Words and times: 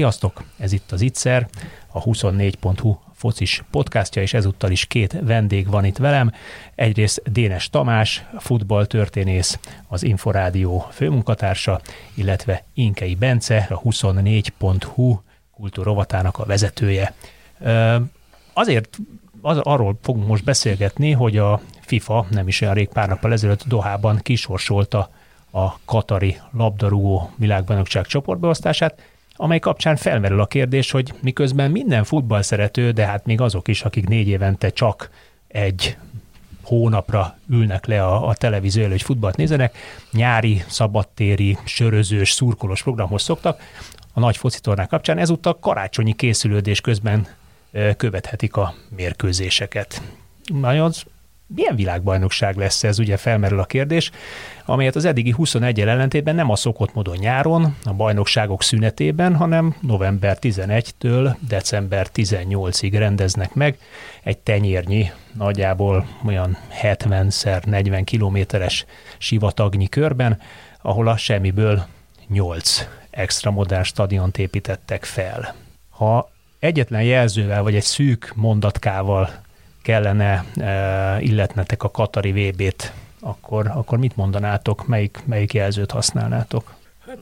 Sziasztok! 0.00 0.42
Ez 0.58 0.72
itt 0.72 0.92
az 0.92 1.00
Ittszer, 1.00 1.48
a 1.86 2.02
24.hu 2.02 2.98
focis 3.14 3.64
podcastja, 3.70 4.22
és 4.22 4.34
ezúttal 4.34 4.70
is 4.70 4.86
két 4.86 5.16
vendég 5.22 5.68
van 5.68 5.84
itt 5.84 5.96
velem. 5.96 6.32
Egyrészt 6.74 7.22
Dénes 7.32 7.70
Tamás, 7.70 8.24
futballtörténész, 8.38 9.58
az 9.88 10.02
Inforádió 10.02 10.86
főmunkatársa, 10.90 11.80
illetve 12.14 12.64
Inkei 12.74 13.14
Bence, 13.14 13.66
a 13.70 13.80
24.hu 13.80 15.18
kultúrovatának 15.54 16.38
a 16.38 16.44
vezetője. 16.44 17.14
Azért 18.52 18.98
az, 19.40 19.58
arról 19.58 19.98
fogunk 20.02 20.26
most 20.26 20.44
beszélgetni, 20.44 21.12
hogy 21.12 21.36
a 21.36 21.60
FIFA 21.80 22.26
nem 22.30 22.48
is 22.48 22.60
olyan 22.60 22.74
rég 22.74 22.88
pár 22.88 23.08
nappal 23.08 23.32
ezelőtt 23.32 23.64
Dohában 23.66 24.18
kisorsolta 24.22 25.10
a 25.50 25.78
Katari 25.84 26.36
labdarúgó 26.52 27.30
világbajnokság 27.36 28.06
csoportbeosztását, 28.06 29.02
amely 29.40 29.58
kapcsán 29.58 29.96
felmerül 29.96 30.40
a 30.40 30.46
kérdés, 30.46 30.90
hogy 30.90 31.12
miközben 31.20 31.70
minden 31.70 32.04
futball 32.04 32.42
szerető, 32.42 32.90
de 32.90 33.06
hát 33.06 33.26
még 33.26 33.40
azok 33.40 33.68
is, 33.68 33.82
akik 33.82 34.08
négy 34.08 34.28
évente 34.28 34.70
csak 34.70 35.10
egy 35.48 35.96
hónapra 36.62 37.38
ülnek 37.50 37.86
le 37.86 38.04
a, 38.04 38.28
a 38.28 38.34
televízió 38.34 38.82
elő, 38.82 38.90
hogy 38.90 39.02
futballt 39.02 39.36
nézenek, 39.36 39.76
nyári, 40.12 40.64
szabadtéri, 40.68 41.58
sörözős, 41.64 42.30
szurkolós 42.30 42.82
programhoz 42.82 43.22
szoktak, 43.22 43.60
a 44.12 44.20
nagy 44.20 44.36
focitornák 44.36 44.88
kapcsán 44.88 45.18
ezúttal 45.18 45.58
karácsonyi 45.58 46.12
készülődés 46.12 46.80
közben 46.80 47.26
követhetik 47.96 48.56
a 48.56 48.74
mérkőzéseket. 48.96 50.02
Nagyon 50.44 50.92
milyen 51.54 51.76
világbajnokság 51.76 52.56
lesz 52.56 52.84
ez, 52.84 52.98
ugye 52.98 53.16
felmerül 53.16 53.60
a 53.60 53.64
kérdés, 53.64 54.10
amelyet 54.64 54.96
az 54.96 55.04
eddigi 55.04 55.30
21 55.30 55.80
ellentétben 55.80 56.34
nem 56.34 56.50
a 56.50 56.56
szokott 56.56 56.94
módon 56.94 57.16
nyáron, 57.16 57.76
a 57.84 57.92
bajnokságok 57.92 58.62
szünetében, 58.62 59.36
hanem 59.36 59.76
november 59.80 60.38
11-től 60.40 61.34
december 61.48 62.06
18-ig 62.14 62.90
rendeznek 62.92 63.54
meg 63.54 63.78
egy 64.22 64.38
tenyérnyi, 64.38 65.10
nagyjából 65.32 66.06
olyan 66.26 66.56
70 66.68 67.32
40 67.64 68.04
kilométeres 68.04 68.84
sivatagnyi 69.18 69.88
körben, 69.88 70.38
ahol 70.82 71.08
a 71.08 71.16
semmiből 71.16 71.86
8 72.28 72.86
extra 73.10 73.50
modern 73.50 73.82
stadiont 73.82 74.38
építettek 74.38 75.04
fel. 75.04 75.54
Ha 75.88 76.30
egyetlen 76.58 77.02
jelzővel 77.02 77.62
vagy 77.62 77.74
egy 77.74 77.82
szűk 77.82 78.32
mondatkával 78.34 79.30
kellene 79.90 80.44
e, 80.54 81.20
illetnetek 81.20 81.82
a 81.82 81.90
Katari 81.90 82.32
VB-t, 82.32 82.92
akkor, 83.20 83.66
akkor 83.74 83.98
mit 83.98 84.16
mondanátok, 84.16 84.86
melyik, 84.86 85.22
melyik 85.24 85.54
jelzőt 85.54 85.90
használnátok? 85.90 86.74
Hát 87.06 87.18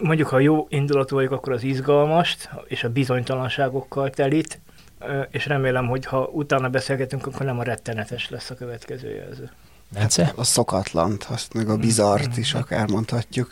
mondjuk, 0.00 0.28
ha 0.28 0.38
jó 0.38 0.66
indulatú 0.68 1.14
vagyok, 1.14 1.32
akkor 1.32 1.52
az 1.52 1.62
izgalmast 1.62 2.50
és 2.66 2.84
a 2.84 2.88
bizonytalanságokkal 2.88 4.10
telit, 4.10 4.60
e, 4.98 5.28
és 5.30 5.46
remélem, 5.46 5.86
hogy 5.86 6.06
ha 6.06 6.30
utána 6.32 6.68
beszélgetünk, 6.68 7.26
akkor 7.26 7.46
nem 7.46 7.58
a 7.58 7.62
rettenetes 7.62 8.30
lesz 8.30 8.50
a 8.50 8.54
következő 8.54 9.14
jelző. 9.14 9.50
Hát 9.96 10.34
a 10.36 10.44
szokatlant, 10.44 11.26
azt 11.30 11.54
meg 11.54 11.68
a 11.68 11.76
bizart 11.76 12.36
is 12.36 12.54
akár 12.54 12.88
mondhatjuk. 12.88 13.48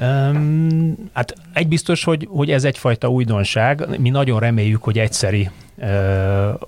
Um, 0.00 1.10
hát 1.12 1.34
egy 1.52 1.68
biztos, 1.68 2.04
hogy, 2.04 2.28
hogy 2.30 2.50
ez 2.50 2.64
egyfajta 2.64 3.08
újdonság. 3.08 3.98
Mi 3.98 4.10
nagyon 4.10 4.40
reméljük, 4.40 4.82
hogy 4.82 4.98
egyszeri 4.98 5.50
uh, 5.76 6.60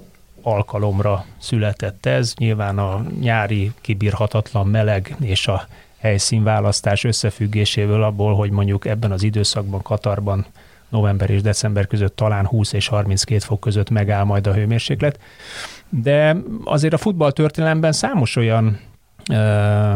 alkalomra 0.42 1.24
született 1.38 2.06
ez. 2.06 2.34
Nyilván 2.36 2.78
a 2.78 3.04
nyári 3.20 3.72
kibírhatatlan 3.80 4.66
meleg 4.66 5.16
és 5.20 5.46
a 5.46 5.66
helyszínválasztás 5.98 7.04
összefüggéséből 7.04 8.02
abból, 8.02 8.34
hogy 8.34 8.50
mondjuk 8.50 8.84
ebben 8.84 9.12
az 9.12 9.22
időszakban 9.22 9.82
Katarban 9.82 10.46
november 10.88 11.30
és 11.30 11.42
december 11.42 11.86
között 11.86 12.16
talán 12.16 12.46
20 12.46 12.72
és 12.72 12.88
32 12.88 13.38
fok 13.38 13.60
között 13.60 13.90
megáll 13.90 14.24
majd 14.24 14.46
a 14.46 14.52
hőmérséklet. 14.52 15.18
De 15.88 16.36
azért 16.64 16.92
a 16.92 16.98
futballtörténelemben 16.98 17.92
számos 17.92 18.36
olyan 18.36 18.80
ö, 19.30 19.94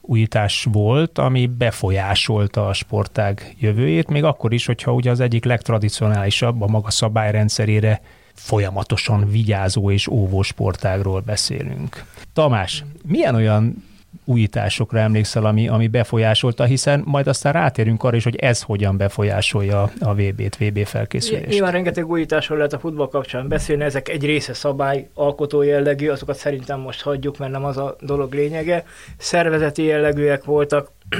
újítás 0.00 0.66
volt, 0.72 1.18
ami 1.18 1.46
befolyásolta 1.46 2.66
a 2.66 2.72
sportág 2.72 3.54
jövőjét, 3.58 4.08
még 4.08 4.24
akkor 4.24 4.52
is, 4.52 4.66
hogyha 4.66 4.92
ugye 4.92 5.10
az 5.10 5.20
egyik 5.20 5.44
legtradicionálisabb 5.44 6.62
a 6.62 6.66
maga 6.66 6.90
szabályrendszerére 6.90 8.00
folyamatosan 8.36 9.30
vigyázó 9.30 9.90
és 9.90 10.08
óvó 10.08 10.42
sportágról 10.42 11.20
beszélünk. 11.20 12.04
Tamás, 12.32 12.84
milyen 13.06 13.34
olyan 13.34 13.84
újításokra 14.24 14.98
emlékszel, 14.98 15.44
ami, 15.44 15.68
ami 15.68 15.88
befolyásolta, 15.88 16.64
hiszen 16.64 17.02
majd 17.04 17.26
aztán 17.26 17.52
rátérünk 17.52 18.02
arra 18.02 18.16
is, 18.16 18.24
hogy 18.24 18.36
ez 18.36 18.62
hogyan 18.62 18.96
befolyásolja 18.96 19.90
a 20.00 20.14
VB-t, 20.14 20.56
VB 20.56 20.84
felkészülést. 20.84 21.46
Nyilván 21.46 21.72
rengeteg 21.72 22.08
újításról 22.10 22.56
lehet 22.56 22.72
a 22.72 22.78
futball 22.78 23.08
kapcsán 23.08 23.48
beszélni, 23.48 23.84
ezek 23.84 24.08
egy 24.08 24.24
része 24.24 24.54
szabály, 24.54 25.08
alkotó 25.14 25.62
jellegű, 25.62 26.08
azokat 26.08 26.36
szerintem 26.36 26.80
most 26.80 27.02
hagyjuk, 27.02 27.38
mert 27.38 27.52
nem 27.52 27.64
az 27.64 27.76
a 27.76 27.96
dolog 28.00 28.34
lényege. 28.34 28.84
Szervezeti 29.16 29.82
jellegűek 29.82 30.44
voltak, 30.44 30.90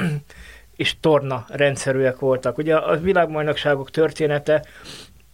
és 0.76 0.96
torna 1.00 1.44
rendszerűek 1.48 2.18
voltak. 2.18 2.58
Ugye 2.58 2.76
a 2.76 2.96
világbajnokságok 2.96 3.90
története 3.90 4.62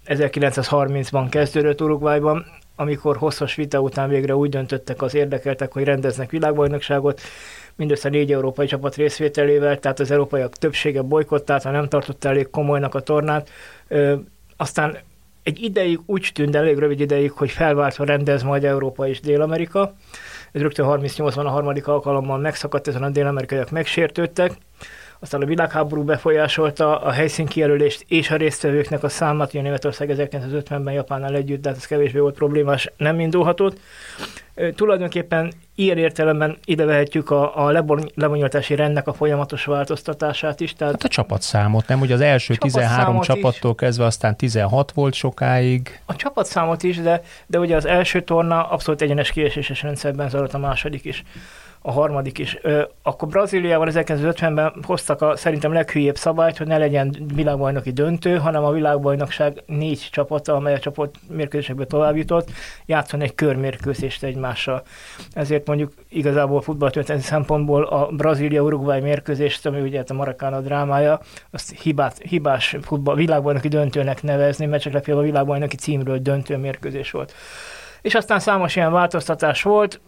1930-ban 0.06 1.26
kezdődött 1.30 1.80
Uruguayban, 1.80 2.46
amikor 2.76 3.16
hosszas 3.16 3.54
vita 3.54 3.80
után 3.80 4.08
végre 4.08 4.36
úgy 4.36 4.50
döntöttek 4.50 5.02
az 5.02 5.14
érdekeltek, 5.14 5.72
hogy 5.72 5.84
rendeznek 5.84 6.30
világbajnokságot, 6.30 7.20
mindössze 7.76 8.08
négy 8.08 8.32
európai 8.32 8.66
csapat 8.66 8.96
részvételével, 8.96 9.78
tehát 9.78 10.00
az 10.00 10.10
európaiak 10.10 10.52
többsége 10.52 11.02
bolykottált, 11.02 11.62
ha 11.62 11.70
nem 11.70 11.88
tartott 11.88 12.24
elég 12.24 12.50
komolynak 12.50 12.94
a 12.94 13.00
tornát. 13.00 13.50
Ö, 13.88 14.14
aztán 14.56 14.96
egy 15.42 15.62
ideig 15.62 16.00
úgy 16.06 16.30
tűnt, 16.34 16.56
elég 16.56 16.78
rövid 16.78 17.00
ideig, 17.00 17.30
hogy 17.30 17.50
felváltva 17.50 18.04
rendez 18.04 18.42
majd 18.42 18.64
Európa 18.64 19.08
és 19.08 19.20
Dél-Amerika. 19.20 19.94
Ez 20.52 20.60
rögtön 20.60 20.86
38-ban 20.88 21.44
a 21.44 21.48
harmadik 21.48 21.86
alkalommal 21.88 22.38
megszakadt, 22.38 22.88
ezen 22.88 23.02
a 23.02 23.10
dél-amerikaiak 23.10 23.70
megsértődtek, 23.70 24.52
aztán 25.22 25.42
a 25.42 25.46
világháború 25.46 26.02
befolyásolta 26.04 27.00
a 27.00 27.10
helyszínkijelölést 27.10 28.04
és 28.08 28.30
a 28.30 28.36
résztvevőknek 28.36 29.02
a 29.02 29.08
számát, 29.08 29.48
ugye 29.48 29.62
Németország 29.62 30.14
1950-ben 30.16 30.94
Japánnal 30.94 31.34
együtt, 31.34 31.62
de 31.62 31.68
hát 31.68 31.78
ez 31.78 31.86
kevésbé 31.86 32.18
volt 32.18 32.34
problémás, 32.34 32.90
nem 32.96 33.20
indulhatott. 33.20 33.78
Tulajdonképpen 34.74 35.52
ilyen 35.74 35.98
értelemben 35.98 36.58
ide 36.64 36.84
vehetjük 36.84 37.30
a, 37.30 37.64
a 37.64 37.70
lebonyolítási 38.14 38.74
rendnek 38.74 39.06
a 39.06 39.12
folyamatos 39.12 39.64
változtatását 39.64 40.60
is. 40.60 40.74
Tehát 40.74 40.92
hát 40.92 41.04
a 41.04 41.08
csapatszámot, 41.08 41.88
nem? 41.88 42.00
Ugye 42.00 42.14
az 42.14 42.20
első 42.20 42.54
13 42.54 43.20
csapattól 43.20 43.70
is. 43.70 43.76
kezdve 43.76 44.04
aztán 44.04 44.36
16 44.36 44.92
volt 44.92 45.14
sokáig. 45.14 46.00
A 46.06 46.16
csapatszámot 46.16 46.82
is, 46.82 47.00
de, 47.00 47.22
de 47.46 47.58
ugye 47.58 47.76
az 47.76 47.86
első 47.86 48.22
torna 48.22 48.68
abszolút 48.68 49.02
egyenes 49.02 49.30
kieséses 49.30 49.82
rendszerben 49.82 50.28
zajlott 50.28 50.54
a 50.54 50.58
második 50.58 51.04
is 51.04 51.22
a 51.82 51.92
harmadik 51.92 52.38
is. 52.38 52.58
Ö, 52.62 52.82
akkor 53.02 53.28
Brazíliával 53.28 53.88
1950-ben 53.90 54.72
hoztak 54.82 55.22
a 55.22 55.36
szerintem 55.36 55.72
leghülyébb 55.72 56.16
szabályt, 56.16 56.56
hogy 56.56 56.66
ne 56.66 56.78
legyen 56.78 57.16
világbajnoki 57.34 57.90
döntő, 57.90 58.36
hanem 58.36 58.64
a 58.64 58.70
világbajnokság 58.70 59.62
négy 59.66 60.08
csapata, 60.10 60.54
amely 60.54 60.74
a 60.74 60.78
csapat 60.78 61.16
mérkőzésekbe 61.28 61.84
tovább 61.84 62.16
jutott, 62.16 62.50
játszon 62.86 63.20
egy 63.20 63.34
körmérkőzést 63.34 64.22
egymással. 64.22 64.82
Ezért 65.32 65.66
mondjuk 65.66 65.92
igazából 66.08 66.60
futballtörténeti 66.60 67.24
szempontból 67.24 67.82
a 67.82 68.06
Brazília-Uruguay 68.06 69.00
mérkőzést, 69.00 69.66
ami 69.66 69.80
ugye 69.80 70.02
a 70.06 70.12
Marakana 70.12 70.60
drámája, 70.60 71.20
azt 71.50 71.80
hibát, 71.80 72.18
hibás 72.18 72.76
futball, 72.82 73.14
világbajnoki 73.14 73.68
döntőnek 73.68 74.22
nevezni, 74.22 74.66
mert 74.66 74.82
csak 74.82 75.08
a 75.08 75.20
világbajnoki 75.20 75.76
címről 75.76 76.18
döntő 76.18 76.56
mérkőzés 76.56 77.10
volt 77.10 77.34
és 78.02 78.14
aztán 78.14 78.40
számos 78.40 78.76
ilyen 78.76 78.92
változtatás 78.92 79.62
volt, 79.62 80.00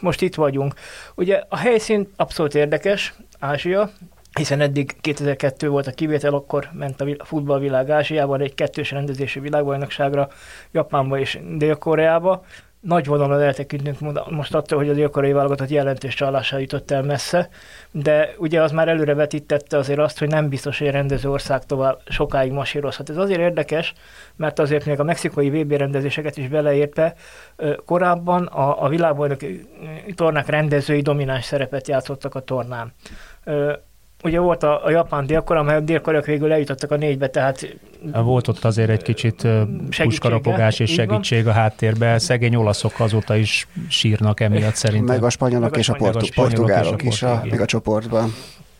most 0.00 0.22
itt 0.22 0.34
vagyunk. 0.34 0.74
Ugye 1.14 1.42
a 1.48 1.56
helyszín 1.56 2.08
abszolút 2.16 2.54
érdekes, 2.54 3.14
Ázsia, 3.38 3.90
hiszen 4.32 4.60
eddig 4.60 4.96
2002 5.00 5.68
volt 5.68 5.86
a 5.86 5.90
kivétel, 5.90 6.34
akkor 6.34 6.68
ment 6.72 7.00
a 7.00 7.24
futballvilág 7.24 7.90
Ázsiában 7.90 8.40
egy 8.40 8.54
kettős 8.54 8.90
rendezési 8.90 9.40
világbajnokságra, 9.40 10.28
Japánba 10.72 11.18
és 11.18 11.38
Dél-Koreába. 11.56 12.44
Nagy 12.88 13.06
vonalon 13.06 13.40
eltekintünk 13.40 13.98
most 14.30 14.54
attól, 14.54 14.78
hogy 14.78 14.88
a 14.88 14.92
dél-koreai 14.92 15.32
válogatott 15.32 15.68
jelentős 15.68 16.14
csalással 16.14 16.60
jutott 16.60 16.90
el 16.90 17.02
messze, 17.02 17.48
de 17.90 18.34
ugye 18.38 18.62
az 18.62 18.72
már 18.72 18.88
előre 18.88 19.14
vetítette 19.14 19.76
azért 19.76 19.98
azt, 19.98 20.18
hogy 20.18 20.28
nem 20.28 20.48
biztos, 20.48 20.78
hogy 20.78 20.86
a 20.86 20.90
rendező 20.90 21.30
ország 21.30 21.64
tovább 21.64 22.00
sokáig 22.06 22.52
masírozhat. 22.52 23.10
Ez 23.10 23.16
azért 23.16 23.40
érdekes, 23.40 23.94
mert 24.36 24.58
azért 24.58 24.84
még 24.84 25.00
a 25.00 25.04
mexikai 25.04 25.50
VB 25.50 25.72
rendezéseket 25.72 26.36
is 26.36 26.48
beleérte, 26.48 27.14
korábban 27.84 28.46
a, 28.46 28.84
a 28.84 28.88
világbajnok 28.88 29.40
tornák 30.14 30.46
rendezői 30.46 31.00
domináns 31.00 31.44
szerepet 31.44 31.88
játszottak 31.88 32.34
a 32.34 32.40
tornán 32.40 32.92
ugye 34.24 34.38
volt 34.40 34.62
a, 34.62 34.84
a 34.84 34.90
japán 34.90 35.26
délkor, 35.26 35.56
amely 35.56 35.76
a 35.76 35.80
délkoreak 35.80 36.26
végül 36.26 36.52
eljutottak 36.52 36.90
a 36.90 36.96
négybe, 36.96 37.28
tehát... 37.28 37.78
Volt 38.12 38.48
ott 38.48 38.64
azért 38.64 38.90
egy 38.90 39.02
kicsit 39.02 39.46
puskarapogás 39.96 40.78
és 40.78 40.92
segítség 40.92 41.46
a 41.46 41.52
háttérben. 41.52 42.18
Szegény 42.18 42.56
olaszok 42.56 42.92
azóta 43.00 43.36
is 43.36 43.66
sírnak 43.88 44.40
emiatt 44.40 44.74
szerintem. 44.74 45.14
Meg 45.14 45.24
a 45.24 45.30
spanyolok, 45.30 45.76
és, 45.76 45.88
a 45.88 45.94
portu- 45.94 46.22
és 46.22 46.30
a 46.30 46.40
portugálok 46.40 47.02
is 47.02 47.22
a, 47.22 47.42
még 47.50 47.60
a 47.60 47.64
csoportban. 47.64 48.34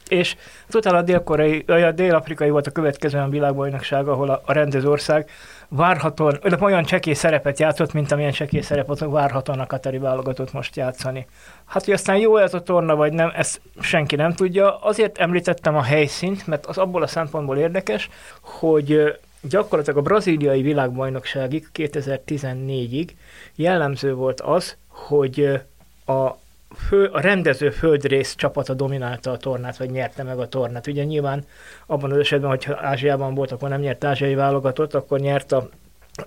És 0.09 0.37
utána 0.75 0.97
a 0.97 1.03
dél-koreai, 1.03 1.65
a 1.67 1.93
dél-afrikai 1.93 2.51
volt 2.51 2.67
a 2.67 2.71
következő 2.71 3.19
a 3.19 3.29
világbajnokság, 3.29 4.09
ahol 4.09 4.31
a, 4.31 4.43
a 4.45 4.53
rendezőország 4.53 5.31
várhatóan, 5.69 6.41
olyan 6.61 6.85
csekély 6.85 7.15
szerepet 7.15 7.59
játszott, 7.59 7.93
mint 7.93 8.13
amilyen 8.13 8.33
csekély 8.33 8.61
szerepet 8.61 8.99
várhatóan 8.99 9.61
a 9.61 9.67
Katari 9.67 9.99
válogatott 9.99 10.53
most 10.53 10.77
játszani. 10.77 11.27
Hát, 11.65 11.85
hogy 11.85 11.95
aztán 11.95 12.17
jó 12.17 12.37
ez 12.37 12.55
a 12.55 12.63
torna, 12.63 12.97
vagy 12.97 13.13
nem, 13.13 13.33
ezt 13.35 13.61
senki 13.81 14.17
nem 14.17 14.33
tudja. 14.33 14.79
Azért 14.79 15.19
említettem 15.19 15.77
a 15.77 15.83
helyszínt, 15.83 16.47
mert 16.47 16.67
az 16.67 16.79
abból 16.79 17.03
a 17.03 17.07
szempontból 17.07 17.57
érdekes, 17.57 18.09
hogy 18.41 19.19
gyakorlatilag 19.41 19.99
a 19.99 20.03
braziliai 20.03 20.63
világbajnokságig 20.63 21.69
2014-ig 21.75 23.09
jellemző 23.55 24.15
volt 24.15 24.41
az, 24.41 24.77
hogy 24.89 25.61
a 26.07 26.37
fő, 26.77 27.05
a 27.05 27.21
rendező 27.21 27.71
földrész 27.71 28.35
csapata 28.35 28.75
dominálta 28.75 29.31
a 29.31 29.37
tornát, 29.37 29.77
vagy 29.77 29.91
nyerte 29.91 30.23
meg 30.23 30.39
a 30.39 30.49
tornát. 30.49 30.87
Ugye 30.87 31.05
nyilván 31.05 31.45
abban 31.87 32.13
az 32.13 32.19
esetben, 32.19 32.51
hogyha 32.51 32.79
Ázsiában 32.81 33.35
volt, 33.35 33.53
akkor 33.53 33.69
nem 33.69 33.81
nyert 33.81 34.05
ázsiai 34.05 34.35
válogatott, 34.35 34.95
akkor 34.95 35.21
nyert 35.21 35.53
a, 35.53 35.69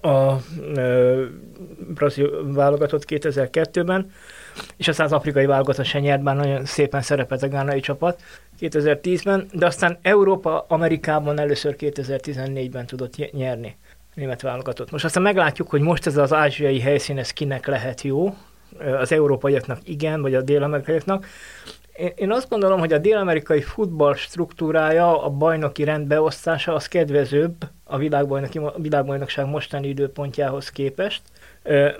a, 0.02 0.08
a 0.08 0.42
brazil 1.94 2.54
válogatott 2.54 3.04
2002-ben, 3.08 4.12
és 4.78 4.88
aztán 4.88 5.06
az 5.06 5.14
afrikai 5.14 5.46
válogatott 5.46 5.86
se 5.86 6.00
nyert, 6.00 6.24
bár 6.24 6.36
nagyon 6.36 6.66
szépen 6.66 7.02
szerepelt 7.02 7.44
a 7.44 7.48
gánai 7.48 7.80
csapat 7.80 8.22
2010-ben, 8.60 9.48
de 9.54 9.66
aztán 9.66 9.98
Európa 10.02 10.66
Amerikában 10.68 11.40
először 11.40 11.76
2014-ben 11.80 12.86
tudott 12.86 13.32
nyerni 13.32 13.78
német 14.14 14.42
válogatott. 14.42 14.92
Most 14.92 15.06
aztán 15.06 15.24
meglátjuk, 15.24 15.70
hogy 15.70 15.82
most 15.82 16.08
ez 16.08 16.18
az 16.18 16.34
ázsiai 16.34 16.80
helyszín, 16.80 17.18
ez 17.18 17.32
kinek 17.32 17.68
lehet 17.68 18.02
jó, 18.02 18.36
az 19.00 19.12
európaiaknak 19.12 19.78
igen, 19.84 20.22
vagy 20.22 20.36
a 20.36 20.42
dél-amerikaiaknak. 20.42 21.26
Én 22.16 22.32
azt 22.32 22.50
gondolom, 22.50 22.80
hogy 22.80 22.94
a 22.94 22.98
dél-amerikai 22.98 23.62
futball 23.62 24.16
struktúrája, 24.16 25.24
a 25.24 25.30
bajnoki 25.30 25.84
rendbeosztása 25.84 26.74
az 26.74 26.88
kedvezőbb 26.88 27.54
a 27.84 27.98
világbajnoki, 27.98 28.58
a 28.58 28.74
világbajnokság 28.78 29.46
mostani 29.46 29.88
időpontjához 29.88 30.70
képest, 30.70 31.22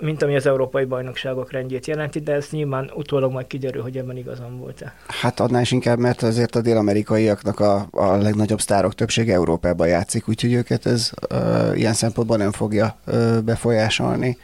mint 0.00 0.22
ami 0.22 0.36
az 0.36 0.46
európai 0.46 0.84
bajnokságok 0.84 1.52
rendjét 1.52 1.86
jelenti, 1.86 2.20
de 2.20 2.32
ez 2.32 2.48
nyilván 2.50 2.90
utólag 2.94 3.32
majd 3.32 3.46
kiderül, 3.46 3.82
hogy 3.82 3.96
ebben 3.96 4.16
igazam 4.16 4.58
volt-e. 4.58 4.94
Hát 5.06 5.40
annál 5.40 5.62
is 5.62 5.72
inkább, 5.72 5.98
mert 5.98 6.22
azért 6.22 6.56
a 6.56 6.60
dél-amerikaiaknak 6.60 7.60
a, 7.60 7.86
a 7.90 8.16
legnagyobb 8.16 8.60
sztárok 8.60 8.94
többsége 8.94 9.32
Európában 9.32 9.88
játszik, 9.88 10.28
úgyhogy 10.28 10.52
őket 10.52 10.86
ez 10.86 11.10
uh, 11.30 11.78
ilyen 11.78 11.92
szempontból 11.92 12.36
nem 12.36 12.52
fogja 12.52 12.96
uh, 13.06 13.38
befolyásolni. 13.38 14.38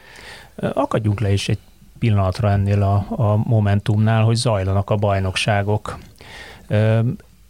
Akadjunk 0.73 1.19
le 1.19 1.31
is 1.31 1.49
egy 1.49 1.59
pillanatra 1.99 2.49
ennél 2.49 2.81
a, 2.81 3.05
a 3.09 3.35
Momentumnál, 3.35 4.23
hogy 4.23 4.35
zajlanak 4.35 4.89
a 4.89 4.95
bajnokságok. 4.95 5.97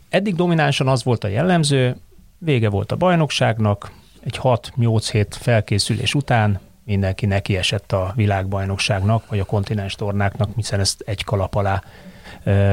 Eddig 0.09 0.35
dominánsan 0.35 0.87
az 0.87 1.03
volt 1.03 1.23
a 1.23 1.27
jellemző, 1.27 1.95
vége 2.37 2.69
volt 2.69 2.91
a 2.91 2.95
bajnokságnak, 2.95 3.91
egy 4.23 4.39
6-8 4.43 5.07
hét 5.11 5.35
felkészülés 5.35 6.13
után 6.13 6.59
mindenki 6.83 7.25
neki 7.25 7.57
esett 7.57 7.91
a 7.91 8.13
világbajnokságnak, 8.15 9.29
vagy 9.29 9.39
a 9.39 9.45
kontinens 9.45 9.95
tornáknak, 9.95 10.49
hiszen 10.55 10.79
ezt 10.79 11.03
egy 11.05 11.23
kalap 11.23 11.55
alá 11.55 11.83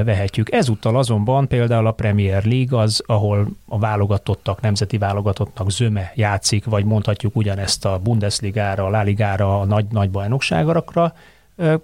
vehetjük. 0.04 0.52
Ezúttal 0.52 0.96
azonban 0.96 1.48
például 1.48 1.86
a 1.86 1.92
Premier 1.92 2.44
League 2.44 2.80
az, 2.80 3.02
ahol 3.06 3.48
a 3.68 3.78
válogatottak, 3.78 4.60
nemzeti 4.60 4.98
válogatottnak 4.98 5.70
zöme 5.70 6.12
játszik, 6.14 6.64
vagy 6.64 6.84
mondhatjuk 6.84 7.36
ugyanezt 7.36 7.84
a 7.84 7.98
Bundesligára, 7.98 8.84
a 8.84 8.90
Láligára, 8.90 9.60
a 9.60 9.64
nagy, 9.64 9.86
nagy 9.90 10.10
bajnokságokra, 10.10 11.14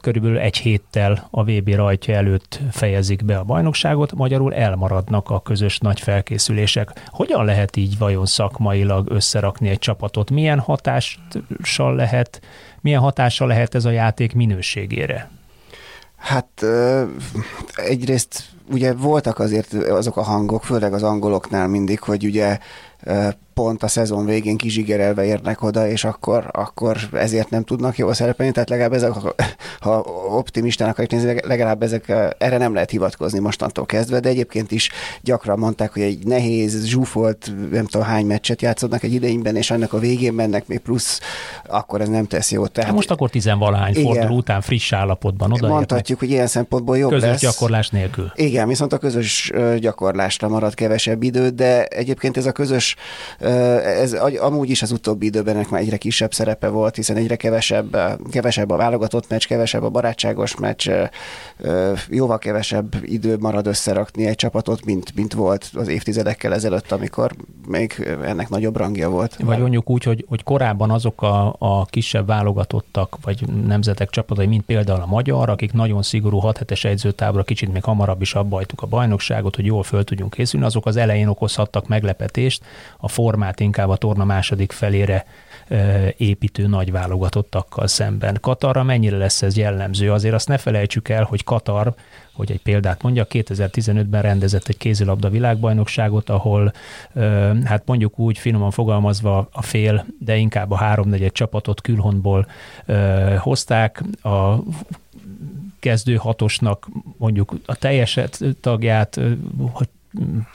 körülbelül 0.00 0.38
egy 0.38 0.56
héttel 0.56 1.28
a 1.30 1.44
VB 1.44 1.68
rajtja 1.68 2.14
előtt 2.14 2.60
fejezik 2.70 3.24
be 3.24 3.38
a 3.38 3.44
bajnokságot, 3.44 4.14
magyarul 4.14 4.54
elmaradnak 4.54 5.30
a 5.30 5.40
közös 5.40 5.78
nagy 5.78 6.00
felkészülések. 6.00 7.02
Hogyan 7.06 7.44
lehet 7.44 7.76
így 7.76 7.98
vajon 7.98 8.26
szakmailag 8.26 9.10
összerakni 9.10 9.68
egy 9.68 9.78
csapatot? 9.78 10.30
Milyen 10.30 10.58
hatással 10.58 11.94
lehet, 11.94 12.40
milyen 12.80 13.00
hatással 13.00 13.48
lehet 13.48 13.74
ez 13.74 13.84
a 13.84 13.90
játék 13.90 14.34
minőségére? 14.34 15.30
Hát 16.16 16.64
egyrészt 17.74 18.44
ugye 18.70 18.94
voltak 18.94 19.38
azért 19.38 19.72
azok 19.74 20.16
a 20.16 20.22
hangok, 20.22 20.64
főleg 20.64 20.92
az 20.92 21.02
angoloknál 21.02 21.68
mindig, 21.68 22.00
hogy 22.00 22.24
ugye 22.24 22.58
pont 23.54 23.82
a 23.82 23.88
szezon 23.88 24.24
végén 24.24 24.56
kizsigerelve 24.56 25.24
érnek 25.24 25.62
oda, 25.62 25.88
és 25.88 26.04
akkor, 26.04 26.48
akkor 26.52 26.96
ezért 27.12 27.50
nem 27.50 27.64
tudnak 27.64 27.98
jól 27.98 28.14
szerepelni, 28.14 28.52
tehát 28.52 28.68
legalább 28.68 28.92
ezek, 28.92 29.12
ha 29.80 29.98
optimistának 30.28 30.98
akarjuk 30.98 31.22
nézni, 31.22 31.40
legalább 31.46 31.82
ezek, 31.82 32.08
erre 32.38 32.56
nem 32.56 32.74
lehet 32.74 32.90
hivatkozni 32.90 33.38
mostantól 33.38 33.86
kezdve, 33.86 34.20
de 34.20 34.28
egyébként 34.28 34.70
is 34.70 34.90
gyakran 35.20 35.58
mondták, 35.58 35.92
hogy 35.92 36.02
egy 36.02 36.26
nehéz, 36.26 36.84
zsúfolt, 36.84 37.52
nem 37.70 37.86
tudom 37.86 38.06
hány 38.06 38.26
meccset 38.26 38.62
játszodnak 38.62 39.02
egy 39.02 39.12
idejében, 39.12 39.56
és 39.56 39.70
annak 39.70 39.92
a 39.92 39.98
végén 39.98 40.32
mennek 40.32 40.66
még 40.66 40.78
plusz, 40.78 41.20
akkor 41.66 42.00
ez 42.00 42.08
nem 42.08 42.26
tesz 42.26 42.50
jót. 42.52 42.72
Tehát, 42.72 42.92
most 42.92 43.10
akkor 43.10 43.30
tizenvalahány 43.30 43.94
forduló 43.94 44.36
után 44.36 44.60
friss 44.60 44.92
állapotban 44.92 45.52
oda 45.52 45.68
Mondhatjuk, 45.68 46.18
hogy 46.18 46.30
ilyen 46.30 46.46
szempontból 46.46 46.98
jobb 46.98 47.10
közös 47.10 47.28
lesz. 47.28 47.40
gyakorlás 47.40 47.88
nélkül. 47.88 48.32
Igen, 48.34 48.68
viszont 48.68 48.92
a 48.92 48.98
közös 48.98 49.52
gyakorlásra 49.78 50.48
marad 50.48 50.74
kevesebb 50.74 51.22
idő, 51.22 51.48
de 51.48 51.84
egyébként 51.84 52.36
ez 52.36 52.46
a 52.46 52.52
közös 52.52 52.96
ez 53.42 54.12
amúgy 54.40 54.70
is 54.70 54.82
az 54.82 54.90
utóbbi 54.90 55.26
időben 55.26 55.54
ennek 55.54 55.68
már 55.68 55.80
egyre 55.80 55.96
kisebb 55.96 56.34
szerepe 56.34 56.68
volt, 56.68 56.96
hiszen 56.96 57.16
egyre 57.16 57.36
kevesebb, 57.36 57.96
kevesebb 58.30 58.70
a 58.70 58.76
válogatott 58.76 59.28
meccs, 59.28 59.46
kevesebb 59.46 59.82
a 59.82 59.90
barátságos 59.90 60.56
meccs, 60.56 60.90
jóval 62.08 62.38
kevesebb 62.38 62.94
idő 63.02 63.36
marad 63.36 63.66
összerakni 63.66 64.26
egy 64.26 64.34
csapatot, 64.34 64.84
mint, 64.84 65.14
mint 65.14 65.32
volt 65.32 65.70
az 65.74 65.88
évtizedekkel 65.88 66.54
ezelőtt, 66.54 66.92
amikor 66.92 67.32
még 67.66 68.16
ennek 68.24 68.48
nagyobb 68.48 68.76
rangja 68.76 69.10
volt. 69.10 69.36
Vagy 69.44 69.58
mondjuk 69.58 69.90
úgy, 69.90 70.04
hogy, 70.04 70.24
hogy 70.28 70.42
korábban 70.42 70.90
azok 70.90 71.22
a, 71.22 71.56
a 71.58 71.84
kisebb 71.84 72.26
válogatottak, 72.26 73.16
vagy 73.22 73.48
nemzetek 73.66 74.10
csapatai, 74.10 74.46
mint 74.46 74.64
például 74.64 75.00
a 75.00 75.06
magyar, 75.06 75.50
akik 75.50 75.72
nagyon 75.72 76.02
szigorú 76.02 76.38
6 76.38 76.58
hetes 76.58 76.84
edzőtábra 76.84 77.42
kicsit 77.42 77.72
még 77.72 77.84
hamarabb 77.84 78.20
is 78.22 78.34
abbajtuk 78.34 78.82
a 78.82 78.86
bajnokságot, 78.86 79.56
hogy 79.56 79.66
jól 79.66 79.82
föl 79.82 80.04
tudjunk 80.04 80.34
készülni, 80.34 80.66
azok 80.66 80.86
az 80.86 80.96
elején 80.96 81.26
okozhattak 81.26 81.88
meglepetést, 81.88 82.64
a 82.98 83.08
formát 83.32 83.60
inkább 83.60 83.88
a 83.88 83.96
torna 83.96 84.24
második 84.24 84.72
felére 84.72 85.24
építő 86.16 86.66
nagy 86.66 86.92
válogatottakkal 86.92 87.86
szemben. 87.86 88.38
Katarra 88.40 88.82
mennyire 88.82 89.16
lesz 89.16 89.42
ez 89.42 89.56
jellemző? 89.56 90.12
Azért 90.12 90.34
azt 90.34 90.48
ne 90.48 90.58
felejtsük 90.58 91.08
el, 91.08 91.24
hogy 91.24 91.44
Katar, 91.44 91.94
hogy 92.32 92.50
egy 92.50 92.62
példát 92.62 93.02
mondja, 93.02 93.26
2015-ben 93.30 94.22
rendezett 94.22 94.68
egy 94.68 94.76
kézilabda 94.76 95.28
világbajnokságot, 95.30 96.30
ahol 96.30 96.72
hát 97.64 97.82
mondjuk 97.86 98.18
úgy 98.18 98.38
finoman 98.38 98.70
fogalmazva 98.70 99.48
a 99.52 99.62
fél, 99.62 100.06
de 100.18 100.36
inkább 100.36 100.70
a 100.70 100.76
háromnegyed 100.76 101.32
csapatot 101.32 101.80
külhontból 101.80 102.46
hozták, 103.38 104.02
a 104.22 104.54
kezdő 105.78 106.16
hatosnak 106.16 106.88
mondjuk 107.16 107.54
a 107.66 107.74
teljes 107.74 108.20
tagját, 108.60 109.20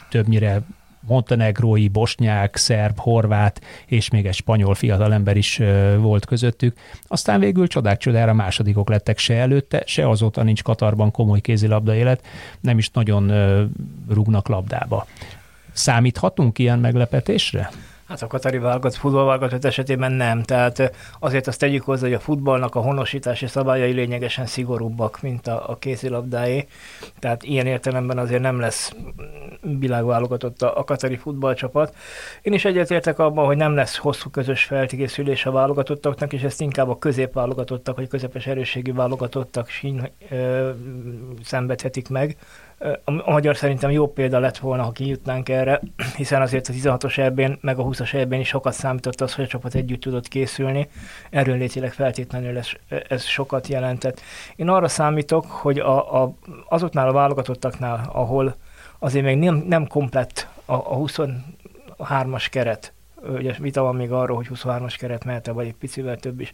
többnyire 0.10 0.62
montenegrói, 1.08 1.88
bosnyák, 1.88 2.56
szerb, 2.56 3.00
horvát 3.00 3.62
és 3.86 4.10
még 4.10 4.26
egy 4.26 4.36
spanyol 4.36 4.76
fiatalember 4.76 5.38
is 5.38 5.62
volt 5.98 6.26
közöttük. 6.26 6.78
Aztán 7.08 7.40
végül 7.40 7.68
csodák 7.68 7.98
csodára 7.98 8.34
másodikok 8.34 8.90
lettek 8.90 9.18
se 9.18 9.34
előtte, 9.36 9.84
se 9.86 10.10
azóta 10.10 10.44
nincs 10.44 10.64
Katarban 10.64 11.12
komoly 11.12 11.40
kézilabda 11.40 11.96
élet, 11.96 12.26
nem 12.62 12.78
is 12.78 12.90
nagyon 12.90 13.32
rúgnak 14.10 14.48
labdába. 14.48 15.06
Számíthatunk 15.72 16.60
ilyen 16.60 16.80
meglepetésre? 16.80 17.70
Hát 18.08 18.22
a 18.22 18.28
katari 18.28 18.58
válogatott, 18.58 19.00
futballválogatott 19.00 19.66
esetében 19.66 20.12
nem. 20.12 20.44
Tehát 20.44 20.92
azért 21.20 21.48
azt 21.48 21.60
tegyük 21.60 21.84
hozzá, 21.84 22.04
hogy 22.04 22.14
a 22.14 22.20
futballnak 22.20 22.76
a 22.76 22.80
honosítási 22.80 23.48
szabályai 23.48 23.92
lényegesen 23.92 24.46
szigorúbbak, 24.46 25.22
mint 25.22 25.48
a, 25.48 25.70
a 25.70 25.78
kézilabdáé. 25.78 26.68
Tehát 27.20 27.44
ilyen 27.44 27.66
értelemben 27.66 28.18
azért 28.18 28.42
nem 28.42 28.60
lesz 28.60 28.96
világválogatott 29.62 30.62
a, 30.62 30.78
a 30.78 30.84
katari 30.84 31.16
futballcsapat. 31.16 31.96
Én 32.42 32.54
is 32.54 32.66
egyetértek 32.66 33.20
abban, 33.20 33.46
hogy 33.46 33.58
nem 33.58 33.76
lesz 33.76 33.98
hosszú 33.98 34.30
közös 34.30 34.64
felkészülés 34.64 35.46
a 35.46 35.52
válogatottaknak, 35.52 36.34
és 36.34 36.42
ezt 36.42 36.62
inkább 36.62 36.90
a 36.90 36.98
középválogatottak, 36.98 37.96
vagy 37.96 38.08
közepes 38.08 38.48
erősségű 38.48 38.94
válogatottak 38.94 39.70
sín 39.70 40.10
ö, 40.30 40.70
szenvedhetik 41.44 42.10
meg 42.10 42.38
a 43.04 43.32
magyar 43.32 43.58
szerintem 43.58 43.92
jó 43.92 44.08
példa 44.08 44.40
lett 44.40 44.58
volna, 44.58 44.84
ha 44.84 44.92
kijutnánk 44.92 45.50
erre, 45.50 45.82
hiszen 46.16 46.42
azért 46.42 46.68
a 46.68 46.74
16-os 46.74 47.18
ebben, 47.18 47.58
meg 47.62 47.80
a 47.80 47.84
20-as 47.84 48.14
ebben 48.14 48.40
is 48.40 48.48
sokat 48.48 48.74
számított 48.74 49.22
az, 49.22 49.34
hogy 49.34 49.44
a 49.44 49.48
csapat 49.48 49.76
együtt 49.76 50.02
tudott 50.02 50.28
készülni. 50.28 50.90
Erről 51.30 51.58
létileg 51.58 51.94
feltétlenül 51.94 52.58
ez, 52.58 52.68
ez 53.08 53.24
sokat 53.24 53.68
jelentett. 53.68 54.22
Én 54.56 54.70
arra 54.70 54.88
számítok, 54.88 55.46
hogy 55.46 55.80
a, 55.80 56.24
a, 56.24 56.34
azoknál 56.70 57.08
a 57.08 57.14
válogatottaknál, 57.14 58.10
ahol 58.14 58.56
azért 59.00 59.26
még 59.26 59.38
nem, 59.38 59.56
nem 59.56 59.88
komplett 59.88 60.48
a, 60.66 60.74
a 60.74 60.98
23-as 60.98 62.48
keret, 62.50 62.94
ugye 63.22 63.56
vita 63.60 63.82
van 63.82 63.96
még 63.96 64.12
arról, 64.12 64.36
hogy 64.36 64.50
23-as 64.54 64.96
keret 64.98 65.26
mehet 65.26 65.48
vagy 65.48 65.68
egy 65.68 65.76
picivel 65.76 66.18
több 66.18 66.42
is, 66.42 66.52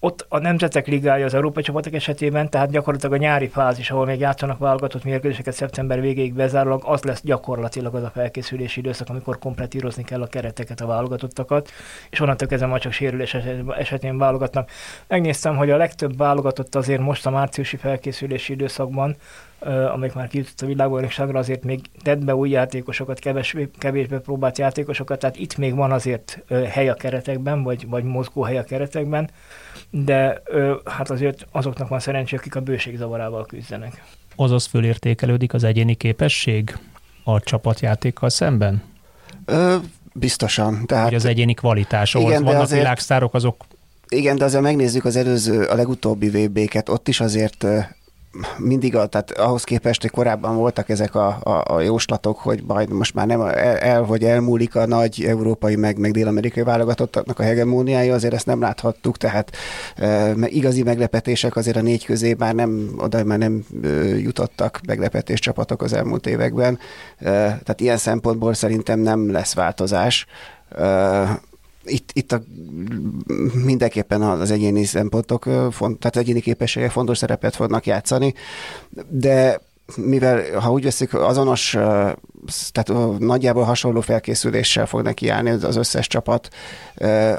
ott 0.00 0.26
a 0.28 0.38
Nemzetek 0.38 0.86
Ligája 0.86 1.24
az 1.24 1.34
Európai 1.34 1.62
csapatok 1.62 1.94
esetében, 1.94 2.50
tehát 2.50 2.70
gyakorlatilag 2.70 3.14
a 3.14 3.22
nyári 3.22 3.48
fázis, 3.48 3.90
ahol 3.90 4.06
még 4.06 4.20
játszanak 4.20 4.58
válogatott 4.58 5.04
mérkőzéseket 5.04 5.54
szeptember 5.54 6.00
végéig 6.00 6.34
bezárólag, 6.34 6.82
az 6.84 7.02
lesz 7.02 7.20
gyakorlatilag 7.22 7.94
az 7.94 8.02
a 8.02 8.10
felkészülési 8.10 8.80
időszak, 8.80 9.08
amikor 9.08 9.38
kompletírozni 9.38 10.04
kell 10.04 10.22
a 10.22 10.26
kereteket, 10.26 10.80
a 10.80 10.86
válogatottakat, 10.86 11.70
és 12.10 12.20
onnantól 12.20 12.48
kezdve 12.48 12.68
már 12.68 12.80
csak 12.80 12.92
sérülés 12.92 13.36
esetén 13.78 14.18
válogatnak. 14.18 14.70
Megnéztem, 15.08 15.56
hogy 15.56 15.70
a 15.70 15.76
legtöbb 15.76 16.16
válogatott 16.16 16.74
azért 16.74 17.00
most 17.00 17.26
a 17.26 17.30
márciusi 17.30 17.76
felkészülési 17.76 18.52
időszakban 18.52 19.16
amik 19.66 20.12
már 20.12 20.28
kijutott 20.28 20.60
a 20.60 20.66
világbajnokságra, 20.66 21.38
azért 21.38 21.64
még 21.64 21.80
tett 22.02 22.24
be 22.24 22.34
új 22.34 22.50
játékosokat, 22.50 23.18
kevésbé, 23.18 23.70
kevésbé 23.78 24.16
próbált 24.16 24.58
játékosokat, 24.58 25.18
tehát 25.18 25.38
itt 25.38 25.56
még 25.56 25.74
van 25.74 25.92
azért 25.92 26.42
hely 26.68 26.88
a 26.88 26.94
keretekben, 26.94 27.62
vagy, 27.62 27.88
vagy 27.88 28.04
mozgó 28.04 28.42
hely 28.42 28.58
a 28.58 28.64
keretekben, 28.64 29.30
de 29.90 30.42
hát 30.84 31.10
azért 31.10 31.46
azoknak 31.50 31.88
van 31.88 32.00
szerencsé, 32.00 32.36
akik 32.36 32.56
a 32.56 32.60
bőség 32.60 32.96
zavarával 32.96 33.46
küzdenek. 33.46 34.04
Azaz 34.36 34.66
fölértékelődik 34.66 35.54
az 35.54 35.64
egyéni 35.64 35.94
képesség 35.94 36.78
a 37.24 37.40
csapatjátékkal 37.40 38.28
szemben? 38.28 38.82
Ö, 39.44 39.76
biztosan. 40.12 40.86
Tehát, 40.86 41.04
Hogy 41.04 41.14
az 41.14 41.24
egyéni 41.24 41.54
kvalitás, 41.54 42.14
ahol 42.14 42.30
igen, 42.30 42.44
vannak 42.44 42.62
azért, 42.62 42.80
világsztárok, 42.80 43.34
azok 43.34 43.64
igen, 44.08 44.36
de 44.36 44.44
azért 44.44 44.62
megnézzük 44.62 45.04
az 45.04 45.16
előző, 45.16 45.62
a 45.62 45.74
legutóbbi 45.74 46.28
VB-ket, 46.28 46.88
ott 46.88 47.08
is 47.08 47.20
azért 47.20 47.66
mindig, 48.58 48.96
a, 48.96 49.06
tehát 49.06 49.30
ahhoz 49.30 49.64
képest, 49.64 50.00
hogy 50.00 50.10
korábban 50.10 50.56
voltak 50.56 50.88
ezek 50.88 51.14
a, 51.14 51.38
a, 51.42 51.74
a 51.74 51.80
jóslatok, 51.80 52.38
hogy 52.38 52.62
majd 52.66 52.92
most 52.92 53.14
már 53.14 53.26
nem 53.26 53.40
el, 53.40 53.76
el 53.76 54.04
vagy 54.04 54.24
elmúlik 54.24 54.74
a 54.76 54.86
nagy 54.86 55.24
európai, 55.24 55.76
meg, 55.76 55.98
meg 55.98 56.10
dél-amerikai 56.10 56.62
válogatottaknak 56.62 57.38
a 57.38 57.42
hegemóniája, 57.42 58.14
azért 58.14 58.34
ezt 58.34 58.46
nem 58.46 58.60
láthattuk, 58.60 59.16
tehát 59.16 59.56
e, 59.96 60.32
igazi 60.46 60.82
meglepetések 60.82 61.56
azért 61.56 61.76
a 61.76 61.82
négy 61.82 62.04
közé 62.04 62.34
már 62.38 62.54
nem, 62.54 62.94
oda 62.98 63.24
már 63.24 63.38
nem 63.38 63.64
e, 63.82 63.88
jutottak 64.18 64.80
meglepetés 64.86 65.40
csapatok 65.40 65.82
az 65.82 65.92
elmúlt 65.92 66.26
években, 66.26 66.78
e, 67.18 67.24
tehát 67.30 67.80
ilyen 67.80 67.96
szempontból 67.96 68.54
szerintem 68.54 68.98
nem 68.98 69.30
lesz 69.32 69.54
változás. 69.54 70.26
E, 70.78 71.40
itt, 71.86 72.10
itt 72.12 72.32
a, 72.32 72.42
mindenképpen 73.64 74.22
az 74.22 74.50
egyéni 74.50 74.84
szempontok, 74.84 75.44
font, 75.70 75.98
tehát 75.98 76.16
egyéni 76.16 76.40
képességek 76.40 76.90
fontos 76.90 77.18
szerepet 77.18 77.54
fognak 77.56 77.86
játszani, 77.86 78.34
de 79.08 79.60
mivel, 79.96 80.58
ha 80.60 80.72
úgy 80.72 80.84
veszik, 80.84 81.14
azonos 81.14 81.76
tehát 82.72 83.18
nagyjából 83.18 83.62
hasonló 83.62 84.00
felkészüléssel 84.00 84.86
fog 84.86 85.02
nekiállni 85.02 85.50
az 85.50 85.76
összes 85.76 86.06
csapat. 86.06 86.48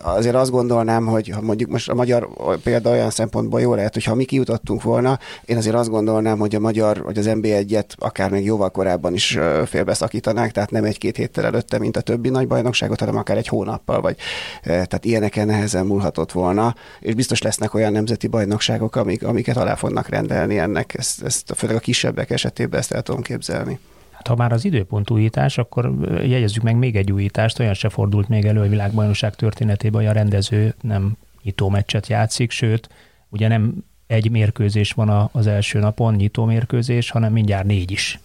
Azért 0.03 0.35
azt 0.35 0.51
gondolnám, 0.51 1.05
hogy 1.05 1.29
ha 1.29 1.41
mondjuk 1.41 1.69
most 1.69 1.89
a 1.89 1.93
magyar 1.93 2.29
példa 2.63 2.89
olyan 2.89 3.09
szempontból 3.09 3.61
jó 3.61 3.73
lehet, 3.73 3.93
hogy 3.93 4.03
ha 4.03 4.15
mi 4.15 4.25
kijutottunk 4.25 4.83
volna, 4.83 5.19
én 5.45 5.57
azért 5.57 5.75
azt 5.75 5.89
gondolnám, 5.89 6.37
hogy 6.39 6.55
a 6.55 6.59
magyar, 6.59 7.03
vagy 7.03 7.17
az 7.17 7.25
NB1-et 7.29 7.89
akár 7.95 8.29
még 8.29 8.45
jóval 8.45 8.69
korábban 8.69 9.13
is 9.13 9.37
félbeszakítanák, 9.65 10.51
tehát 10.51 10.71
nem 10.71 10.83
egy-két 10.83 11.15
héttel 11.15 11.45
előtte, 11.45 11.79
mint 11.79 11.97
a 11.97 12.01
többi 12.01 12.29
nagy 12.29 12.47
bajnokságot, 12.47 12.99
hanem 12.99 13.17
akár 13.17 13.37
egy 13.37 13.47
hónappal, 13.47 14.01
vagy 14.01 14.17
tehát 14.63 15.05
ilyeneken 15.05 15.45
nehezen 15.45 15.85
múlhatott 15.85 16.31
volna, 16.31 16.75
és 16.99 17.13
biztos 17.13 17.41
lesznek 17.41 17.73
olyan 17.73 17.91
nemzeti 17.91 18.27
bajnokságok, 18.27 18.95
amik, 18.95 19.23
amiket 19.23 19.57
alá 19.57 19.75
fognak 19.75 20.09
rendelni 20.09 20.57
ennek, 20.57 20.93
ezt, 20.97 21.23
ezt 21.23 21.53
főleg 21.55 21.75
a 21.75 21.79
kisebbek 21.79 22.29
esetében 22.29 22.79
ezt 22.79 22.91
el 22.91 23.01
tudom 23.01 23.21
képzelni. 23.21 23.79
Ha 24.27 24.35
már 24.35 24.51
az 24.51 24.65
időpont 24.65 25.09
újítás, 25.09 25.57
akkor 25.57 25.91
jegyezzük 26.09 26.63
meg 26.63 26.75
még 26.75 26.95
egy 26.95 27.11
újítást, 27.11 27.59
olyan 27.59 27.73
se 27.73 27.89
fordult 27.89 28.27
még 28.27 28.45
elő 28.45 28.61
a 28.61 28.67
világbajnokság 28.67 29.35
történetében, 29.35 30.01
hogy 30.01 30.09
a 30.09 30.13
rendező 30.13 30.75
nem 30.81 31.17
nyitó 31.43 31.69
meccset 31.69 32.07
játszik, 32.07 32.51
sőt, 32.51 32.89
ugye 33.29 33.47
nem 33.47 33.73
egy 34.07 34.31
mérkőzés 34.31 34.91
van 34.91 35.29
az 35.31 35.47
első 35.47 35.79
napon, 35.79 36.13
nyitó 36.13 36.45
mérkőzés, 36.45 37.09
hanem 37.09 37.31
mindjárt 37.31 37.65
négy 37.65 37.91
is. 37.91 38.19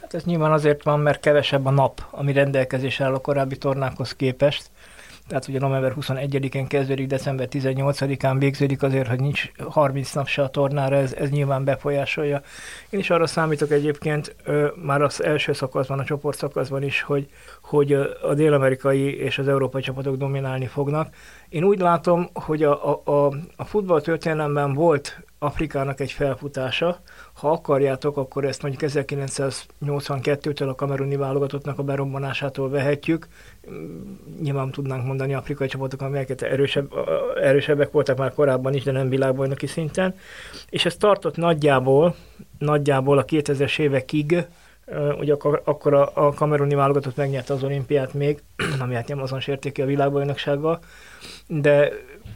Hát 0.00 0.14
ez 0.14 0.24
nyilván 0.24 0.52
azért 0.52 0.82
van, 0.82 1.00
mert 1.00 1.20
kevesebb 1.20 1.66
a 1.66 1.70
nap, 1.70 2.06
ami 2.10 2.32
rendelkezés 2.32 3.00
áll 3.00 3.14
a 3.14 3.18
korábbi 3.18 3.56
tornákhoz 3.56 4.12
képest 4.12 4.70
tehát 5.28 5.48
ugye 5.48 5.58
november 5.58 5.94
21-én 6.00 6.66
kezdődik, 6.66 7.06
december 7.06 7.48
18-án 7.50 8.36
végződik 8.38 8.82
azért, 8.82 9.08
hogy 9.08 9.20
nincs 9.20 9.50
30 9.68 10.12
nap 10.12 10.26
se 10.26 10.42
a 10.42 10.48
tornára, 10.48 10.96
ez, 10.96 11.12
ez 11.12 11.30
nyilván 11.30 11.64
befolyásolja. 11.64 12.42
Én 12.90 13.00
is 13.00 13.10
arra 13.10 13.26
számítok 13.26 13.70
egyébként, 13.70 14.36
már 14.82 15.02
az 15.02 15.22
első 15.22 15.52
szakaszban, 15.52 15.98
a 15.98 16.04
csoport 16.04 16.38
szakaszban 16.38 16.82
is, 16.82 17.02
hogy, 17.02 17.28
hogy 17.62 17.92
a 18.22 18.34
dél-amerikai 18.34 19.18
és 19.18 19.38
az 19.38 19.48
európai 19.48 19.82
csapatok 19.82 20.16
dominálni 20.16 20.66
fognak. 20.66 21.14
Én 21.48 21.64
úgy 21.64 21.78
látom, 21.78 22.28
hogy 22.32 22.62
a, 22.62 22.88
a, 22.90 23.02
a, 23.04 23.32
a 23.56 23.64
futball 23.64 24.00
történelemben 24.00 24.72
volt 24.72 25.24
Afrikának 25.38 26.00
egy 26.00 26.12
felfutása, 26.12 27.00
ha 27.32 27.50
akarjátok, 27.50 28.16
akkor 28.16 28.44
ezt 28.44 28.62
mondjuk 28.62 28.90
1982-től 28.92 30.68
a 30.68 30.74
kameruni 30.74 31.16
válogatottnak 31.16 31.78
a 31.78 31.82
berobbanásától 31.82 32.70
vehetjük. 32.70 33.28
Nyilván 34.40 34.70
tudnánk 34.70 35.06
mondani 35.06 35.34
afrikai 35.34 35.68
csapatok, 35.68 36.00
amelyeket 36.00 36.42
erősebb, 36.42 36.92
erősebbek 37.42 37.90
voltak 37.90 38.18
már 38.18 38.34
korábban 38.34 38.74
is, 38.74 38.82
de 38.82 38.92
nem 38.92 39.08
világbajnoki 39.08 39.66
szinten. 39.66 40.14
És 40.68 40.84
ez 40.84 40.96
tartott 40.96 41.36
nagyjából, 41.36 42.14
nagyjából 42.58 43.18
a 43.18 43.24
2000-es 43.24 43.78
évekig, 43.78 44.46
ugye 45.18 45.32
akkor, 45.32 45.62
akkor 45.64 45.94
a, 45.94 46.10
a 46.14 46.32
kameruni 46.32 46.74
válogatott 46.74 47.16
megnyerte 47.16 47.52
az 47.52 47.64
olimpiát 47.64 48.14
még, 48.14 48.42
ami 48.80 48.94
hát 48.94 49.08
nem 49.08 49.22
azon 49.22 49.40
sérték 49.40 49.72
ki 49.72 49.82
a 49.82 49.86
világbajnoksággal, 49.86 50.78
de 51.46 51.92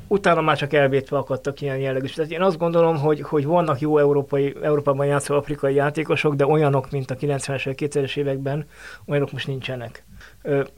utána 0.09 0.41
már 0.41 0.57
csak 0.57 0.73
elvétve 0.73 1.17
akadtak 1.17 1.61
ilyen 1.61 1.79
jellegű. 1.79 2.07
Tehát 2.07 2.31
én 2.31 2.43
azt 2.43 2.59
gondolom, 2.59 2.99
hogy, 2.99 3.21
hogy 3.21 3.45
vannak 3.45 3.81
jó 3.81 3.99
európai, 3.99 4.57
Európában 4.63 5.07
játszó 5.07 5.35
afrikai 5.35 5.75
játékosok, 5.75 6.35
de 6.35 6.47
olyanok, 6.47 6.91
mint 6.91 7.11
a 7.11 7.17
90-es, 7.17 7.75
2000-es 7.79 8.17
években, 8.17 8.67
olyanok 9.07 9.33
most 9.33 9.47
nincsenek. 9.47 10.05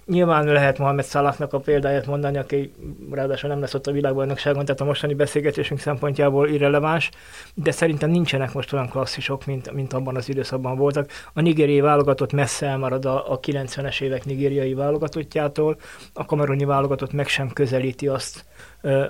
Nyilván 0.06 0.46
lehet 0.46 0.78
Mohamed 0.78 1.04
Salahnak 1.04 1.52
a 1.52 1.58
példáját 1.58 2.06
mondani, 2.06 2.38
aki 2.38 2.72
ráadásul 3.10 3.48
nem 3.48 3.60
lesz 3.60 3.74
ott 3.74 3.86
a 3.86 3.92
világbajnokságon, 3.92 4.64
tehát 4.64 4.80
a 4.80 4.84
mostani 4.84 5.14
beszélgetésünk 5.14 5.80
szempontjából 5.80 6.48
irreleváns, 6.48 7.10
de 7.54 7.70
szerintem 7.70 8.10
nincsenek 8.10 8.52
most 8.52 8.72
olyan 8.72 8.88
klasszisok, 8.88 9.46
mint, 9.46 9.72
mint 9.72 9.92
abban 9.92 10.16
az 10.16 10.28
időszakban 10.28 10.76
voltak. 10.76 11.10
A 11.32 11.40
nigériai 11.40 11.80
válogatott 11.80 12.32
messze 12.32 12.66
elmarad 12.66 13.04
a, 13.04 13.32
a 13.32 13.40
90-es 13.40 14.00
évek 14.00 14.24
nigériai 14.24 14.74
válogatottjától, 14.74 15.76
a 16.12 16.24
kameruni 16.24 16.64
válogatott 16.64 17.12
meg 17.12 17.28
sem 17.28 17.48
közelíti 17.52 18.08
azt, 18.08 18.44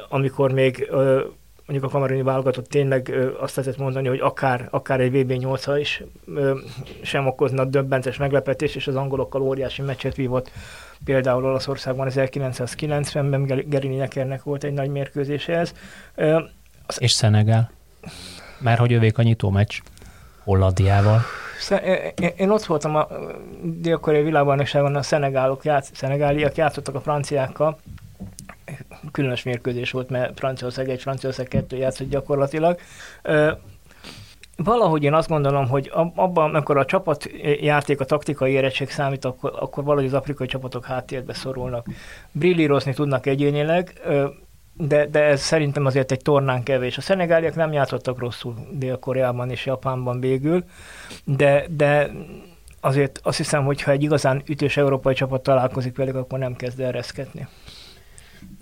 amikor 0.08 0.52
még 0.52 0.90
mondjuk 1.66 1.90
a 1.90 1.92
kameruni 1.92 2.22
válogatott 2.22 2.66
tényleg 2.66 3.14
azt 3.40 3.56
lehetett 3.56 3.78
mondani, 3.78 4.08
hogy 4.08 4.20
akár, 4.20 4.68
akár 4.70 5.00
egy 5.00 5.10
VB8-a 5.14 5.76
is 5.76 6.02
sem 7.02 7.26
okozna 7.26 7.64
döbbentes 7.64 8.16
meglepetés, 8.16 8.74
és 8.74 8.86
az 8.86 8.96
angolokkal 8.96 9.42
óriási 9.42 9.82
meccset 9.82 10.14
vívott. 10.14 10.50
Például 11.04 11.44
Olaszországban 11.44 12.08
1990-ben 12.10 13.44
Gerini 13.68 13.96
Nekernek 13.96 14.42
volt 14.42 14.64
egy 14.64 14.72
nagy 14.72 14.90
mérkőzése 14.90 15.58
ez. 15.58 15.72
Az... 16.86 17.00
És 17.00 17.10
Szenegál? 17.10 17.70
Mert 18.58 18.78
hogy 18.78 18.92
övék 18.92 19.18
a 19.18 19.22
nyitó 19.22 19.50
meccs 19.50 19.78
Hollandiával. 20.44 21.20
Én 22.36 22.50
ott 22.50 22.64
voltam 22.64 22.96
a 22.96 23.08
dél-koreai 23.62 24.22
világbajnokságon, 24.22 24.96
a 24.96 25.02
szenegálok 25.02 25.64
játsz, 25.64 25.90
szenegáliak 25.94 26.56
játszottak 26.56 26.94
a 26.94 27.00
franciákkal, 27.00 27.78
különös 29.12 29.42
mérkőzés 29.42 29.90
volt, 29.90 30.10
mert 30.10 30.38
Franciaország 30.38 30.88
egy, 30.88 31.00
Franciaország 31.00 31.48
kettő 31.48 31.76
játszott 31.76 32.08
gyakorlatilag. 32.08 32.78
valahogy 34.56 35.02
én 35.02 35.14
azt 35.14 35.28
gondolom, 35.28 35.68
hogy 35.68 35.90
abban, 36.14 36.54
amikor 36.54 36.78
a 36.78 36.84
csapat 36.84 37.30
játék, 37.60 38.00
a 38.00 38.04
taktikai 38.04 38.52
érettség 38.52 38.90
számít, 38.90 39.24
akkor, 39.24 39.52
akkor 39.60 39.84
valahogy 39.84 40.06
az 40.06 40.14
afrikai 40.14 40.46
csapatok 40.46 40.84
háttérbe 40.84 41.34
szorulnak. 41.34 41.86
Brillírozni 42.32 42.94
tudnak 42.94 43.26
egyénileg, 43.26 44.00
de, 44.74 45.06
de 45.06 45.22
ez 45.22 45.40
szerintem 45.40 45.86
azért 45.86 46.12
egy 46.12 46.22
tornán 46.22 46.62
kevés. 46.62 46.96
A 46.96 47.00
szenegáliak 47.00 47.54
nem 47.54 47.72
játszottak 47.72 48.18
rosszul 48.18 48.54
Dél-Koreában 48.72 49.50
és 49.50 49.66
Japánban 49.66 50.20
végül, 50.20 50.64
de, 51.24 51.66
de 51.70 52.10
azért 52.80 53.20
azt 53.22 53.36
hiszem, 53.36 53.64
hogy 53.64 53.82
ha 53.82 53.90
egy 53.90 54.02
igazán 54.02 54.42
ütős 54.46 54.76
európai 54.76 55.14
csapat 55.14 55.42
találkozik 55.42 55.96
velük, 55.96 56.14
akkor 56.14 56.38
nem 56.38 56.56
kezd 56.56 56.80
ereszkedni. 56.80 57.48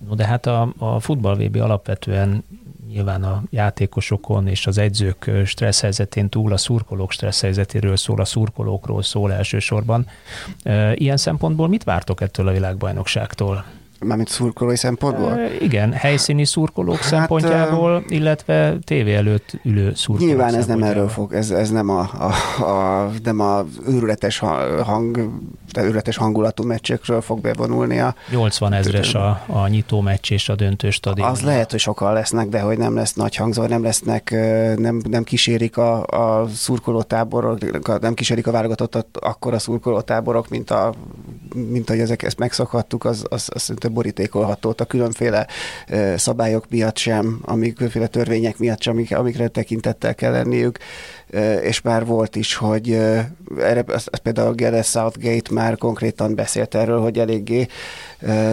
No, 0.08 0.14
de 0.14 0.26
hát 0.26 0.46
a, 0.46 0.72
a 0.78 1.00
futball 1.00 1.36
VB 1.36 1.56
alapvetően 1.56 2.44
nyilván 2.88 3.22
a 3.22 3.42
játékosokon 3.50 4.46
és 4.46 4.66
az 4.66 4.78
edzők 4.78 5.30
stressz 5.44 5.80
helyzetén 5.80 6.28
túl 6.28 6.52
a 6.52 6.56
szurkolók 6.56 7.12
stressz 7.12 7.40
helyzetéről 7.40 7.96
szól, 7.96 8.20
a 8.20 8.24
szurkolókról 8.24 9.02
szól 9.02 9.32
elsősorban. 9.32 10.06
Ilyen 10.94 11.16
szempontból 11.16 11.68
mit 11.68 11.84
vártok 11.84 12.20
ettől 12.20 12.48
a 12.48 12.52
világbajnokságtól? 12.52 13.64
Mármint 14.04 14.28
szurkolói 14.28 14.76
szempontból? 14.76 15.32
E, 15.32 15.50
igen, 15.60 15.92
helyszíni 15.92 16.44
szurkolók 16.44 16.96
hát, 16.96 17.04
szempontjából, 17.04 18.04
illetve 18.08 18.76
tévé 18.84 19.14
előtt 19.14 19.52
ülő 19.64 19.94
szurkolók 19.94 20.28
Nyilván 20.28 20.54
ez 20.54 20.66
nem 20.66 20.82
erről 20.82 21.08
fog, 21.08 21.32
ez, 21.32 21.50
ez 21.50 21.70
nem 21.70 21.88
a, 21.88 22.00
a, 22.58 22.62
a, 22.62 23.10
nem 23.22 23.40
a 23.40 23.64
őrületes 23.86 24.38
hang, 24.84 25.30
de 25.72 25.82
őrületes 25.82 26.16
hangulatú 26.16 26.64
meccsekről 26.64 27.20
fog 27.20 27.40
bevonulni 27.40 27.98
a... 27.98 28.14
80 28.30 28.72
ezres 28.72 29.14
a, 29.14 29.42
a 29.46 29.66
nyitó 29.68 30.00
meccs 30.00 30.30
és 30.32 30.48
a 30.48 30.54
döntő 30.54 30.90
stadion. 30.90 31.28
Az 31.28 31.40
lehet, 31.40 31.70
hogy 31.70 31.80
sokan 31.80 32.12
lesznek, 32.12 32.48
de 32.48 32.60
hogy 32.60 32.78
nem 32.78 32.94
lesz 32.94 33.12
nagy 33.12 33.36
hangzó, 33.36 33.66
nem 33.66 33.82
lesznek, 33.82 34.30
nem, 34.76 35.00
nem 35.08 35.24
kísérik 35.24 35.76
a, 35.76 36.02
a 36.06 36.48
szurkolótáborok, 36.48 38.00
nem 38.00 38.14
kísérik 38.14 38.46
a 38.46 38.50
válogatottat 38.50 39.06
akkor 39.20 39.54
a 39.54 39.58
szurkolótáborok, 39.58 40.48
mint, 40.48 40.70
a, 40.70 40.94
mint 41.54 41.88
ahogy 41.88 42.00
ezek, 42.00 42.22
ezt 42.22 42.38
megszokhattuk, 42.38 43.04
az, 43.04 43.24
az, 43.28 43.48
az 43.54 43.62
szerintem 43.62 43.89
borítékolható 43.92 44.74
a 44.76 44.84
különféle 44.84 45.46
szabályok 46.16 46.64
miatt 46.70 46.96
sem, 46.96 47.38
amik 47.42 47.74
különféle 47.74 48.06
törvények 48.06 48.58
miatt 48.58 48.82
sem, 48.82 48.92
amik, 48.92 49.16
amikre 49.16 49.48
tekintettel 49.48 50.14
kell 50.14 50.32
lenniük 50.32 50.78
és 51.62 51.80
már 51.80 52.06
volt 52.06 52.36
is, 52.36 52.54
hogy 52.54 52.92
erre, 53.58 53.84
az 53.86 54.08
például 54.22 54.54
Gareth 54.54 54.86
Southgate 54.86 55.54
már 55.54 55.76
konkrétan 55.76 56.34
beszélt 56.34 56.74
erről, 56.74 57.00
hogy 57.00 57.18
eléggé 57.18 57.66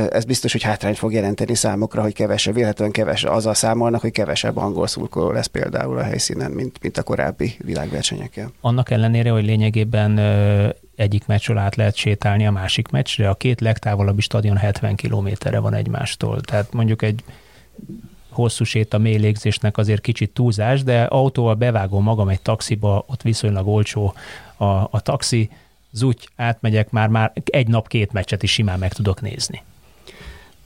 ez 0.10 0.24
biztos, 0.24 0.51
hogy 0.51 0.62
hátrányt 0.62 0.98
fog 0.98 1.13
jelenteni 1.13 1.56
számokra, 1.56 2.01
hogy 2.01 2.13
kevesebb, 2.13 2.53
véletlenül 2.53 2.94
kevesebb, 2.94 3.32
azzal 3.32 3.53
számolnak, 3.53 4.01
hogy 4.01 4.12
kevesebb 4.12 4.58
angol 4.58 4.88
szurkoló 4.88 5.32
lesz 5.32 5.46
például 5.46 5.98
a 5.98 6.03
helyszínen, 6.03 6.51
mint, 6.51 6.77
mint 6.82 6.98
a 6.98 7.03
korábbi 7.03 7.56
világversenyeken. 7.63 8.53
Annak 8.62 8.91
ellenére, 8.91 9.29
hogy 9.29 9.46
lényegében 9.46 10.20
egyik 10.98 11.25
meccsről 11.25 11.58
át 11.58 11.75
lehet 11.75 11.96
sétálni 11.96 12.48
a 12.48 12.51
másik 12.51 12.88
meccsre, 12.88 13.30
a 13.30 13.36
két 13.36 13.62
legtávolabbi 13.62 14.22
stadion 14.22 14.58
70 14.58 14.96
kilométerre 14.96 15.60
van 15.60 15.74
egymástól. 15.74 16.42
Tehát 16.42 16.74
mondjuk 16.74 17.01
egy 17.01 17.24
hosszú 18.30 18.63
sét 18.63 18.94
a 18.94 18.98
mély 18.98 19.18
légzésnek 19.18 19.77
azért 19.77 20.01
kicsit 20.01 20.34
túlzás, 20.34 20.84
de 20.84 21.04
autóval 21.04 21.56
bevágom 21.56 22.04
magam 22.04 22.30
egy 22.30 22.42
taxiba, 22.42 23.04
ott 23.08 23.22
viszonylag 23.22 23.68
olcsó 23.68 24.13
a, 24.56 24.66
a 24.66 25.00
taxi, 25.04 25.50
zúgy, 25.92 26.30
átmegyek, 26.36 26.89
már, 26.89 27.08
már 27.08 27.32
egy 27.46 27.68
nap 27.68 27.88
két 27.88 28.12
meccset 28.12 28.44
is 28.44 28.51
simán 28.51 28.80
meg 28.80 28.94
tudok 28.94 29.22
nézni. 29.22 29.63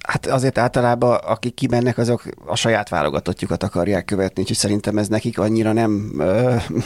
Hát 0.07 0.25
azért 0.27 0.57
általában, 0.57 1.15
akik 1.15 1.53
kimennek, 1.53 1.97
azok 1.97 2.23
a 2.45 2.55
saját 2.55 2.89
válogatottjukat 2.89 3.63
akarják 3.63 4.05
követni, 4.05 4.41
úgyhogy 4.41 4.57
szerintem 4.57 4.97
ez 4.97 5.07
nekik 5.07 5.39
annyira 5.39 5.71
nem, 5.71 6.13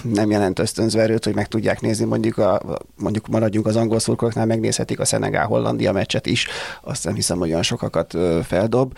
nem 0.03 0.31
jelent 0.31 0.59
ösztönző 0.59 0.99
erőt, 0.99 1.23
hogy 1.23 1.35
meg 1.35 1.47
tudják 1.47 1.81
nézni, 1.81 2.05
mondjuk, 2.05 2.37
a, 2.37 2.61
mondjuk 2.97 3.27
maradjunk 3.27 3.67
az 3.67 3.75
angol 3.75 3.99
szurkolóknál, 3.99 4.45
megnézhetik 4.45 4.99
a 4.99 5.05
Szenegál-Hollandia 5.05 5.91
meccset 5.91 6.25
is, 6.25 6.47
azt 6.81 7.03
nem 7.03 7.15
hiszem, 7.15 7.37
hogy 7.37 7.49
olyan 7.49 7.63
sokakat 7.63 8.17
feldob. 8.43 8.97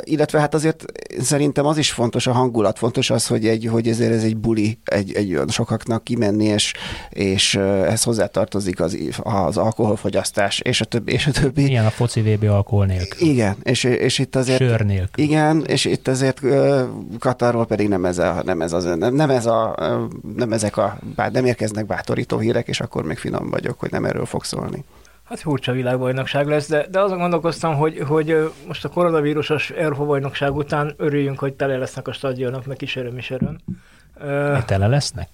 Illetve 0.00 0.40
hát 0.40 0.54
azért 0.54 0.84
szerintem 1.20 1.66
az 1.66 1.76
is 1.76 1.90
fontos, 1.92 2.26
a 2.26 2.32
hangulat 2.32 2.78
fontos 2.78 3.10
az, 3.10 3.26
hogy, 3.26 3.46
egy, 3.46 3.68
hogy 3.70 3.88
ezért 3.88 4.12
ez 4.12 4.22
egy 4.22 4.36
buli, 4.36 4.78
egy, 4.84 5.12
egy 5.12 5.40
sokaknak 5.48 6.04
kimenni, 6.04 6.44
és, 6.44 6.72
és 7.10 7.54
ez 7.86 8.02
hozzátartozik 8.02 8.80
az, 8.80 8.98
az 9.22 9.56
alkoholfogyasztás, 9.56 10.60
és 10.60 10.80
a 10.80 10.84
többi, 10.84 11.12
és 11.12 11.26
a 11.26 11.30
többi. 11.30 11.66
Ilyen 11.66 11.86
a 11.86 11.90
foci 11.90 12.20
VB 12.20 12.44
alkohol 12.44 12.86
nélkül. 12.86 13.28
Igen, 13.28 13.39
és, 13.62 13.84
és 13.84 14.18
itt 14.18 14.36
azért... 14.36 14.58
Sör 14.58 14.80
nélkül. 14.80 15.24
Igen, 15.24 15.64
és 15.66 15.84
itt 15.84 16.08
azért 16.08 16.40
Katarról 17.18 17.66
pedig 17.66 17.88
nem 17.88 18.04
ez, 18.04 18.18
a, 18.18 18.42
nem 18.44 18.60
ez 18.60 18.72
az, 18.72 18.84
nem, 18.84 19.14
nem 19.14 19.30
ez 19.30 19.46
a, 19.46 19.76
nem 20.36 20.52
ezek 20.52 20.76
a, 20.76 20.98
bár 21.14 21.32
nem 21.32 21.44
érkeznek 21.44 21.86
bátorító 21.86 22.38
hírek, 22.38 22.68
és 22.68 22.80
akkor 22.80 23.04
még 23.04 23.18
finom 23.18 23.50
vagyok, 23.50 23.80
hogy 23.80 23.90
nem 23.90 24.04
erről 24.04 24.26
fog 24.26 24.44
szólni. 24.44 24.84
Hát 25.24 25.40
furcsa 25.40 25.72
világbajnokság 25.72 26.46
lesz, 26.46 26.68
de, 26.68 26.86
de 26.90 27.00
azon 27.00 27.18
gondolkoztam, 27.18 27.74
hogy, 27.74 27.98
hogy 28.06 28.50
most 28.66 28.84
a 28.84 28.88
koronavírusos 28.88 29.70
Európa 29.70 30.04
bajnokság 30.04 30.54
után 30.54 30.94
örüljünk, 30.96 31.38
hogy 31.38 31.52
tele 31.52 31.76
lesznek 31.76 32.08
a 32.08 32.12
stadionok, 32.12 32.66
meg 32.66 32.82
is 32.82 32.96
öröm 32.96 33.18
is 33.18 33.30
öröm. 33.30 33.58
Uh, 34.20 34.64
tele 34.64 34.86
lesznek? 34.86 35.28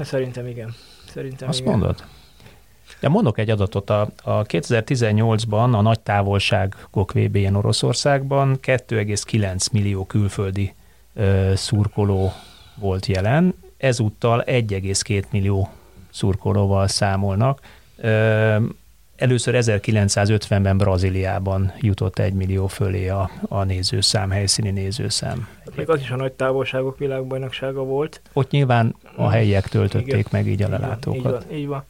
Szerintem 0.00 0.46
igen. 0.46 0.74
Szerintem 1.12 1.48
Azt 1.48 1.60
igen. 1.60 1.70
mondod? 1.70 2.04
Ja, 3.00 3.08
mondok 3.08 3.38
egy 3.38 3.50
adatot. 3.50 3.90
A, 3.90 4.10
a 4.22 4.42
2018-ban 4.42 5.72
a 5.72 5.80
nagy 5.80 6.00
távolságok 6.00 7.12
VB-n 7.12 7.54
Oroszországban 7.54 8.58
2,9 8.62 9.72
millió 9.72 10.04
külföldi 10.04 10.74
ö, 11.14 11.52
szurkoló 11.56 12.32
volt 12.74 13.06
jelen, 13.06 13.54
ezúttal 13.76 14.44
1,2 14.46 15.22
millió 15.30 15.70
szurkolóval 16.10 16.88
számolnak. 16.88 17.60
Ö, 17.96 18.56
Először 19.18 19.54
1950-ben 19.58 20.78
Brazíliában 20.78 21.72
jutott 21.80 22.18
egy 22.18 22.32
millió 22.32 22.66
fölé 22.66 23.08
a, 23.08 23.30
a 23.48 23.64
nézőszám, 23.64 24.30
helyszíni 24.30 24.70
nézőszám. 24.70 25.48
Még 25.76 25.88
az 25.88 26.00
is 26.00 26.10
a 26.10 26.16
nagy 26.16 26.32
távolságok 26.32 26.98
világbajnoksága 26.98 27.84
volt. 27.84 28.20
Ott 28.32 28.50
nyilván 28.50 28.94
a 29.16 29.28
helyiek 29.28 29.68
töltötték 29.68 30.06
Igen. 30.06 30.24
meg 30.30 30.46
így 30.46 30.62
a 30.62 30.68
lelátókat. 30.68 31.16
Így 31.16 31.22
van, 31.22 31.56
így 31.58 31.66
van. 31.66 31.84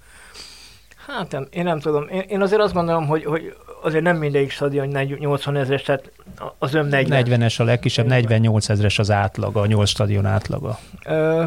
Hát 1.09 1.31
nem, 1.31 1.47
én 1.51 1.65
nem 1.65 1.79
tudom. 1.79 2.09
Én, 2.09 2.21
én 2.29 2.43
azért 2.43 2.61
azt 2.61 2.75
gondolom, 2.75 3.07
hogy, 3.07 3.25
hogy 3.25 3.55
azért 3.83 4.03
nem 4.03 4.17
mindegyik 4.17 4.51
stadion 4.51 4.89
80 4.89 5.57
ezres, 5.57 5.83
tehát 5.83 6.11
az 6.59 6.75
ön 6.75 6.87
40. 6.87 7.25
40-es 7.27 7.61
a 7.61 7.65
legkisebb, 7.65 8.07
48 8.07 8.69
ezres 8.69 8.99
az 8.99 9.11
átlaga, 9.11 9.61
a 9.61 9.67
8 9.67 9.89
stadion 9.89 10.27
átlaga. 10.27 10.79
Ö, 11.05 11.45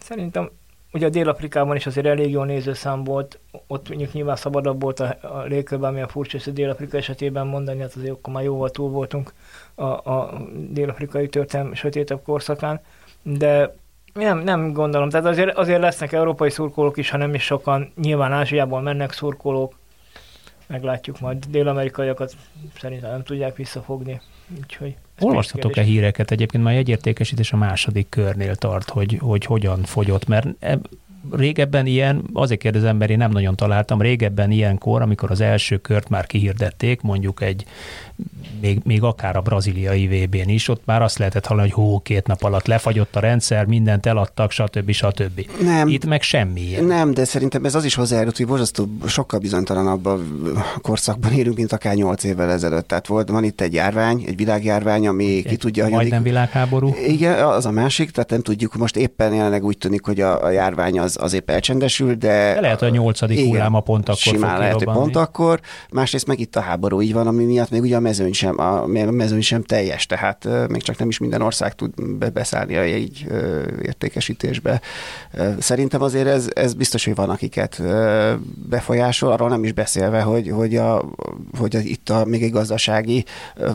szerintem 0.00 0.50
ugye 0.92 1.06
a 1.06 1.08
Dél-Afrikában 1.08 1.76
is 1.76 1.86
azért 1.86 2.06
elég 2.06 2.30
jó 2.30 2.42
nézőszám 2.42 3.04
volt, 3.04 3.38
ott 3.66 3.88
mondjuk 3.88 4.12
nyilván 4.12 4.36
szabadabb 4.36 4.80
volt 4.82 5.00
a, 5.00 5.16
a 5.20 5.42
légkörben, 5.42 5.90
ami 5.90 6.00
a 6.00 6.08
furcsa, 6.08 6.38
hogy 6.44 6.52
Dél-Afrika 6.52 6.96
esetében 6.96 7.46
mondani, 7.46 7.80
hát 7.80 7.94
azért 7.96 8.12
akkor 8.12 8.32
már 8.32 8.44
jóval 8.44 8.70
túl 8.70 8.90
voltunk 8.90 9.32
a, 9.74 9.84
a 9.84 10.42
dél-afrikai 10.70 11.28
történelem 11.28 11.74
sötétebb 11.74 12.22
korszakán, 12.22 12.80
de 13.22 13.74
nem, 14.12 14.38
nem 14.38 14.72
gondolom, 14.72 15.08
tehát 15.08 15.26
azért, 15.26 15.56
azért 15.56 15.80
lesznek 15.80 16.12
európai 16.12 16.50
szurkolók 16.50 16.96
is, 16.96 17.10
ha 17.10 17.16
nem 17.16 17.34
is 17.34 17.42
sokan, 17.42 17.92
nyilván 17.96 18.32
Ázsiából 18.32 18.80
mennek 18.80 19.12
szurkolók, 19.12 19.78
meglátjuk 20.66 21.20
majd, 21.20 21.44
dél-amerikaiakat 21.44 22.36
szerintem 22.78 23.10
nem 23.10 23.22
tudják 23.22 23.56
visszafogni, 23.56 24.20
úgyhogy 24.62 24.96
Olvastatok-e 25.20 25.82
híreket? 25.82 26.30
Egyébként 26.30 26.64
már 26.64 26.74
egyértékesítés 26.74 27.52
a 27.52 27.56
második 27.56 28.08
körnél 28.08 28.56
tart, 28.56 28.88
hogy, 28.88 29.18
hogy 29.20 29.44
hogyan 29.44 29.82
fogyott, 29.82 30.26
mert 30.26 30.46
régebben 31.30 31.86
ilyen, 31.86 32.22
azért 32.32 32.60
kérdezem, 32.60 32.96
mert 32.96 33.10
én 33.10 33.16
nem 33.16 33.30
nagyon 33.30 33.56
találtam, 33.56 34.00
régebben 34.00 34.50
ilyenkor, 34.50 35.02
amikor 35.02 35.30
az 35.30 35.40
első 35.40 35.76
kört 35.76 36.08
már 36.08 36.26
kihirdették, 36.26 37.00
mondjuk 37.00 37.42
egy 37.42 37.64
még, 38.60 38.80
még 38.84 39.02
akár 39.02 39.36
a 39.36 39.40
braziliai 39.40 40.06
VB-n 40.06 40.48
is, 40.48 40.68
ott 40.68 40.82
már 40.84 41.02
azt 41.02 41.18
lehetett 41.18 41.46
hallani, 41.46 41.68
hogy 41.68 41.84
hó, 41.84 42.00
két 42.00 42.26
nap 42.26 42.42
alatt 42.42 42.66
lefagyott 42.66 43.16
a 43.16 43.20
rendszer, 43.20 43.64
mindent 43.66 44.06
eladtak, 44.06 44.50
stb. 44.50 44.90
stb. 44.90 45.50
Nem. 45.62 45.88
Itt 45.88 46.04
meg 46.04 46.22
semmi 46.22 46.60
ilyen. 46.60 46.84
Nem, 46.84 47.14
de 47.14 47.24
szerintem 47.24 47.64
ez 47.64 47.74
az 47.74 47.84
is 47.84 47.94
hozzájárult, 47.94 48.36
hogy 48.36 48.46
borzasztó 48.46 48.88
sokkal 49.06 49.38
bizonytalanabb 49.38 50.06
a 50.06 50.18
korszakban 50.80 51.32
élünk, 51.32 51.56
mint 51.56 51.72
akár 51.72 51.94
nyolc 51.94 52.24
évvel 52.24 52.50
ezelőtt. 52.50 52.88
Tehát 52.88 53.06
volt, 53.06 53.28
van 53.28 53.44
itt 53.44 53.60
egy 53.60 53.72
járvány, 53.72 54.24
egy 54.26 54.36
világjárvány, 54.36 55.06
ami 55.06 55.36
egy 55.36 55.46
ki 55.46 55.56
tudja, 55.56 55.84
hogy 55.84 55.92
Majdnem 55.92 56.22
világháború. 56.22 56.94
Igen, 57.06 57.44
az 57.44 57.66
a 57.66 57.70
másik, 57.70 58.10
tehát 58.10 58.30
nem 58.30 58.42
tudjuk, 58.42 58.74
most 58.74 58.96
éppen 58.96 59.34
jelenleg 59.34 59.64
úgy 59.64 59.78
tűnik, 59.78 60.04
hogy 60.04 60.20
a, 60.20 60.44
a 60.44 60.50
járvány 60.50 60.98
az, 60.98 61.16
azért 61.18 61.50
elcsendesül, 61.50 62.14
de... 62.14 62.52
de 62.54 62.60
lehet, 62.60 62.78
hogy 62.78 62.88
a 62.88 62.90
nyolcadik 62.90 63.46
hullám 63.46 63.74
a 63.74 63.80
pont 63.80 64.08
akkor 64.08 64.20
Simán 64.20 64.58
lehet, 64.58 64.74
hogy 64.74 64.84
pont 64.84 65.16
akkor. 65.16 65.60
Másrészt 65.90 66.26
meg 66.26 66.40
itt 66.40 66.56
a 66.56 66.60
háború 66.60 67.00
így 67.00 67.12
van, 67.12 67.26
ami 67.26 67.44
miatt 67.44 67.70
még 67.70 67.80
ugye 67.80 67.96
a 67.96 68.00
mezőny 68.00 68.32
sem, 68.32 68.58
a 68.58 68.86
mezőny 68.86 69.40
sem 69.40 69.62
teljes, 69.62 70.06
tehát 70.06 70.48
még 70.68 70.82
csak 70.82 70.98
nem 70.98 71.08
is 71.08 71.18
minden 71.18 71.42
ország 71.42 71.74
tud 71.74 71.92
beszállni 72.32 72.76
a 72.76 72.84
így 72.84 73.26
értékesítésbe. 73.82 74.80
Szerintem 75.58 76.02
azért 76.02 76.26
ez, 76.26 76.50
ez 76.54 76.74
biztos, 76.74 77.04
hogy 77.04 77.14
van, 77.14 77.30
akiket 77.30 77.82
befolyásol, 78.68 79.32
arról 79.32 79.48
nem 79.48 79.64
is 79.64 79.72
beszélve, 79.72 80.20
hogy, 80.20 80.50
hogy, 80.50 80.76
a, 80.76 81.04
hogy 81.58 81.76
a, 81.76 81.78
itt 81.78 82.08
a, 82.08 82.24
még 82.24 82.42
egy 82.42 82.50
gazdasági 82.50 83.24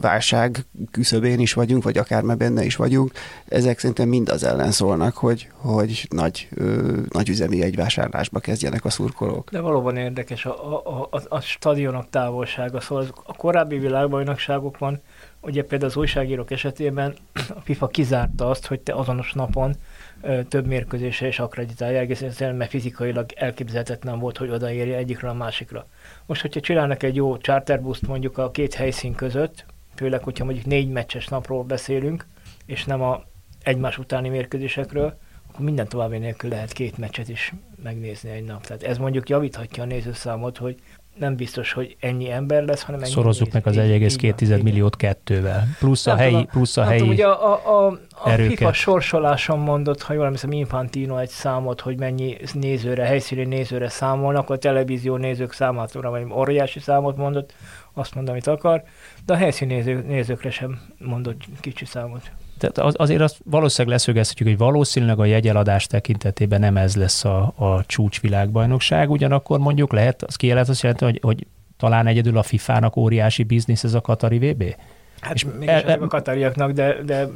válság 0.02 0.66
küszöbén 0.92 1.40
is 1.40 1.54
vagyunk, 1.54 1.84
vagy 1.84 1.98
akár 1.98 2.24
benne 2.38 2.66
is 2.66 2.76
vagyunk. 2.76 3.12
Ezek 3.48 3.80
szerintem 3.80 4.08
mind 4.08 4.30
az 4.30 4.44
ellen 4.44 4.72
szólnak, 4.72 5.16
hogy, 5.16 5.50
hogy 5.56 6.08
nagy, 6.10 6.48
ö, 6.56 6.98
nagy 7.10 7.30
üzemi 7.34 7.64
egyvásárlásba 7.64 8.40
kezdjenek 8.40 8.86
a 8.86 8.90
szurkolók. 8.90 9.50
De 9.50 9.60
valóban 9.60 9.98
érdekes 9.98 10.46
a, 10.46 10.84
a, 10.86 11.08
a, 11.12 11.22
a 11.28 11.40
stadionok 11.40 12.10
távolsága. 12.10 12.80
Szóval 12.80 13.06
a 13.24 13.34
korábbi 13.34 13.78
világbajnokságokban, 13.80 15.02
ugye 15.42 15.64
például 15.64 15.92
az 15.92 15.98
újságírók 15.98 16.52
esetében 16.52 17.14
a 17.34 17.62
FIFA 17.64 17.88
kizárta 17.88 18.50
azt, 18.50 18.66
hogy 18.66 18.80
te 18.80 18.94
azonos 18.94 19.34
napon 19.34 19.76
ö, 20.22 20.44
több 20.44 20.68
mérkőzésre 20.68 21.28
is 21.28 21.40
akreditálja, 21.40 22.00
egész 22.00 22.22
egyszerűen, 22.22 22.56
mert 22.56 22.70
fizikailag 22.70 23.26
elképzelhetetlen 23.36 24.20
volt, 24.20 24.38
hogy 24.38 24.50
odaérje 24.50 24.98
egyikről 24.98 25.30
a 25.30 25.34
másikra. 25.34 25.88
Most, 26.26 26.42
hogyha 26.42 26.60
csinálnak 26.60 27.04
egy 27.04 27.16
jó 27.16 27.38
charterbuszt 27.38 28.08
mondjuk 28.08 28.38
a 28.38 28.52
két 28.52 28.74
helyszín 28.74 29.16
között, 29.16 29.66
főleg, 29.96 30.24
hogyha 30.24 30.46
mondjuk 30.46 30.66
négy 30.66 30.90
meccses 30.90 31.28
napról 31.28 31.64
beszélünk, 31.64 32.26
és 32.66 32.86
nem 32.86 33.02
a 33.02 33.24
egymás 33.64 33.98
utáni 33.98 34.30
mérkőzésekről, 34.30 35.18
minden 35.58 35.88
további 35.88 36.18
nélkül 36.18 36.50
lehet 36.50 36.72
két 36.72 36.98
meccset 36.98 37.30
is 37.30 37.54
megnézni 37.84 38.30
egy 38.30 38.44
nap. 38.44 38.66
Tehát 38.66 38.84
ez 38.84 38.98
mondjuk 38.98 39.30
javíthatja 39.30 39.84
a 39.84 39.86
nézőszámot, 39.86 40.58
hogy 40.58 40.76
nem 41.16 41.36
biztos, 41.36 41.74
hogy 41.74 41.96
ennyi 42.00 42.32
ember 42.32 42.64
lesz, 42.64 42.82
hanem 42.82 43.02
ennyi 43.02 43.12
Szorozzuk 43.12 43.52
meg 43.52 43.68
az 43.68 43.76
1,2 43.76 44.64
milliót 44.64 44.96
kettővel. 44.96 45.68
Plusz 45.80 46.08
a 46.08 46.16
helyi, 46.16 46.46
plusz 46.46 46.78
a 46.78 46.84
helyi 46.84 46.98
tudom, 46.98 47.14
ugye 47.14 47.28
a, 47.28 47.54
a, 47.54 47.88
a, 47.88 48.00
a 48.24 48.30
FIFA 48.30 48.74
sorsoláson 48.74 49.60
mondott, 49.60 50.02
ha 50.02 50.14
jól 50.14 50.24
emlékszem, 50.24 50.52
Infantino 50.52 51.18
egy 51.18 51.30
számot, 51.30 51.82
hogy 51.82 52.00
mennyi 52.00 52.38
nézőre, 52.54 53.06
helyszíni 53.06 53.44
nézőre 53.44 53.90
számolnak, 53.90 54.50
a 54.50 54.58
televízió 54.58 55.16
nézők 55.16 55.54
számára, 55.54 56.10
vagy 56.10 56.26
óriási 56.32 56.80
számot 56.80 57.18
mondott, 57.18 57.54
azt 57.94 58.16
mondom, 58.16 58.34
amit 58.34 58.48
akar, 58.48 58.84
de 59.26 59.34
a 59.34 59.38
helyszíni 59.38 59.74
néző, 59.74 60.04
nézőkre 60.08 60.52
sem 60.52 60.82
mondott 60.98 61.42
kicsi 61.60 61.86
számot. 61.86 62.32
Tehát 62.58 62.78
az, 62.78 62.94
azért 62.98 63.22
azt 63.22 63.38
valószínűleg 63.44 63.98
leszögezhetjük, 63.98 64.48
hogy 64.48 64.58
valószínűleg 64.58 65.20
a 65.20 65.26
jegyeladás 65.26 65.88
tekintetében 65.88 66.60
nem 66.60 66.78
ez 66.78 66.96
lesz 66.96 67.26
a, 67.26 67.54
a 67.56 67.84
csúcsvilágbajnokság, 67.86 69.10
ugyanakkor 69.10 69.60
mondjuk 69.60 69.94
lehet, 69.94 70.24
az 70.24 70.36
ki 70.36 70.54
lehet 70.54 70.70
azt 70.70 70.82
jelenti, 70.82 71.04
hogy, 71.06 71.20
hogy 71.22 71.48
talán 71.78 72.08
egyedül 72.08 72.38
a 72.38 72.44
FIFA-nak 72.44 72.96
óriási 72.96 73.44
biznisz 73.44 73.84
ez 73.84 73.94
a 73.94 74.02
Katari 74.02 74.38
VB? 74.38 74.76
Hát 75.24 75.34
és 75.34 75.46
mégis 75.60 75.68
e, 75.68 75.98
a 76.02 76.08
katariaknak, 76.08 76.72
de, 76.72 77.02
de 77.06 77.28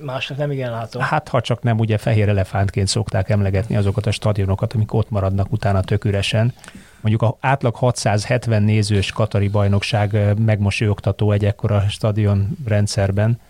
másnak 0.00 0.38
nem 0.38 0.50
igen 0.50 0.70
látom. 0.70 1.02
Hát 1.02 1.28
ha 1.28 1.40
csak 1.40 1.62
nem 1.62 1.78
ugye 1.78 1.98
fehér 1.98 2.28
elefántként 2.28 2.88
szokták 2.88 3.30
emlegetni 3.30 3.76
azokat 3.76 4.06
a 4.06 4.10
stadionokat, 4.10 4.72
amik 4.72 4.92
ott 4.92 5.10
maradnak 5.10 5.52
utána 5.52 5.80
tök 5.80 6.04
üresen. 6.04 6.52
Mondjuk 7.00 7.22
a 7.22 7.36
átlag 7.40 7.74
670 7.74 8.62
nézős 8.62 9.12
katari 9.12 9.48
bajnokság 9.48 10.34
megmosolyogtató 10.38 11.32
egy 11.32 11.44
ekkora 11.44 11.84
stadion 11.88 12.56
rendszerben, 12.66 13.40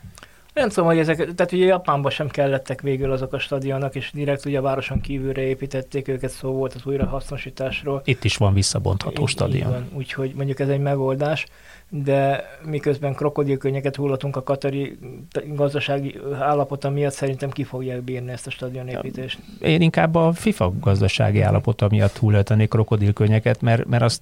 nem 0.57 0.69
tudom, 0.69 0.87
hogy 0.87 0.99
ezek, 0.99 1.17
tehát 1.17 1.53
ugye 1.53 1.65
Japánban 1.65 2.11
sem 2.11 2.29
kellettek 2.29 2.81
végül 2.81 3.13
azok 3.13 3.33
a 3.33 3.39
stadionok, 3.39 3.95
és 3.95 4.11
direkt 4.13 4.45
ugye 4.45 4.59
a 4.59 4.63
városon 4.63 5.01
kívülre 5.01 5.43
építették 5.43 6.09
őket, 6.09 6.31
szó 6.31 6.51
volt 6.51 6.75
az 6.75 6.81
újrahasznosításról. 6.85 8.03
Itt 8.05 8.25
is 8.25 8.37
van 8.37 8.55
visszabontható 8.55 9.27
stadion. 9.27 9.89
úgyhogy 9.93 10.33
mondjuk 10.35 10.61
ez 10.61 10.69
egy 10.69 10.81
megoldás 10.81 11.47
de 11.89 12.45
miközben 12.65 13.15
krokodilkönnyeket 13.15 13.97
hullatunk 13.97 14.37
a 14.37 14.43
katari 14.43 14.99
gazdasági 15.47 16.19
állapota 16.41 16.91
miatt, 16.91 17.13
szerintem 17.13 17.51
ki 17.51 17.65
fogják 17.65 18.03
bírni 18.03 18.31
ezt 18.31 18.47
a 18.47 18.51
stadionépítést. 18.51 19.39
Én 19.61 19.81
inkább 19.81 20.15
a 20.15 20.33
FIFA 20.33 20.73
gazdasági 20.81 21.41
állapota 21.41 21.87
miatt 21.91 22.17
hullatanék 22.17 22.69
krokodilkönnyeket, 22.69 23.61
mert, 23.61 23.87
mert 23.87 24.03
azt 24.03 24.21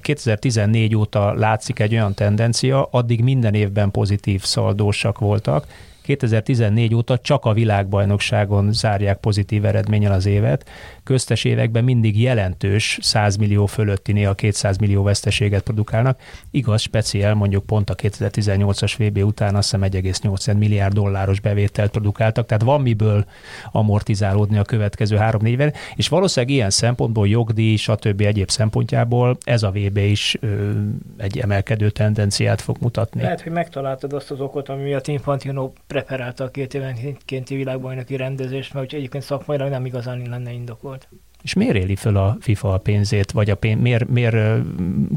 2014 0.00 0.96
óta 0.96 1.34
látszik 1.34 1.78
egy 1.78 1.92
olyan 1.92 2.14
tendencia, 2.14 2.88
addig 2.90 3.22
minden 3.22 3.54
évben 3.54 3.90
pozitív 3.90 4.42
szaldósak 4.42 5.18
voltak, 5.18 5.66
2014 6.06 6.94
óta 6.94 7.18
csak 7.18 7.44
a 7.44 7.52
világbajnokságon 7.52 8.72
zárják 8.72 9.18
pozitív 9.18 9.64
eredménnyel 9.64 10.12
az 10.12 10.26
évet. 10.26 10.68
Köztes 11.04 11.44
években 11.44 11.84
mindig 11.84 12.20
jelentős 12.20 12.98
100 13.02 13.36
millió 13.36 13.66
fölötti, 13.66 14.12
néha 14.12 14.34
200 14.34 14.78
millió 14.78 15.02
veszteséget 15.02 15.62
produkálnak. 15.62 16.20
Igaz, 16.50 16.80
speciál 16.80 17.34
mondjuk 17.34 17.66
pont 17.66 17.90
a 17.90 17.94
2018-as 17.94 18.94
VB 18.98 19.24
után 19.24 19.54
azt 19.54 19.70
hiszem 19.70 19.90
1,8 19.90 20.58
milliárd 20.58 20.94
dolláros 20.94 21.40
bevételt 21.40 21.90
produkáltak, 21.90 22.46
tehát 22.46 22.62
van 22.62 22.80
miből 22.80 23.24
amortizálódni 23.72 24.58
a 24.58 24.62
következő 24.62 25.16
három 25.16 25.44
éven, 25.44 25.72
és 25.96 26.08
valószínűleg 26.08 26.54
ilyen 26.54 26.70
szempontból 26.70 27.28
jogdíj, 27.28 27.76
stb. 27.76 28.20
egyéb 28.20 28.48
szempontjából 28.48 29.36
ez 29.44 29.62
a 29.62 29.70
VB 29.70 29.96
is 29.96 30.36
ö, 30.40 30.70
egy 31.16 31.38
emelkedő 31.38 31.90
tendenciát 31.90 32.60
fog 32.60 32.76
mutatni. 32.80 33.22
Lehet, 33.22 33.42
hogy 33.42 33.52
megtaláltad 33.52 34.12
azt 34.12 34.30
az 34.30 34.40
okot, 34.40 34.68
ami 34.68 34.82
miatt 34.82 35.06
Infantino 35.06 35.72
preferálta 35.96 36.44
a 36.44 36.50
két 36.50 36.74
évenkénti 36.74 37.56
világbajnoki 37.56 38.16
rendezést, 38.16 38.74
mert 38.74 38.92
egyébként 38.92 39.24
szakmailag 39.24 39.70
nem 39.70 39.86
igazán 39.86 40.22
lenne 40.28 40.52
indokolt. 40.52 41.08
És 41.42 41.54
miért 41.54 41.76
éli 41.76 41.96
föl 41.96 42.16
a 42.16 42.36
FIFA 42.40 42.72
a 42.72 42.78
pénzét, 42.78 43.30
vagy 43.30 43.50
a 43.50 43.54
pénz, 43.54 43.80
miért, 43.80 44.08
miért 44.08 44.36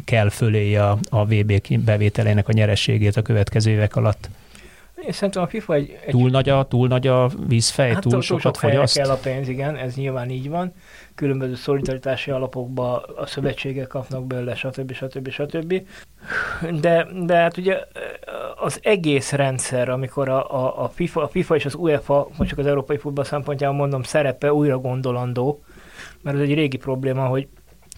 kell 0.05 0.29
fölé 0.29 0.75
a, 0.75 0.97
a 1.09 1.25
VB 1.25 1.61
bevételének 1.79 2.47
a 2.47 2.51
nyerességét 2.51 3.15
a 3.15 3.21
következő 3.21 3.71
évek 3.71 3.95
alatt? 3.95 4.29
Én 5.05 5.11
szerintem 5.11 5.43
a 5.43 5.47
FIFA 5.47 5.73
egy... 5.73 5.97
egy 6.05 6.11
túl, 6.11 6.29
nagy 6.29 6.49
a, 6.49 6.63
túl 6.63 6.87
nagy 6.87 7.07
a 7.07 7.29
vízfej, 7.47 7.93
hát 7.93 8.01
túl, 8.01 8.11
túl 8.11 8.21
sokat 8.21 8.43
sok 8.43 8.55
fogyaszt? 8.55 8.97
kell 8.97 9.09
a 9.09 9.15
pénz, 9.15 9.47
igen, 9.47 9.75
ez 9.75 9.95
nyilván 9.95 10.29
így 10.29 10.49
van. 10.49 10.73
Különböző 11.19 11.55
szolidaritási 11.55 12.31
alapokba 12.31 13.01
a 13.01 13.25
szövetségek 13.25 13.87
kapnak 13.87 14.27
belőle, 14.27 14.55
stb. 14.55 14.91
stb. 14.91 15.29
stb. 15.29 15.87
De, 16.81 17.07
de 17.25 17.35
hát 17.35 17.57
ugye 17.57 17.79
az 18.55 18.79
egész 18.83 19.31
rendszer, 19.31 19.89
amikor 19.89 20.29
a, 20.29 20.53
a, 20.53 20.83
a, 20.83 20.89
FIFA, 20.89 21.21
a 21.21 21.27
FIFA 21.27 21.55
és 21.55 21.65
az 21.65 21.75
UEFA, 21.75 22.27
most 22.37 22.49
csak 22.49 22.59
az 22.59 22.65
európai 22.65 22.97
futball 22.97 23.23
szempontjából 23.23 23.77
mondom, 23.77 24.03
szerepe 24.03 24.53
újra 24.53 24.77
gondolandó, 24.77 25.63
mert 26.21 26.37
ez 26.37 26.43
egy 26.43 26.53
régi 26.53 26.77
probléma, 26.77 27.25
hogy 27.25 27.47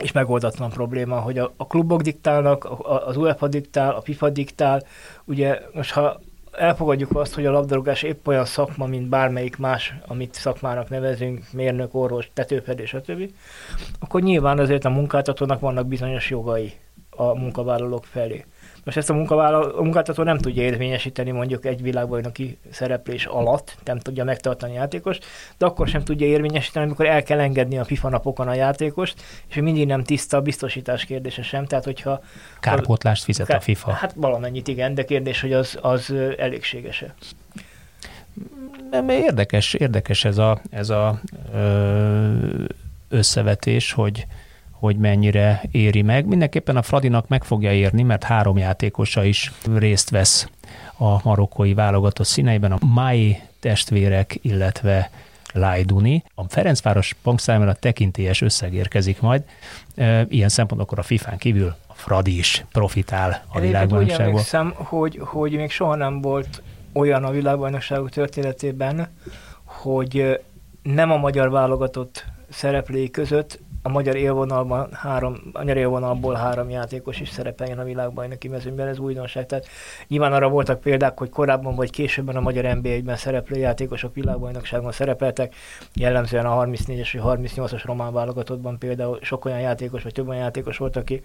és 0.02 0.12
megoldatlan 0.12 0.70
probléma, 0.70 1.20
hogy 1.20 1.38
a, 1.38 1.54
a 1.58 1.68
klubok 1.68 2.02
diktálnak, 2.02 2.66
a, 2.66 3.08
az 3.08 3.18
UEFA 3.18 3.48
diktál, 3.48 3.96
a 3.96 4.02
FIFA 4.02 4.30
diktál. 4.30 4.84
Ugye 5.26 5.60
most 5.74 5.92
ha 5.92 6.20
elfogadjuk 6.52 7.16
azt, 7.16 7.34
hogy 7.34 7.46
a 7.46 7.52
labdarúgás 7.52 8.04
épp 8.04 8.28
olyan 8.28 8.46
szakma, 8.46 8.86
mint 8.86 9.10
bármelyik 9.10 9.58
más, 9.58 9.94
amit 10.08 10.34
szakmának 10.34 10.90
nevezünk, 10.90 11.44
mérnök, 11.52 11.96
orvos, 11.96 12.30
tetőfedés, 12.34 12.90
stb., 12.90 13.32
akkor 14.00 14.22
nyilván 14.22 14.60
azért 14.60 14.86
a 14.86 14.90
munkáltatónak 14.90 15.60
vannak 15.60 15.88
bizonyos 15.88 16.30
jogai 16.30 16.74
a 17.10 17.34
munkavállalók 17.34 18.06
felé. 18.06 18.46
Most 18.84 18.98
ezt 18.98 19.10
a, 19.10 19.78
a 19.78 19.82
munkáltató 19.82 20.24
nem 20.24 20.38
tudja 20.38 20.64
érvényesíteni 20.64 21.32
mondjuk 21.32 21.66
egy 21.66 21.82
világbajnoki 21.82 22.58
szereplés 22.72 23.26
alatt, 23.26 23.78
nem 23.84 24.00
tudja 24.00 24.24
megtartani 24.24 24.72
a 24.72 24.80
játékos, 24.80 25.18
de 25.58 25.66
akkor 25.66 25.88
sem 25.88 26.04
tudja 26.04 26.28
érvényesíteni, 26.28 26.86
amikor 26.86 27.06
el 27.06 27.24
kell 27.24 27.40
engedni 27.40 27.78
a 27.78 27.84
FIFA 27.84 28.10
napokon 28.10 28.48
a 28.48 28.54
játékost, 28.54 29.22
és 29.48 29.56
mindig 29.56 29.88
nem 29.88 30.04
tiszta 30.04 30.38
a 30.38 30.42
biztosítás 30.42 31.06
kérdése 31.06 31.44
sem. 31.44 31.66
Tehát, 31.66 31.84
hogyha 31.84 32.22
Kárpótlást 32.60 33.24
fizet 33.24 33.50
a 33.50 33.60
FIFA. 33.60 33.92
Hát 33.92 34.14
valamennyit 34.16 34.68
igen, 34.68 34.94
de 34.94 35.06
kérdés, 35.06 35.42
hogy 35.42 35.54
az, 35.54 35.78
az 35.82 36.14
elégséges-e. 36.38 37.14
Nem, 38.92 39.10
érdekes, 39.10 39.74
érdekes 39.74 40.26
ez 40.26 40.38
a, 40.38 40.62
ez 40.70 40.90
a 40.90 41.20
ö, 41.54 42.64
összevetés, 43.10 43.92
hogy, 43.92 44.26
hogy 44.82 44.98
mennyire 44.98 45.62
éri 45.72 46.02
meg. 46.02 46.26
Mindenképpen 46.26 46.78
a 46.78 46.82
Fradinak 46.82 47.28
meg 47.28 47.44
fogja 47.44 47.74
érni, 47.74 48.04
mert 48.04 48.24
három 48.24 48.58
játékosa 48.58 49.24
is 49.24 49.52
részt 49.76 50.10
vesz 50.10 50.50
a 50.98 51.20
marokkói 51.24 51.74
válogatott 51.74 52.26
színeiben, 52.26 52.72
a 52.72 52.78
Mai 52.86 53.40
testvérek, 53.60 54.40
illetve 54.42 55.10
Lajduni. 55.54 56.24
A 56.36 56.44
Ferencváros 56.44 57.16
bankszámára 57.24 57.74
tekintélyes 57.74 58.42
összeg 58.42 58.74
érkezik 58.74 59.22
majd. 59.22 59.44
Ilyen 60.28 60.50
szempontból 60.50 60.98
a 60.98 61.04
FIFA-n 61.04 61.38
kívül 61.38 61.76
a 61.88 61.94
Fradi 61.94 62.38
is 62.38 62.66
profitál 62.72 63.44
a 63.54 63.60
világbajnokságból. 63.60 64.42
Én 64.54 64.72
hogy, 64.76 65.20
hogy 65.24 65.52
még 65.52 65.72
soha 65.72 65.96
nem 65.96 66.22
volt 66.22 66.62
olyan 66.94 67.24
a 67.24 67.32
világbajnokságok 67.32 68.10
történetében, 68.10 69.08
hogy 69.64 70.40
nem 70.84 71.12
a 71.12 71.18
magyar 71.18 71.50
válogatott 71.50 72.26
szereplői 72.50 73.12
között 73.12 73.60
a 73.82 73.90
magyar 73.90 74.16
élvonalban 74.16 74.90
három, 74.94 75.36
a 75.54 75.58
magyar 75.58 75.78
élvonalból 75.78 76.34
három 76.34 76.70
játékos 76.70 77.20
is 77.20 77.30
szerepeljen 77.30 77.80
a 77.80 77.84
világbajnoki 77.84 78.48
mezőnyben, 78.48 78.88
ez 78.88 79.00
újdonság. 79.00 79.46
Tehát 79.46 79.68
nyilván 80.08 80.34
arra 80.34 80.50
voltak 80.50 80.82
példák, 80.82 81.18
hogy 81.18 81.30
korábban 81.30 81.76
vagy 81.76 81.90
későbben 81.90 82.36
a 82.36 82.42
magyar 82.42 82.76
NBA-ben 82.76 83.16
szereplő 83.16 83.60
játékosok 83.60 84.14
világbajnokságon 84.14 84.92
szerepeltek, 84.92 85.56
jellemzően 85.94 86.46
a 86.46 86.66
34-es 86.66 87.20
vagy 87.22 87.40
38-as 87.56 87.82
román 87.86 88.14
válogatottban 88.14 88.78
például 88.78 89.20
sok 89.22 89.46
olyan 89.46 89.60
játékos, 89.60 90.04
vagy 90.04 90.14
több 90.14 90.28
olyan 90.28 90.42
játékos 90.42 90.78
volt, 90.78 90.96
aki 90.96 91.22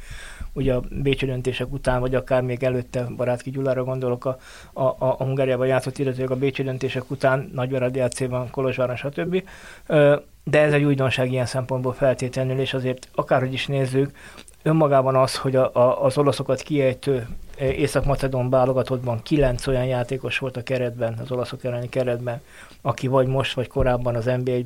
ugye 0.52 0.74
a 0.74 0.82
Bécsi 0.90 1.26
döntések 1.26 1.72
után, 1.72 2.00
vagy 2.00 2.14
akár 2.14 2.42
még 2.42 2.62
előtte, 2.62 3.06
Barátki 3.16 3.50
Gyulára 3.50 3.84
gondolok, 3.84 4.24
a, 4.24 4.36
a, 4.72 4.82
a, 4.82 4.96
a 4.98 5.24
Hungáriában 5.24 5.66
játszott, 5.66 5.98
illetve 5.98 6.24
a 6.24 6.36
Bécsi 6.36 6.62
döntések 6.62 7.10
után, 7.10 7.50
Nagyvárad 7.54 7.94
játszében, 7.94 8.50
Kolozsváron, 8.50 8.96
stb 8.96 9.42
de 10.50 10.60
ez 10.60 10.72
egy 10.72 10.84
újdonság 10.84 11.32
ilyen 11.32 11.46
szempontból 11.46 11.92
feltétlenül, 11.92 12.58
és 12.58 12.74
azért 12.74 13.08
akárhogy 13.14 13.52
is 13.52 13.66
nézzük, 13.66 14.10
önmagában 14.62 15.16
az, 15.16 15.36
hogy 15.36 15.56
a, 15.56 15.70
a, 15.74 16.04
az 16.04 16.18
olaszokat 16.18 16.62
kiejtő 16.62 17.26
e, 17.58 17.72
Észak-Macedón 17.72 18.50
válogatottban 18.50 19.22
kilenc 19.22 19.66
olyan 19.66 19.84
játékos 19.84 20.38
volt 20.38 20.56
a 20.56 20.62
keretben, 20.62 21.18
az 21.22 21.30
olaszok 21.30 21.64
elleni 21.64 21.88
keretben, 21.88 22.40
aki 22.82 23.06
vagy 23.06 23.26
most, 23.26 23.54
vagy 23.54 23.68
korábban 23.68 24.14
az 24.14 24.24
NBA 24.24 24.56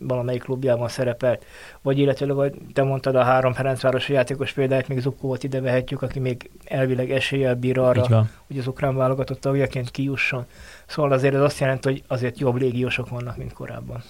valamelyik 0.00 0.42
klubjában 0.42 0.88
szerepelt, 0.88 1.44
vagy 1.82 1.98
illetve, 1.98 2.32
vagy 2.32 2.54
te 2.72 2.82
mondtad 2.82 3.14
a 3.14 3.22
három 3.22 3.52
Ferencvárosi 3.52 4.12
játékos 4.12 4.52
példáját, 4.52 4.88
még 4.88 5.00
Zukót 5.00 5.44
ide 5.44 5.60
vehetjük, 5.60 6.02
aki 6.02 6.18
még 6.18 6.50
elvileg 6.64 7.10
eséllyel 7.10 7.54
bír 7.54 7.78
arra, 7.78 8.26
hogy 8.46 8.58
az 8.58 8.66
ukrán 8.66 8.96
válogatott 8.96 9.40
tagjaként 9.40 9.90
kijusson. 9.90 10.46
Szóval 10.86 11.12
azért 11.12 11.34
ez 11.34 11.40
azt 11.40 11.60
jelenti, 11.60 11.88
hogy 11.88 12.02
azért 12.06 12.38
jobb 12.38 12.56
légiósok 12.56 13.08
vannak, 13.08 13.36
mint 13.36 13.52
korábban. 13.52 14.02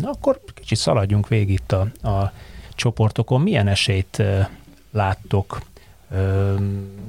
Na, 0.00 0.10
akkor 0.10 0.40
kicsit 0.54 0.78
szaladjunk 0.78 1.28
végig 1.28 1.50
itt 1.50 1.72
a, 1.72 2.08
a 2.08 2.32
csoportokon. 2.74 3.40
Milyen 3.40 3.68
esélyt 3.68 4.22
láttok 4.90 5.60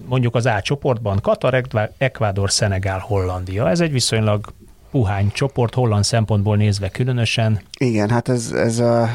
mondjuk 0.06 0.36
az 0.36 0.46
A 0.46 0.62
csoportban? 0.62 1.20
Katar, 1.22 1.64
Ekvádor, 1.98 2.52
Szenegál, 2.52 3.00
Hollandia. 3.00 3.70
Ez 3.70 3.80
egy 3.80 3.92
viszonylag 3.92 4.54
puhány 4.92 5.32
csoport, 5.32 5.74
holland 5.74 6.04
szempontból 6.04 6.56
nézve 6.56 6.90
különösen. 6.90 7.62
Igen, 7.78 8.10
hát 8.10 8.30
ez, 8.30 8.52
ez, 8.52 8.80
a, 8.80 9.08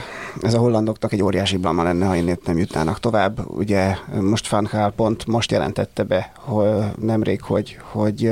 ez 0.43 0.55
a 0.55 0.59
hollandoknak 0.59 1.13
egy 1.13 1.23
óriási 1.23 1.57
blama 1.57 1.83
lenne, 1.83 2.07
ha 2.07 2.15
innét 2.15 2.47
nem 2.47 2.59
jutnának 2.59 3.01
tovább. 3.01 3.51
Ugye 3.51 3.97
most 4.21 4.49
Van 4.49 4.93
pont 4.97 5.27
most 5.27 5.51
jelentette 5.51 6.03
be 6.03 6.33
hogy 6.35 6.79
nemrég, 7.01 7.43
hogy, 7.43 7.79
hogy 7.81 8.31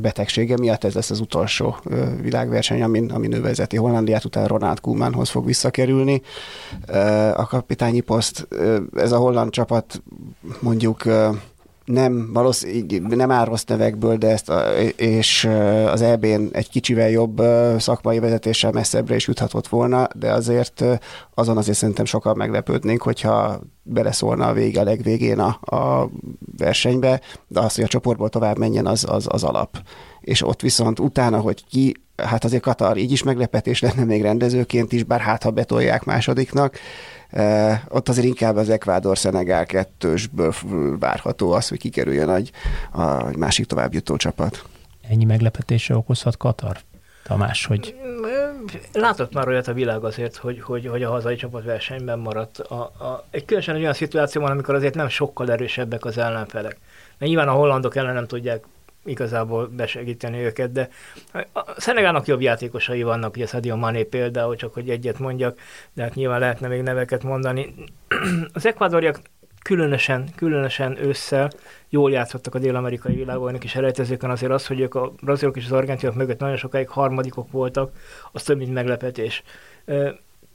betegsége 0.00 0.56
miatt 0.58 0.84
ez 0.84 0.94
lesz 0.94 1.10
az 1.10 1.20
utolsó 1.20 1.76
világverseny, 2.20 2.82
amin, 2.82 3.10
amin 3.10 3.32
ő 3.32 3.40
vezeti 3.40 3.76
Hollandiát, 3.76 4.24
utána 4.24 4.46
Ronald 4.46 4.80
Koemanhoz 4.80 5.30
fog 5.30 5.46
visszakerülni. 5.46 6.22
A 7.34 7.46
kapitányi 7.46 8.00
poszt, 8.00 8.48
ez 8.96 9.12
a 9.12 9.16
holland 9.16 9.50
csapat 9.50 10.02
mondjuk 10.60 11.02
nem, 11.92 12.32
valószínűleg 12.32 13.16
nem 13.16 13.30
áll 13.30 13.44
rossz 13.44 13.64
nevekből, 13.64 14.16
de 14.16 14.28
ezt 14.28 14.48
a, 14.48 14.60
és 14.96 15.48
az 15.86 16.02
EB-n 16.02 16.48
egy 16.52 16.68
kicsivel 16.68 17.10
jobb 17.10 17.42
szakmai 17.78 18.18
vezetéssel 18.18 18.72
messzebbre 18.72 19.14
is 19.14 19.26
juthatott 19.26 19.68
volna, 19.68 20.08
de 20.14 20.32
azért 20.32 20.84
azon 21.34 21.56
azért 21.56 21.76
szerintem 21.78 22.04
sokan 22.04 22.36
meglepődnénk, 22.36 23.02
hogyha 23.02 23.60
beleszólna 23.82 24.46
a 24.46 24.52
vége 24.52 24.80
a 24.80 24.84
legvégén 24.84 25.38
a, 25.38 25.76
a 25.76 26.10
versenybe, 26.56 27.20
de 27.48 27.60
az, 27.60 27.74
hogy 27.74 27.84
a 27.84 27.88
csoportból 27.88 28.28
tovább 28.28 28.58
menjen, 28.58 28.86
az, 28.86 29.04
az, 29.08 29.26
az 29.28 29.44
alap. 29.44 29.82
És 30.20 30.46
ott 30.46 30.60
viszont 30.60 30.98
utána, 30.98 31.38
hogy 31.38 31.64
ki, 31.70 31.94
hát 32.16 32.44
azért 32.44 32.62
Katar 32.62 32.96
így 32.96 33.12
is 33.12 33.22
meglepetés 33.22 33.80
lenne 33.80 34.04
még 34.04 34.22
rendezőként 34.22 34.92
is, 34.92 35.04
bár 35.04 35.20
hát 35.20 35.42
ha 35.42 35.50
betolják 35.50 36.04
másodiknak, 36.04 36.78
ott 37.88 38.08
azért 38.08 38.26
inkább 38.26 38.56
az 38.56 38.70
Ekvádor-Szenegál 38.70 39.66
kettősből 39.66 40.52
várható 40.98 41.52
az, 41.52 41.68
hogy 41.68 41.78
kikerüljön 41.78 42.30
egy, 42.30 42.50
a, 42.92 43.28
egy 43.28 43.36
másik 43.36 43.66
továbbjutó 43.66 44.16
csapat. 44.16 44.64
Ennyi 45.08 45.24
meglepetésre 45.24 45.96
okozhat 45.96 46.36
Katar? 46.36 46.76
Tamás, 47.24 47.66
hogy... 47.66 47.94
Látott 48.92 49.34
már 49.34 49.48
olyat 49.48 49.68
a 49.68 49.72
világ 49.72 50.04
azért, 50.04 50.36
hogy, 50.36 50.60
hogy, 50.60 50.86
hogy 50.86 51.02
a 51.02 51.10
hazai 51.10 51.36
csapat 51.36 51.64
versenyben 51.64 52.18
maradt. 52.18 52.58
A, 52.58 52.80
a, 52.80 53.24
egy 53.30 53.44
különösen 53.44 53.74
olyan 53.74 53.92
szituációban, 53.92 54.50
amikor 54.50 54.74
azért 54.74 54.94
nem 54.94 55.08
sokkal 55.08 55.50
erősebbek 55.50 56.04
az 56.04 56.18
ellenfelek. 56.18 56.78
Mert 57.18 57.30
nyilván 57.30 57.48
a 57.48 57.52
hollandok 57.52 57.96
ellen 57.96 58.14
nem 58.14 58.26
tudják 58.26 58.64
igazából 59.04 59.66
besegíteni 59.66 60.38
őket, 60.38 60.72
de 60.72 60.88
a 61.52 61.80
Szenegának 61.80 62.26
jobb 62.26 62.40
játékosai 62.40 63.02
vannak, 63.02 63.36
ugye 63.36 63.46
Sadio 63.46 63.76
Mané 63.76 64.02
például, 64.02 64.56
csak 64.56 64.74
hogy 64.74 64.90
egyet 64.90 65.18
mondjak, 65.18 65.58
de 65.92 66.02
hát 66.02 66.14
nyilván 66.14 66.40
lehetne 66.40 66.68
még 66.68 66.82
neveket 66.82 67.22
mondani. 67.22 67.74
Az 68.52 68.66
ekvádoriak 68.66 69.20
különösen, 69.62 70.28
különösen 70.36 70.98
ősszel 71.04 71.50
jól 71.88 72.10
játszottak 72.10 72.54
a 72.54 72.58
dél-amerikai 72.58 73.14
világbajnok 73.14 73.64
is 73.64 73.74
elejtezőken, 73.74 74.30
azért 74.30 74.52
az, 74.52 74.66
hogy 74.66 74.80
ők 74.80 74.94
a 74.94 75.12
brazilok 75.22 75.56
és 75.56 75.64
az 75.64 75.72
argentinok 75.72 76.14
mögött 76.14 76.38
nagyon 76.38 76.56
sokáig 76.56 76.88
harmadikok 76.88 77.50
voltak, 77.50 77.92
az 78.32 78.42
több, 78.42 78.58
mint 78.58 78.72
meglepetés. 78.72 79.42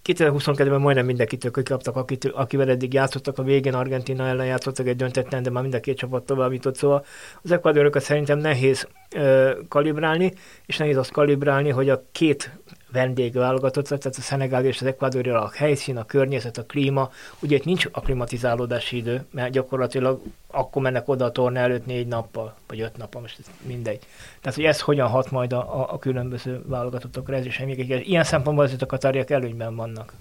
2022-ben 0.07 0.81
majdnem 0.81 1.05
mindenkitől 1.05 1.51
kikaptak, 1.51 1.95
akit, 1.95 2.25
akivel 2.25 2.69
eddig 2.69 2.93
játszottak, 2.93 3.37
a 3.37 3.43
végén 3.43 3.73
Argentina 3.73 4.27
ellen 4.27 4.45
játszottak 4.45 4.87
egy 4.87 4.95
döntetlen, 4.95 5.43
de 5.43 5.49
már 5.49 5.61
mind 5.61 5.75
a 5.75 5.79
két 5.79 5.97
csapat 5.97 6.25
tovább 6.25 6.53
jutott, 6.53 6.75
szóval 6.75 7.05
az 7.41 7.51
ekvádorokat 7.51 8.01
szerintem 8.01 8.39
nehéz 8.39 8.87
ö, 9.15 9.51
kalibrálni, 9.67 10.33
és 10.65 10.77
nehéz 10.77 10.97
azt 10.97 11.11
kalibrálni, 11.11 11.69
hogy 11.69 11.89
a 11.89 12.03
két 12.11 12.51
vendégválogatott, 12.97 13.85
tehát 13.85 14.05
a 14.05 14.21
Szenegál 14.21 14.65
és 14.65 14.81
az 14.81 14.87
Ekvádori 14.87 15.29
a 15.29 15.51
helyszín, 15.55 15.97
a 15.97 16.05
környezet, 16.05 16.57
a 16.57 16.63
klíma, 16.63 17.11
ugye 17.39 17.55
itt 17.55 17.65
nincs 17.65 17.85
aklimatizálódási 17.91 18.97
idő, 18.97 19.25
mert 19.31 19.51
gyakorlatilag 19.51 20.21
akkor 20.47 20.81
mennek 20.81 21.07
oda 21.07 21.25
a 21.25 21.31
torna 21.31 21.59
előtt 21.59 21.85
négy 21.85 22.07
nappal, 22.07 22.55
vagy 22.67 22.81
öt 22.81 22.97
nappal, 22.97 23.21
most 23.21 23.39
ez 23.39 23.45
mindegy. 23.61 23.99
Tehát, 24.41 24.57
hogy 24.57 24.65
ez 24.65 24.81
hogyan 24.81 25.07
hat 25.07 25.31
majd 25.31 25.53
a, 25.53 25.79
a, 25.79 25.93
a 25.93 25.99
különböző 25.99 26.61
válogatottokra, 26.65 27.35
ez 27.35 27.45
is 27.45 27.59
egy 27.59 28.07
Ilyen 28.07 28.23
szempontból 28.23 28.65
azért 28.65 28.81
a 28.81 28.85
katáriak 28.85 29.29
előnyben 29.29 29.75
vannak. 29.75 30.13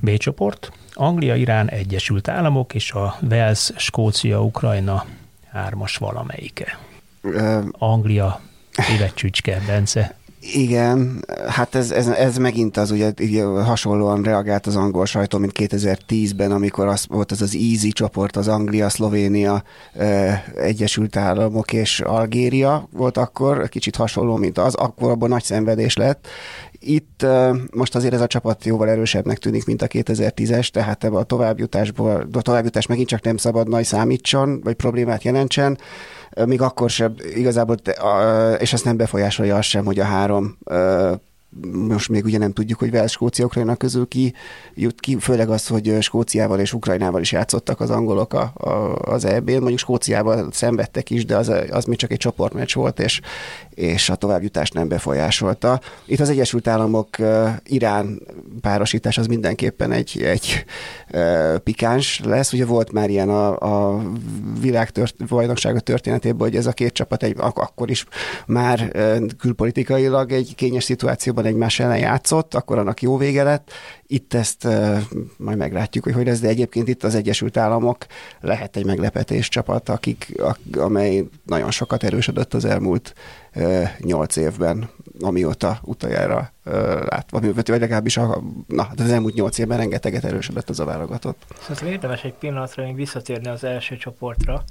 B 0.00 0.16
csoport, 0.16 0.72
Anglia, 0.92 1.34
Irán, 1.34 1.68
Egyesült 1.68 2.28
Államok 2.28 2.74
és 2.74 2.92
a 2.92 3.16
Wales, 3.30 3.70
Skócia, 3.76 4.42
Ukrajna 4.42 5.04
hármas 5.50 5.96
valamelyike. 5.96 6.78
Anglia, 7.70 8.40
évetcsücske, 8.90 9.62
Bence. 9.66 10.20
Igen, 10.44 11.24
hát 11.48 11.74
ez, 11.74 11.90
ez, 11.90 12.08
ez 12.08 12.36
megint 12.36 12.76
az 12.76 12.90
ugye 12.90 13.44
hasonlóan 13.44 14.22
reagált 14.22 14.66
az 14.66 14.76
angol 14.76 15.06
sajtó, 15.06 15.38
mint 15.38 15.52
2010-ben, 15.58 16.50
amikor 16.50 16.86
az 16.86 17.06
volt 17.08 17.30
az 17.30 17.42
az 17.42 17.54
easy 17.54 17.92
csoport, 17.92 18.36
az 18.36 18.48
Anglia, 18.48 18.88
Szlovénia, 18.88 19.62
Egyesült 20.54 21.16
Államok 21.16 21.72
és 21.72 22.00
Algéria 22.00 22.88
volt 22.92 23.16
akkor, 23.16 23.68
kicsit 23.68 23.96
hasonló, 23.96 24.36
mint 24.36 24.58
az, 24.58 24.74
akkor 24.74 25.10
abban 25.10 25.28
nagy 25.28 25.42
szenvedés 25.42 25.96
lett. 25.96 26.26
Itt 26.78 27.26
most 27.74 27.94
azért 27.94 28.14
ez 28.14 28.20
a 28.20 28.26
csapat 28.26 28.64
jóval 28.64 28.88
erősebbnek 28.88 29.38
tűnik, 29.38 29.64
mint 29.66 29.82
a 29.82 29.86
2010-es, 29.86 30.68
tehát 30.68 31.04
ebbe 31.04 31.16
a 31.16 31.22
továbbjutásból, 31.22 32.26
a 32.32 32.42
továbbjutás 32.42 32.86
megint 32.86 33.08
csak 33.08 33.22
nem 33.22 33.36
szabad 33.36 33.68
nagy 33.68 33.84
számítson, 33.84 34.60
vagy 34.64 34.74
problémát 34.74 35.22
jelentsen 35.22 35.78
még 36.46 36.60
akkor 36.60 36.90
sem 36.90 37.14
igazából, 37.34 37.76
és 38.58 38.72
ezt 38.72 38.84
nem 38.84 38.96
befolyásolja 38.96 39.56
az 39.56 39.64
sem, 39.64 39.84
hogy 39.84 39.98
a 39.98 40.04
három 40.04 40.58
most 41.72 42.08
még 42.08 42.24
ugye 42.24 42.38
nem 42.38 42.52
tudjuk, 42.52 42.78
hogy 42.78 42.94
Wales, 42.94 43.10
Skócia, 43.10 43.44
Ukrajna 43.44 43.76
közül 43.76 44.08
ki 44.08 44.34
jut 44.74 45.00
ki, 45.00 45.16
főleg 45.18 45.50
az, 45.50 45.66
hogy 45.66 45.96
Skóciával 46.00 46.60
és 46.60 46.72
Ukrajnával 46.72 47.20
is 47.20 47.32
játszottak 47.32 47.80
az 47.80 47.90
angolok 47.90 48.32
a, 48.32 48.52
a, 48.54 48.94
az 48.94 49.24
EB-n, 49.24 49.52
mondjuk 49.52 49.78
Skóciával 49.78 50.48
szenvedtek 50.52 51.10
is, 51.10 51.24
de 51.24 51.36
az, 51.36 51.52
az 51.70 51.84
még 51.84 51.98
csak 51.98 52.10
egy 52.12 52.18
csoportmeccs 52.18 52.74
volt, 52.74 53.00
és, 53.00 53.20
és 53.74 54.10
a 54.10 54.14
továbbjutást 54.14 54.74
nem 54.74 54.88
befolyásolta. 54.88 55.80
Itt 56.06 56.20
az 56.20 56.28
Egyesült 56.28 56.68
Államok 56.68 57.08
Irán 57.64 58.22
párosítás 58.60 59.18
az 59.18 59.26
mindenképpen 59.26 59.92
egy, 59.92 60.22
egy 60.22 60.64
pikáns 61.64 62.20
lesz. 62.24 62.52
Ugye 62.52 62.64
volt 62.64 62.92
már 62.92 63.10
ilyen 63.10 63.28
a, 63.28 63.58
a 63.58 64.02
világ 64.60 64.90
tört, 64.90 65.14
történetében, 65.84 66.48
hogy 66.48 66.56
ez 66.56 66.66
a 66.66 66.72
két 66.72 66.92
csapat 66.92 67.22
egy, 67.22 67.34
ak- 67.38 67.58
akkor 67.58 67.90
is 67.90 68.06
már 68.46 68.92
külpolitikailag 69.38 70.32
egy 70.32 70.54
kényes 70.54 70.84
szituációban 70.84 71.41
egymás 71.46 71.78
ellen 71.78 71.98
játszott, 71.98 72.54
akkor 72.54 72.78
annak 72.78 73.02
jó 73.02 73.16
vége 73.16 73.42
lett. 73.42 73.70
Itt 74.06 74.34
ezt 74.34 74.68
majd 75.36 75.56
meglátjuk, 75.56 76.04
hogy 76.04 76.12
hogy 76.12 76.26
lesz, 76.26 76.40
de 76.40 76.48
egyébként 76.48 76.88
itt 76.88 77.02
az 77.02 77.14
Egyesült 77.14 77.56
Államok 77.56 78.06
lehet 78.40 78.76
egy 78.76 78.84
meglepetés 78.86 79.48
csapat, 79.48 79.88
akik, 79.88 80.32
amely 80.78 81.24
nagyon 81.46 81.70
sokat 81.70 82.02
erősödött 82.04 82.54
az 82.54 82.64
elmúlt 82.64 83.14
nyolc 83.98 84.36
évben, 84.36 84.90
amióta 85.20 85.78
utoljára 85.82 86.52
látva, 87.08 87.40
vagy 87.40 87.68
legalábbis 87.68 88.16
a, 88.16 88.42
na, 88.66 88.88
az 88.96 89.10
elmúlt 89.10 89.34
nyolc 89.34 89.58
évben 89.58 89.78
rengeteget 89.78 90.24
erősödött 90.24 90.68
az 90.68 90.80
a 90.80 90.84
válogatott. 90.84 91.42
Szóval 91.60 91.88
érdemes 91.88 92.24
egy 92.24 92.34
pillanatra 92.34 92.84
még 92.84 92.94
visszatérni 92.94 93.48
az 93.48 93.64
első 93.64 93.96
csoportra. 93.96 94.64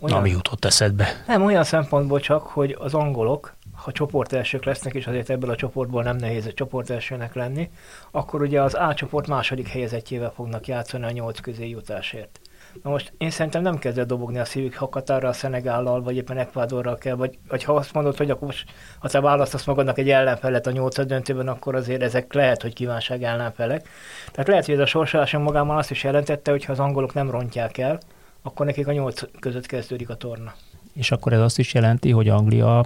Olyan, 0.00 0.16
Ami 0.16 0.30
jutott 0.30 0.64
eszedbe. 0.64 1.22
Nem, 1.26 1.44
olyan 1.44 1.64
szempontból 1.64 2.20
csak, 2.20 2.46
hogy 2.46 2.76
az 2.78 2.94
angolok, 2.94 3.54
ha 3.82 3.92
csoport 3.92 4.32
elsők 4.32 4.64
lesznek, 4.64 4.94
és 4.94 5.06
azért 5.06 5.30
ebből 5.30 5.50
a 5.50 5.56
csoportból 5.56 6.02
nem 6.02 6.16
nehéz 6.16 6.46
egy 6.46 6.54
csoport 6.54 6.90
elsőnek 6.90 7.34
lenni, 7.34 7.70
akkor 8.10 8.42
ugye 8.42 8.62
az 8.62 8.74
A 8.74 8.94
csoport 8.94 9.26
második 9.26 9.68
helyezettjével 9.68 10.32
fognak 10.34 10.66
játszani 10.66 11.04
a 11.04 11.10
nyolc 11.10 11.40
közé 11.40 11.68
jutásért. 11.68 12.40
Na 12.82 12.90
most 12.90 13.12
én 13.18 13.30
szerintem 13.30 13.62
nem 13.62 13.78
kezdett 13.78 14.06
dobogni 14.06 14.38
a 14.38 14.44
szívük, 14.44 14.74
ha 14.74 14.88
Katarra, 14.88 15.28
a 15.28 15.32
Szenegállal, 15.32 16.02
vagy 16.02 16.16
éppen 16.16 16.38
Ekvádorral 16.38 16.96
kell, 16.96 17.14
vagy, 17.14 17.38
vagy 17.48 17.64
ha 17.64 17.74
azt 17.74 17.92
mondod, 17.92 18.16
hogy 18.16 18.30
akkor 18.30 18.46
most, 18.46 18.70
ha 18.98 19.08
te 19.08 19.20
választasz 19.20 19.64
magadnak 19.64 19.98
egy 19.98 20.10
ellenfelet 20.10 20.66
a 20.66 20.70
nyolcad 20.70 21.06
döntőben, 21.06 21.48
akkor 21.48 21.74
azért 21.74 22.02
ezek 22.02 22.32
lehet, 22.32 22.62
hogy 22.62 22.72
kívánság 22.72 23.22
ellenfelek. 23.22 23.88
Tehát 24.30 24.48
lehet, 24.48 24.64
hogy 24.64 24.74
ez 24.74 24.80
a 24.80 24.86
sorsoláson 24.86 25.42
magában 25.42 25.76
azt 25.76 25.90
is 25.90 26.04
jelentette, 26.04 26.50
hogy 26.50 26.64
ha 26.64 26.72
az 26.72 26.78
angolok 26.78 27.14
nem 27.14 27.30
rontják 27.30 27.78
el, 27.78 28.00
akkor 28.42 28.66
nekik 28.66 28.86
a 28.86 28.92
nyolc 28.92 29.22
között 29.40 29.66
kezdődik 29.66 30.10
a 30.10 30.14
torna. 30.14 30.54
És 30.92 31.10
akkor 31.10 31.32
ez 31.32 31.40
azt 31.40 31.58
is 31.58 31.74
jelenti, 31.74 32.10
hogy 32.10 32.28
Anglia 32.28 32.84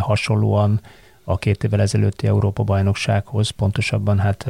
hasonlóan 0.00 0.80
a 1.24 1.38
két 1.38 1.64
évvel 1.64 1.80
ezelőtti 1.80 2.26
Európa-bajnoksághoz, 2.26 3.50
pontosabban 3.50 4.18
hát 4.18 4.42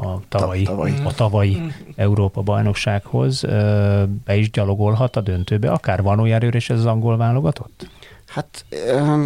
a 0.00 0.20
tavalyi, 0.28 0.62
tavalyi. 0.62 0.94
a 1.04 1.12
tavalyi 1.12 1.56
mm. 1.56 1.68
Európa-bajnoksághoz 1.96 3.40
be 4.24 4.36
is 4.36 4.50
gyalogolhat 4.50 5.16
a 5.16 5.20
döntőbe. 5.20 5.70
Akár 5.70 6.02
van 6.02 6.20
olyan 6.20 6.42
erős 6.42 6.70
ez 6.70 6.78
az 6.78 6.86
angol 6.86 7.16
válogatott? 7.16 7.88
Hát 8.36 8.64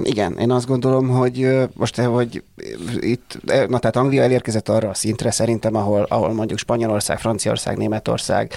igen, 0.02 0.38
én 0.38 0.50
azt 0.50 0.66
gondolom, 0.66 1.08
hogy 1.08 1.48
most, 1.74 2.00
hogy 2.00 2.42
itt, 3.00 3.38
na 3.44 3.78
tehát 3.78 3.96
Anglia 3.96 4.22
elérkezett 4.22 4.68
arra 4.68 4.88
a 4.88 4.94
szintre 4.94 5.30
szerintem, 5.30 5.74
ahol, 5.74 6.02
ahol 6.08 6.32
mondjuk 6.32 6.58
Spanyolország, 6.58 7.18
Franciaország, 7.18 7.76
Németország 7.76 8.52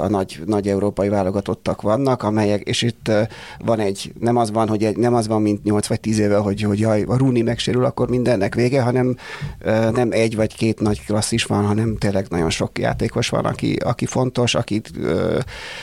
a 0.00 0.08
nagy, 0.08 0.42
nagy 0.46 0.68
európai 0.68 1.08
válogatottak 1.08 1.82
vannak, 1.82 2.22
amelyek, 2.22 2.62
és 2.62 2.82
itt 2.82 3.10
van 3.58 3.80
egy, 3.80 4.12
nem 4.20 4.36
az 4.36 4.50
van, 4.50 4.68
hogy 4.68 4.84
egy, 4.84 4.96
nem 4.96 5.14
az 5.14 5.26
van, 5.26 5.42
mint 5.42 5.64
8 5.64 5.86
vagy 5.86 6.00
10 6.00 6.18
éve, 6.18 6.36
hogy, 6.36 6.62
hogy 6.62 6.78
jaj, 6.78 7.02
a 7.02 7.16
Rúni 7.16 7.42
megsérül, 7.42 7.84
akkor 7.84 8.08
mindennek 8.08 8.54
vége, 8.54 8.82
hanem 8.82 9.16
nem 9.92 10.08
egy 10.10 10.36
vagy 10.36 10.56
két 10.56 10.80
nagy 10.80 11.04
klasszis 11.04 11.44
van, 11.44 11.64
hanem 11.64 11.96
tényleg 11.96 12.26
nagyon 12.28 12.50
sok 12.50 12.78
játékos 12.78 13.28
van, 13.28 13.44
aki, 13.44 13.76
aki 13.76 14.06
fontos, 14.06 14.54
akit 14.54 14.90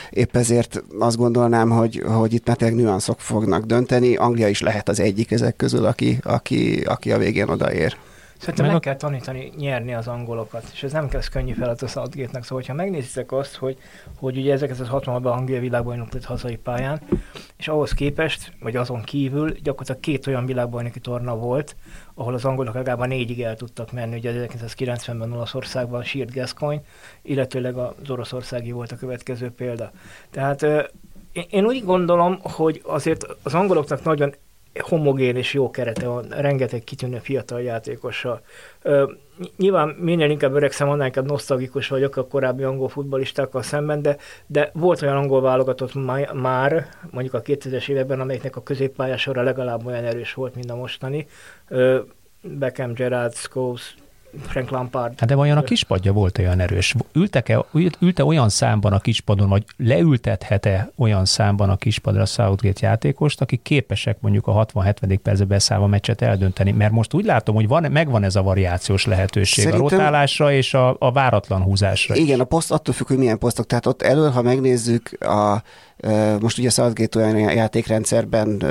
épp 0.09 0.35
ezért 0.35 0.83
azt 0.99 1.17
gondolnám, 1.17 1.69
hogy, 1.69 2.03
hogy 2.05 2.33
itt 2.33 2.47
már 2.47 2.55
tényleg 2.55 2.77
nüanszok 2.77 3.19
fognak 3.19 3.65
dönteni, 3.65 4.00
segíteni. 4.01 4.15
Anglia 4.15 4.47
is 4.47 4.61
lehet 4.61 4.89
az 4.89 4.99
egyik 4.99 5.31
ezek 5.31 5.55
közül, 5.55 5.85
aki, 5.85 6.17
aki, 6.23 6.81
aki 6.81 7.11
a 7.11 7.17
végén 7.17 7.49
odaér. 7.49 7.95
Szerintem 8.37 8.65
meg, 8.65 8.73
meg 8.73 8.83
kell 8.83 8.95
tanítani 8.95 9.51
nyerni 9.57 9.93
az 9.93 10.07
angolokat, 10.07 10.63
és 10.73 10.83
ez 10.83 10.91
nem 10.91 11.07
kezd 11.07 11.29
könnyű 11.29 11.53
feladat 11.53 11.81
a 11.81 11.87
Southgate-nek. 11.87 12.43
Szóval, 12.43 12.63
ha 12.67 12.73
megnézitek 12.73 13.31
azt, 13.31 13.55
hogy, 13.55 13.77
hogy 14.17 14.37
ugye 14.37 14.53
ezeket 14.53 14.79
az 14.79 14.87
60 14.87 15.21
ban 15.21 15.37
Anglia 15.37 15.59
világbajnok 15.59 16.13
lett 16.13 16.25
hazai 16.25 16.55
pályán, 16.55 17.01
és 17.57 17.67
ahhoz 17.67 17.91
képest, 17.91 18.53
vagy 18.59 18.75
azon 18.75 19.01
kívül 19.01 19.51
gyakorlatilag 19.51 19.99
két 19.99 20.27
olyan 20.27 20.45
világbajnoki 20.45 20.99
torna 20.99 21.35
volt, 21.35 21.75
ahol 22.13 22.33
az 22.33 22.45
angolok 22.45 22.73
legalább 22.73 23.07
négyig 23.07 23.41
el 23.41 23.55
tudtak 23.55 23.91
menni, 23.91 24.15
ugye 24.15 24.47
1990-ben 24.57 25.31
Olaszországban 25.31 26.03
sírt 26.03 26.33
Gascoigne, 26.33 26.83
illetőleg 27.21 27.77
az 27.77 28.09
oroszországi 28.09 28.71
volt 28.71 28.91
a 28.91 28.95
következő 28.95 29.51
példa. 29.51 29.91
Tehát 30.31 30.65
én 31.49 31.65
úgy 31.65 31.85
gondolom, 31.85 32.39
hogy 32.41 32.81
azért 32.83 33.25
az 33.43 33.53
angoloknak 33.53 34.03
nagyon 34.03 34.33
homogén 34.79 35.35
és 35.35 35.53
jó 35.53 35.71
kerete 35.71 36.07
van, 36.07 36.25
rengeteg 36.29 36.83
kitűnő 36.83 37.17
fiatal 37.17 37.61
játékossal. 37.61 38.41
nyilván 39.57 39.89
minél 39.89 40.29
inkább 40.29 40.53
öregszem, 40.53 40.89
annál 40.89 41.05
inkább 41.05 41.25
nosztalgikus 41.25 41.87
vagyok 41.87 42.15
a 42.15 42.27
korábbi 42.27 42.63
angol 42.63 42.89
futballistákkal 42.89 43.61
szemben, 43.61 44.01
de, 44.01 44.17
de 44.47 44.69
volt 44.73 45.01
olyan 45.01 45.17
angol 45.17 45.41
válogatott 45.41 45.93
már, 46.33 46.87
mondjuk 47.11 47.33
a 47.33 47.41
2000-es 47.41 47.89
években, 47.89 48.19
amelyeknek 48.19 48.55
a 48.55 48.63
középpályásora 48.63 49.41
legalább 49.41 49.85
olyan 49.85 50.03
erős 50.03 50.33
volt, 50.33 50.55
mint 50.55 50.71
a 50.71 50.75
mostani. 50.75 51.27
Beckham, 52.41 52.93
Gerrard, 52.93 53.33
Scholes, 53.33 53.95
Frank 54.47 54.69
Lampard. 54.69 55.19
Hát 55.19 55.29
de 55.29 55.35
vajon 55.35 55.57
a 55.57 55.61
kispadja 55.61 56.13
volt 56.13 56.37
olyan 56.37 56.59
erős? 56.59 56.95
Ültek-e, 57.13 57.65
ülte 57.99 58.25
olyan 58.25 58.49
számban 58.49 58.93
a 58.93 58.99
kispadon, 58.99 59.49
vagy 59.49 59.63
leültethet-e 59.77 60.91
olyan 60.97 61.25
számban 61.25 61.69
a 61.69 61.75
kispadra 61.75 62.21
a 62.21 62.25
Southgate 62.25 62.87
játékost, 62.87 63.41
akik 63.41 63.61
képesek 63.61 64.17
mondjuk 64.19 64.47
a 64.47 64.65
60-70. 64.65 65.19
percbe 65.23 65.45
beszállva 65.45 65.87
meccset 65.87 66.21
eldönteni? 66.21 66.71
Mert 66.71 66.91
most 66.91 67.13
úgy 67.13 67.25
látom, 67.25 67.55
hogy 67.55 67.67
van, 67.67 67.91
megvan 67.91 68.23
ez 68.23 68.35
a 68.35 68.41
variációs 68.41 69.05
lehetőség 69.05 69.63
Szerintem... 69.63 69.85
a 69.85 69.89
rotálásra 69.89 70.51
és 70.51 70.73
a, 70.73 70.95
a 70.99 71.11
váratlan 71.11 71.61
húzásra. 71.61 72.15
Igen, 72.15 72.35
is. 72.35 72.41
a 72.41 72.45
poszt 72.45 72.71
attól 72.71 72.93
függ, 72.93 73.07
hogy 73.07 73.17
milyen 73.17 73.37
posztok. 73.37 73.65
Tehát 73.65 73.85
ott 73.85 74.01
elől, 74.01 74.29
ha 74.29 74.41
megnézzük 74.41 75.11
a 75.21 75.61
most 76.39 76.57
ugye 76.57 76.69
Southgate 76.69 77.19
olyan 77.19 77.37
játékrendszerben 77.37 78.63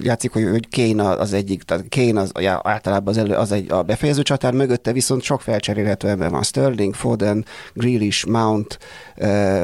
játszik, 0.00 0.32
hogy, 0.32 0.48
hogy 0.50 0.68
Kane 0.70 1.10
az 1.10 1.32
egyik, 1.32 1.62
tehát 1.62 1.84
Kane 1.88 2.20
az 2.20 2.32
általában 2.62 3.08
az, 3.08 3.18
elő, 3.18 3.34
az 3.34 3.52
egy 3.52 3.70
a 3.70 3.82
befejező 3.82 4.22
csatár, 4.22 4.52
mögötte 4.52 4.92
viszont 4.92 5.22
sok 5.22 5.40
felcserélhető 5.40 6.08
ember 6.08 6.30
van. 6.30 6.42
Sterling, 6.42 6.94
Foden, 6.94 7.44
Grealish, 7.74 8.26
Mount, 8.26 8.78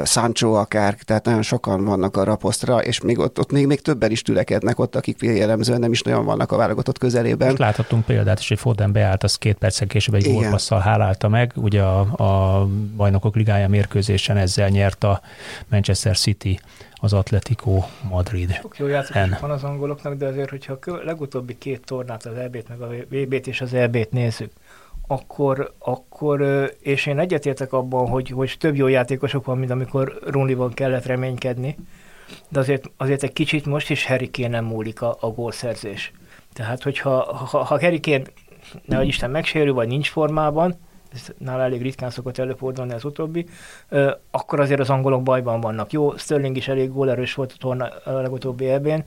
Sancho 0.05 0.53
akár, 0.53 0.95
tehát 1.05 1.25
nagyon 1.25 1.43
sokan 1.43 1.85
vannak 1.85 2.17
a 2.17 2.25
raposztra, 2.25 2.83
és 2.83 3.01
még 3.01 3.19
ott, 3.19 3.39
ott 3.39 3.53
még, 3.53 3.67
még 3.67 3.81
többen 3.81 4.11
is 4.11 4.23
tülekednek 4.23 4.79
ott, 4.79 4.97
akik 4.97 5.17
jellemzően 5.21 5.81
nem 5.81 5.93
is 5.93 6.03
nagyon 6.03 6.25
vannak 6.25 6.53
a 6.53 6.57
válogatott 6.57 6.99
közelében. 6.99 7.49
Most 7.49 7.61
láthattunk 7.61 8.05
példát 8.05 8.39
is, 8.39 8.49
hogy 8.49 8.59
Foden 8.59 8.93
beállt, 8.93 9.23
az 9.23 9.37
két 9.37 9.57
percen 9.57 9.89
később 9.89 10.15
egy 10.15 10.33
gólpasszal 10.33 10.81
hálálta 10.81 11.29
meg, 11.29 11.53
ugye 11.57 11.83
a, 11.83 12.01
a 12.01 12.67
bajnokok 12.97 13.37
ligája 13.37 13.69
mérkőzésen 13.69 14.37
ezzel 14.37 14.69
nyert 14.69 15.05
a 15.05 15.21
Manchester 15.69 16.17
City 16.17 16.61
az 17.03 17.13
Atletico 17.13 17.83
Madrid. 18.11 18.53
Sok 18.53 18.79
jó 18.79 18.87
játékos 18.87 19.39
van 19.41 19.51
az 19.51 19.65
angoloknak, 19.65 20.15
de 20.15 20.27
azért, 20.27 20.51
hogyha 20.51 20.79
a 20.81 20.91
legutóbbi 21.05 21.59
két 21.59 21.85
tornát, 21.85 22.27
az 22.27 22.37
EB-t, 22.37 22.69
meg 22.69 22.81
a 22.81 22.89
VB-t 23.09 23.47
és 23.47 23.61
az 23.61 23.75
EB-t 23.75 24.11
nézzük, 24.11 24.53
akkor, 25.07 25.73
akkor 25.79 26.71
és 26.81 27.07
én 27.07 27.19
egyetértek 27.19 27.73
abban, 27.73 28.09
hogy, 28.09 28.29
hogy 28.29 28.57
több 28.59 28.77
jó 28.77 28.87
játékosok 28.89 29.45
van, 29.45 29.59
mint 29.59 29.71
amikor 29.71 30.19
Runliban 30.27 30.73
kellett 30.73 31.07
reménykedni, 31.07 31.77
de 32.49 32.59
azért, 32.59 32.91
azért 32.97 33.23
egy 33.23 33.33
kicsit 33.33 33.67
most 33.67 33.91
is 33.91 34.07
Harry 34.07 34.31
nem 34.49 34.65
múlik 34.65 35.03
a, 35.03 35.17
a 35.21 35.27
gólszerzés. 35.27 36.13
Tehát, 36.53 36.83
hogyha 36.83 37.11
ha, 37.35 37.59
ha 37.59 37.79
Harry 37.81 38.01
Kane, 38.01 38.25
nehogy 38.85 39.07
Isten 39.07 39.31
megsérül, 39.31 39.75
vagy 39.75 39.89
nincs 39.89 40.11
formában, 40.11 40.79
nála 41.39 41.63
elég 41.63 41.83
ritkán 41.83 42.11
szokott 42.11 42.39
előfordulni 42.39 42.93
az 42.93 43.05
utóbbi, 43.05 43.47
akkor 44.31 44.61
azért 44.61 44.81
az 44.81 44.91
angolok 44.91 45.23
bajban 45.23 45.61
vannak. 45.61 45.93
Jó, 45.93 46.17
Sterling 46.17 46.57
is 46.57 46.69
elég 46.69 46.93
gólerős 46.93 47.35
volt 47.35 47.53
a, 47.53 47.59
torna, 47.59 47.89
a 48.05 48.11
legutóbbi 48.11 48.69
ebben, 48.69 49.05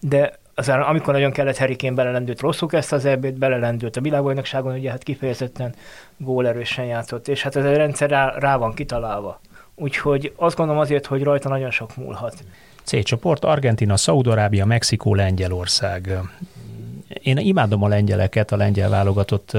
de 0.00 0.38
azért, 0.54 0.78
amikor 0.78 1.12
nagyon 1.12 1.32
kellett 1.32 1.58
Harry 1.58 1.76
Kane 1.76 1.94
belelendült, 1.94 2.40
rosszul 2.40 2.68
kezdte 2.68 2.96
az 2.96 3.04
ebét, 3.04 3.38
belelendült 3.38 3.96
a 3.96 4.00
világbajnokságon, 4.00 4.74
ugye 4.74 4.90
hát 4.90 5.02
kifejezetten 5.02 5.74
gólerősen 6.16 6.84
játszott, 6.84 7.28
és 7.28 7.42
hát 7.42 7.56
ez 7.56 7.64
a 7.64 7.76
rendszer 7.76 8.10
rá, 8.10 8.34
rá 8.38 8.56
van 8.56 8.74
kitalálva. 8.74 9.40
Úgyhogy 9.74 10.32
azt 10.36 10.56
gondolom 10.56 10.80
azért, 10.80 11.06
hogy 11.06 11.22
rajta 11.22 11.48
nagyon 11.48 11.70
sok 11.70 11.96
múlhat. 11.96 12.34
C 12.82 13.04
csoport, 13.04 13.44
Argentina, 13.44 13.96
Szaudarábia, 13.96 14.64
Mexikó, 14.64 15.14
Lengyelország 15.14 16.18
én 17.08 17.36
imádom 17.36 17.82
a 17.82 17.88
lengyeleket, 17.88 18.52
a 18.52 18.56
lengyel 18.56 18.90
válogatott 18.90 19.52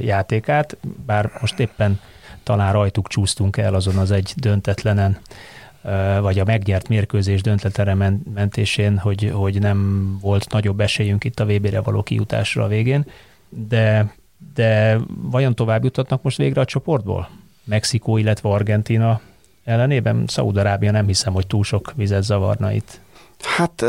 játékát, 0.00 0.76
bár 1.06 1.30
most 1.40 1.58
éppen 1.58 2.00
talán 2.42 2.72
rajtuk 2.72 3.08
csúsztunk 3.08 3.56
el 3.56 3.74
azon 3.74 3.96
az 3.96 4.10
egy 4.10 4.32
döntetlenen, 4.36 5.18
vagy 6.20 6.38
a 6.38 6.44
megnyert 6.44 6.88
mérkőzés 6.88 7.42
döntetlenre 7.42 8.18
mentésén, 8.34 8.98
hogy, 8.98 9.30
hogy 9.34 9.60
nem 9.60 10.08
volt 10.20 10.52
nagyobb 10.52 10.80
esélyünk 10.80 11.24
itt 11.24 11.40
a 11.40 11.44
VB-re 11.44 11.80
való 11.80 12.02
kijutásra 12.02 12.64
a 12.64 12.68
végén, 12.68 13.06
de, 13.48 14.14
de 14.54 14.98
vajon 15.22 15.54
tovább 15.54 15.84
jutatnak 15.84 16.22
most 16.22 16.36
végre 16.36 16.60
a 16.60 16.64
csoportból? 16.64 17.28
Mexikó, 17.64 18.16
illetve 18.16 18.48
Argentina 18.48 19.20
ellenében? 19.64 20.24
Szaúd-Arábia 20.26 20.90
nem 20.90 21.06
hiszem, 21.06 21.32
hogy 21.32 21.46
túl 21.46 21.64
sok 21.64 21.92
vizet 21.96 22.22
zavarna 22.22 22.72
itt. 22.72 23.00
Hát 23.42 23.84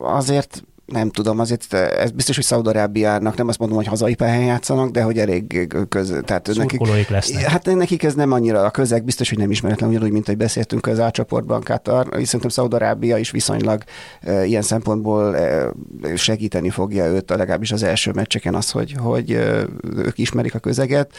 azért 0.00 0.64
nem 0.90 1.10
tudom, 1.10 1.38
azért 1.38 1.74
ez 1.74 2.10
biztos, 2.10 2.34
hogy 2.36 2.44
Szaudarábiának 2.44 3.36
nem 3.36 3.48
azt 3.48 3.58
mondom, 3.58 3.76
hogy 3.76 3.86
hazai 3.86 4.14
pályán 4.14 4.42
játszanak, 4.42 4.90
de 4.90 5.02
hogy 5.02 5.18
elég 5.18 5.68
köz, 5.88 6.14
tehát 6.24 6.50
nekik, 6.54 7.08
lesznek. 7.08 7.42
Hát 7.42 7.66
nekik 7.66 8.02
ez 8.02 8.14
nem 8.14 8.32
annyira 8.32 8.62
a 8.64 8.70
közeg, 8.70 9.04
biztos, 9.04 9.28
hogy 9.28 9.38
nem 9.38 9.50
ismeretlen, 9.50 9.88
ugyanúgy, 9.88 10.10
mint 10.10 10.26
hogy 10.26 10.36
beszéltünk 10.36 10.86
az 10.86 11.00
átcsoportban 11.00 11.60
Katar, 11.60 12.08
szerintem 12.12 12.48
Szaudarábia 12.48 13.16
is 13.16 13.30
viszonylag 13.30 13.82
e, 14.20 14.44
ilyen 14.44 14.62
szempontból 14.62 15.36
e, 15.36 15.72
segíteni 16.14 16.70
fogja 16.70 17.06
őt, 17.06 17.30
legalábbis 17.30 17.72
az 17.72 17.82
első 17.82 18.12
meccseken 18.12 18.54
az, 18.54 18.70
hogy, 18.70 18.94
hogy 18.98 19.32
e, 19.32 19.66
ők 19.96 20.18
ismerik 20.18 20.54
a 20.54 20.58
közeget 20.58 21.14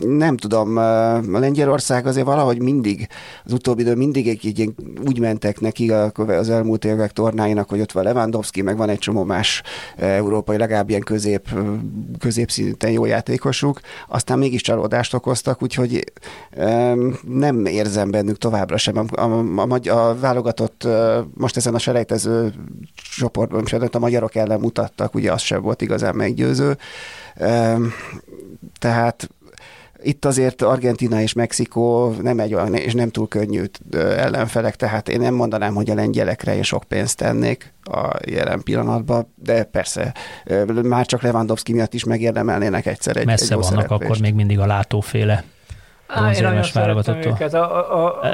nem 0.00 0.36
tudom, 0.36 0.76
a 0.76 1.38
Lengyelország 1.38 2.06
azért 2.06 2.26
valahogy 2.26 2.62
mindig, 2.62 3.08
az 3.44 3.52
utóbbi 3.52 3.82
idő 3.82 3.94
mindig 3.94 4.28
egy, 4.28 4.46
egy, 4.46 4.74
úgy 5.06 5.18
mentek 5.18 5.60
neki 5.60 5.90
az 6.16 6.50
elmúlt 6.50 6.84
évek 6.84 7.12
tornáinak, 7.12 7.68
hogy 7.68 7.80
ott 7.80 7.92
van 7.92 8.04
Lewandowski, 8.04 8.62
meg 8.62 8.76
van 8.76 8.88
egy 8.88 8.98
csomó 8.98 9.24
más 9.24 9.62
európai, 9.96 10.56
legalább 10.56 10.88
ilyen 10.88 11.00
közép, 11.00 11.48
középszinten 12.18 12.90
jó 12.90 13.04
játékosuk, 13.04 13.80
aztán 14.08 14.38
mégis 14.38 14.62
csalódást 14.62 15.14
okoztak, 15.14 15.62
úgyhogy 15.62 16.12
nem 17.28 17.64
érzem 17.64 18.10
bennük 18.10 18.38
továbbra 18.38 18.76
sem. 18.76 18.96
A, 18.96 19.20
a, 19.20 19.68
a, 19.68 19.88
a 19.88 20.14
válogatott 20.14 20.88
most 21.34 21.56
ezen 21.56 21.74
a 21.74 21.78
selejtező 21.78 22.52
csoportban, 22.94 23.88
a 23.92 23.98
magyarok 23.98 24.34
ellen 24.34 24.60
mutattak, 24.60 25.14
ugye 25.14 25.32
az 25.32 25.40
sem 25.40 25.62
volt 25.62 25.82
igazán 25.82 26.14
meggyőző. 26.14 26.76
Tehát 28.78 29.28
itt 30.06 30.24
azért 30.24 30.62
Argentina 30.62 31.20
és 31.20 31.32
Mexikó 31.32 32.14
nem 32.22 32.38
egy 32.38 32.54
olyan, 32.54 32.74
és 32.74 32.94
nem 32.94 33.10
túl 33.10 33.28
könnyű 33.28 33.64
ellenfelek, 33.92 34.76
tehát 34.76 35.08
én 35.08 35.20
nem 35.20 35.34
mondanám, 35.34 35.74
hogy 35.74 35.90
a 35.90 35.94
lengyelekre 35.94 36.56
én 36.56 36.62
sok 36.62 36.84
pénzt 36.84 37.16
tennék 37.16 37.74
a 37.82 38.10
jelen 38.26 38.62
pillanatban, 38.62 39.32
de 39.34 39.64
persze 39.64 40.14
már 40.82 41.06
csak 41.06 41.22
Lewandowski 41.22 41.72
miatt 41.72 41.94
is 41.94 42.04
megérdemelnének 42.04 42.86
egyszer 42.86 43.16
egy 43.16 43.26
Messze 43.26 43.44
egy 43.44 43.50
vannak 43.50 43.68
szereplést. 43.68 44.02
akkor 44.02 44.18
még 44.20 44.34
mindig 44.34 44.58
a 44.58 44.66
látóféle 44.66 45.44
bronzérmes 46.14 46.72
válogatottól. 46.72 47.38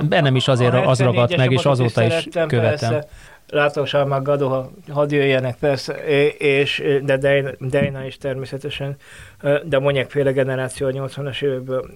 Bennem 0.09 0.37
is 0.37 0.49
azért 0.49 0.75
az 0.87 1.01
ragadt 1.01 1.37
meg, 1.37 1.53
és 1.53 1.65
azóta 1.65 2.03
is 2.05 2.29
követem. 2.33 2.61
Persze 2.61 3.07
látóság 3.53 4.07
meg 4.07 4.23
Gado, 4.23 4.65
hadd 4.89 5.13
jöjjenek 5.13 5.57
persze, 5.57 5.93
és, 6.39 6.83
de 7.03 7.17
Dejna 7.59 8.05
is 8.05 8.19
természetesen, 8.19 8.97
de 9.65 9.79
mondják 9.79 10.11
féle 10.11 10.33
generáció 10.33 10.87
a 10.87 10.91
80-as 10.91 11.43
évekből. 11.43 11.91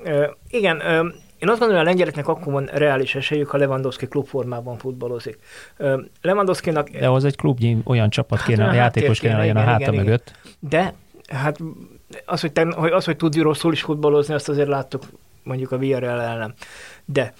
Igen, 0.50 0.80
én 1.38 1.48
azt 1.48 1.58
gondolom, 1.58 1.76
hogy 1.76 1.76
a 1.76 1.82
lengyeleknek 1.82 2.28
akkor 2.28 2.52
van 2.52 2.68
reális 2.72 3.14
esélyük, 3.14 3.48
ha 3.48 3.56
Lewandowski 3.56 4.06
klubformában 4.06 4.78
futballozik. 4.78 5.38
Lewandowski-nak... 6.22 6.88
De 6.88 7.08
az 7.08 7.24
egy 7.24 7.36
klubnyi 7.36 7.78
olyan 7.84 8.10
csapat 8.10 8.42
kéne, 8.42 8.62
hát, 8.62 8.72
a 8.72 8.76
játékos 8.76 9.20
kéne 9.20 9.36
legyen 9.36 9.56
a 9.56 9.60
háta 9.60 9.92
igen, 9.92 9.94
mögött. 9.94 10.32
De, 10.58 10.94
hát 11.28 11.58
az 12.26 12.40
hogy, 12.40 12.52
te, 12.52 12.66
az, 12.90 13.04
hogy 13.04 13.16
tud 13.16 13.36
rosszul 13.36 13.72
is 13.72 13.82
futballozni, 13.82 14.34
azt 14.34 14.48
azért 14.48 14.68
láttuk 14.68 15.02
mondjuk 15.42 15.72
a 15.72 15.78
Villarreal 15.78 16.20
ellen. 16.20 16.54
De 17.04 17.32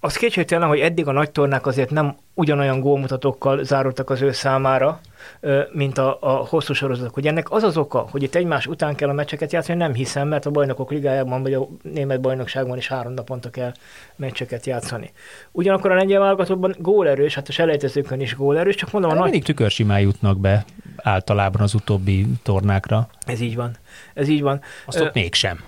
az 0.00 0.16
kétségtelen, 0.16 0.68
hogy 0.68 0.80
eddig 0.80 1.06
a 1.06 1.12
nagy 1.12 1.30
tornák 1.30 1.66
azért 1.66 1.90
nem 1.90 2.16
ugyanolyan 2.34 2.80
gólmutatókkal 2.80 3.64
zárultak 3.64 4.10
az 4.10 4.22
ő 4.22 4.32
számára, 4.32 5.00
mint 5.72 5.98
a, 5.98 6.18
a 6.20 6.30
hosszú 6.30 6.72
sorozatok. 6.72 7.14
Hogy 7.14 7.26
ennek 7.26 7.50
az 7.50 7.62
az 7.62 7.76
oka, 7.76 8.06
hogy 8.10 8.22
itt 8.22 8.34
egymás 8.34 8.66
után 8.66 8.94
kell 8.94 9.08
a 9.08 9.12
meccseket 9.12 9.52
játszani, 9.52 9.78
nem 9.78 9.94
hiszem, 9.94 10.28
mert 10.28 10.46
a 10.46 10.50
bajnokok 10.50 10.90
ligájában 10.90 11.42
vagy 11.42 11.54
a 11.54 11.68
német 11.82 12.20
bajnokságban 12.20 12.76
is 12.76 12.88
három 12.88 13.12
naponta 13.12 13.50
kell 13.50 13.72
meccseket 14.16 14.66
játszani. 14.66 15.12
Ugyanakkor 15.52 15.90
a 15.90 15.94
lengyel 15.94 16.20
válogatottban 16.20 16.74
gólerős, 16.78 17.34
hát 17.34 17.48
a 17.48 17.52
selejtezőkön 17.52 18.20
is 18.20 18.36
gólerős, 18.36 18.74
csak 18.74 18.92
mondom, 18.92 19.10
hát 19.10 19.18
a 19.18 19.22
nagy... 19.22 19.30
mindig 19.30 19.48
tükörsimán 19.48 20.00
jutnak 20.00 20.38
be 20.38 20.64
általában 20.96 21.60
az 21.60 21.74
utóbbi 21.74 22.26
tornákra. 22.42 23.08
Ez 23.26 23.40
így 23.40 23.56
van. 23.56 23.76
Ez 24.14 24.28
így 24.28 24.42
van. 24.42 24.60
Azt 24.86 25.00
ott 25.00 25.14
mégsem 25.14 25.58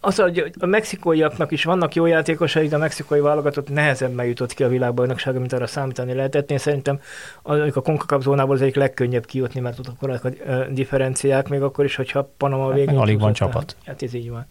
az, 0.00 0.16
hogy 0.16 0.50
a 0.58 0.66
mexikóiaknak 0.66 1.50
is 1.50 1.64
vannak 1.64 1.94
jó 1.94 2.06
játékosai, 2.06 2.68
de 2.68 2.76
a 2.76 2.78
mexikói 2.78 3.20
válogatott 3.20 3.68
nehezebben 3.68 4.26
jutott 4.26 4.54
ki 4.54 4.62
a 4.62 4.68
világbajnoksága, 4.68 5.38
mint 5.38 5.52
arra 5.52 5.66
számítani 5.66 6.12
lehetett. 6.12 6.50
Én 6.50 6.58
szerintem 6.58 7.00
a 7.42 7.80
CONCACAF 7.80 8.22
zónából 8.22 8.54
az 8.54 8.62
egyik 8.62 8.74
legkönnyebb 8.74 9.26
kijutni, 9.26 9.60
mert 9.60 9.78
ott 9.78 9.86
akkor 9.88 10.10
a 10.10 10.28
differenciák, 10.70 11.48
még 11.48 11.62
akkor 11.62 11.84
is, 11.84 11.94
hogyha 11.94 12.30
Panama 12.36 12.66
hát 12.66 12.74
végén... 12.74 12.96
alig 12.96 13.20
van 13.20 13.32
csapat. 13.32 13.76
Hát 13.84 14.02
ez 14.02 14.14
így 14.14 14.30
van. 14.30 14.46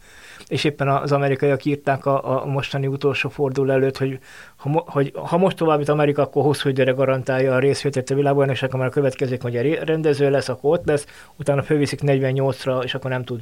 És 0.48 0.64
éppen 0.64 0.88
az 0.88 1.12
amerikaiak 1.12 1.66
írták 1.66 2.06
a, 2.06 2.42
a 2.42 2.46
mostani 2.46 2.88
utolsó 2.88 3.30
fordul 3.30 3.72
előtt, 3.72 3.98
hogy 3.98 4.20
ha, 4.56 4.84
hogy 4.88 5.12
ha 5.16 5.38
most 5.38 5.58
továbbít 5.58 5.90
Amerika, 5.90 6.22
akkor 6.22 6.44
hosszú 6.44 6.70
időre 6.70 6.92
garantálja 6.92 7.56
a 7.56 7.60
részvételt 7.60 8.10
a 8.10 8.16
világbajnokság, 8.16 8.74
mert 8.74 8.90
a 8.90 8.94
következők, 8.94 9.42
hogy 9.42 9.56
a 9.56 9.84
rendező 9.84 10.30
lesz, 10.30 10.50
akkor 10.50 10.78
ott 10.80 10.86
lesz, 10.86 11.06
utána 11.36 11.64
fölviszik 11.64 12.00
48-ra, 12.04 12.84
és 12.84 12.96
akkor 12.96 13.12
nem 13.12 13.24
tud 13.24 13.40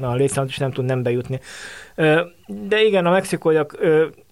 a 0.00 0.14
létszámot 0.14 0.50
is 0.50 0.58
nem 0.58 0.72
tud 0.72 0.84
nem 0.84 1.02
bejutni. 1.02 1.40
De 2.46 2.82
igen, 2.82 3.06
a 3.06 3.10
mexikóiak 3.10 3.78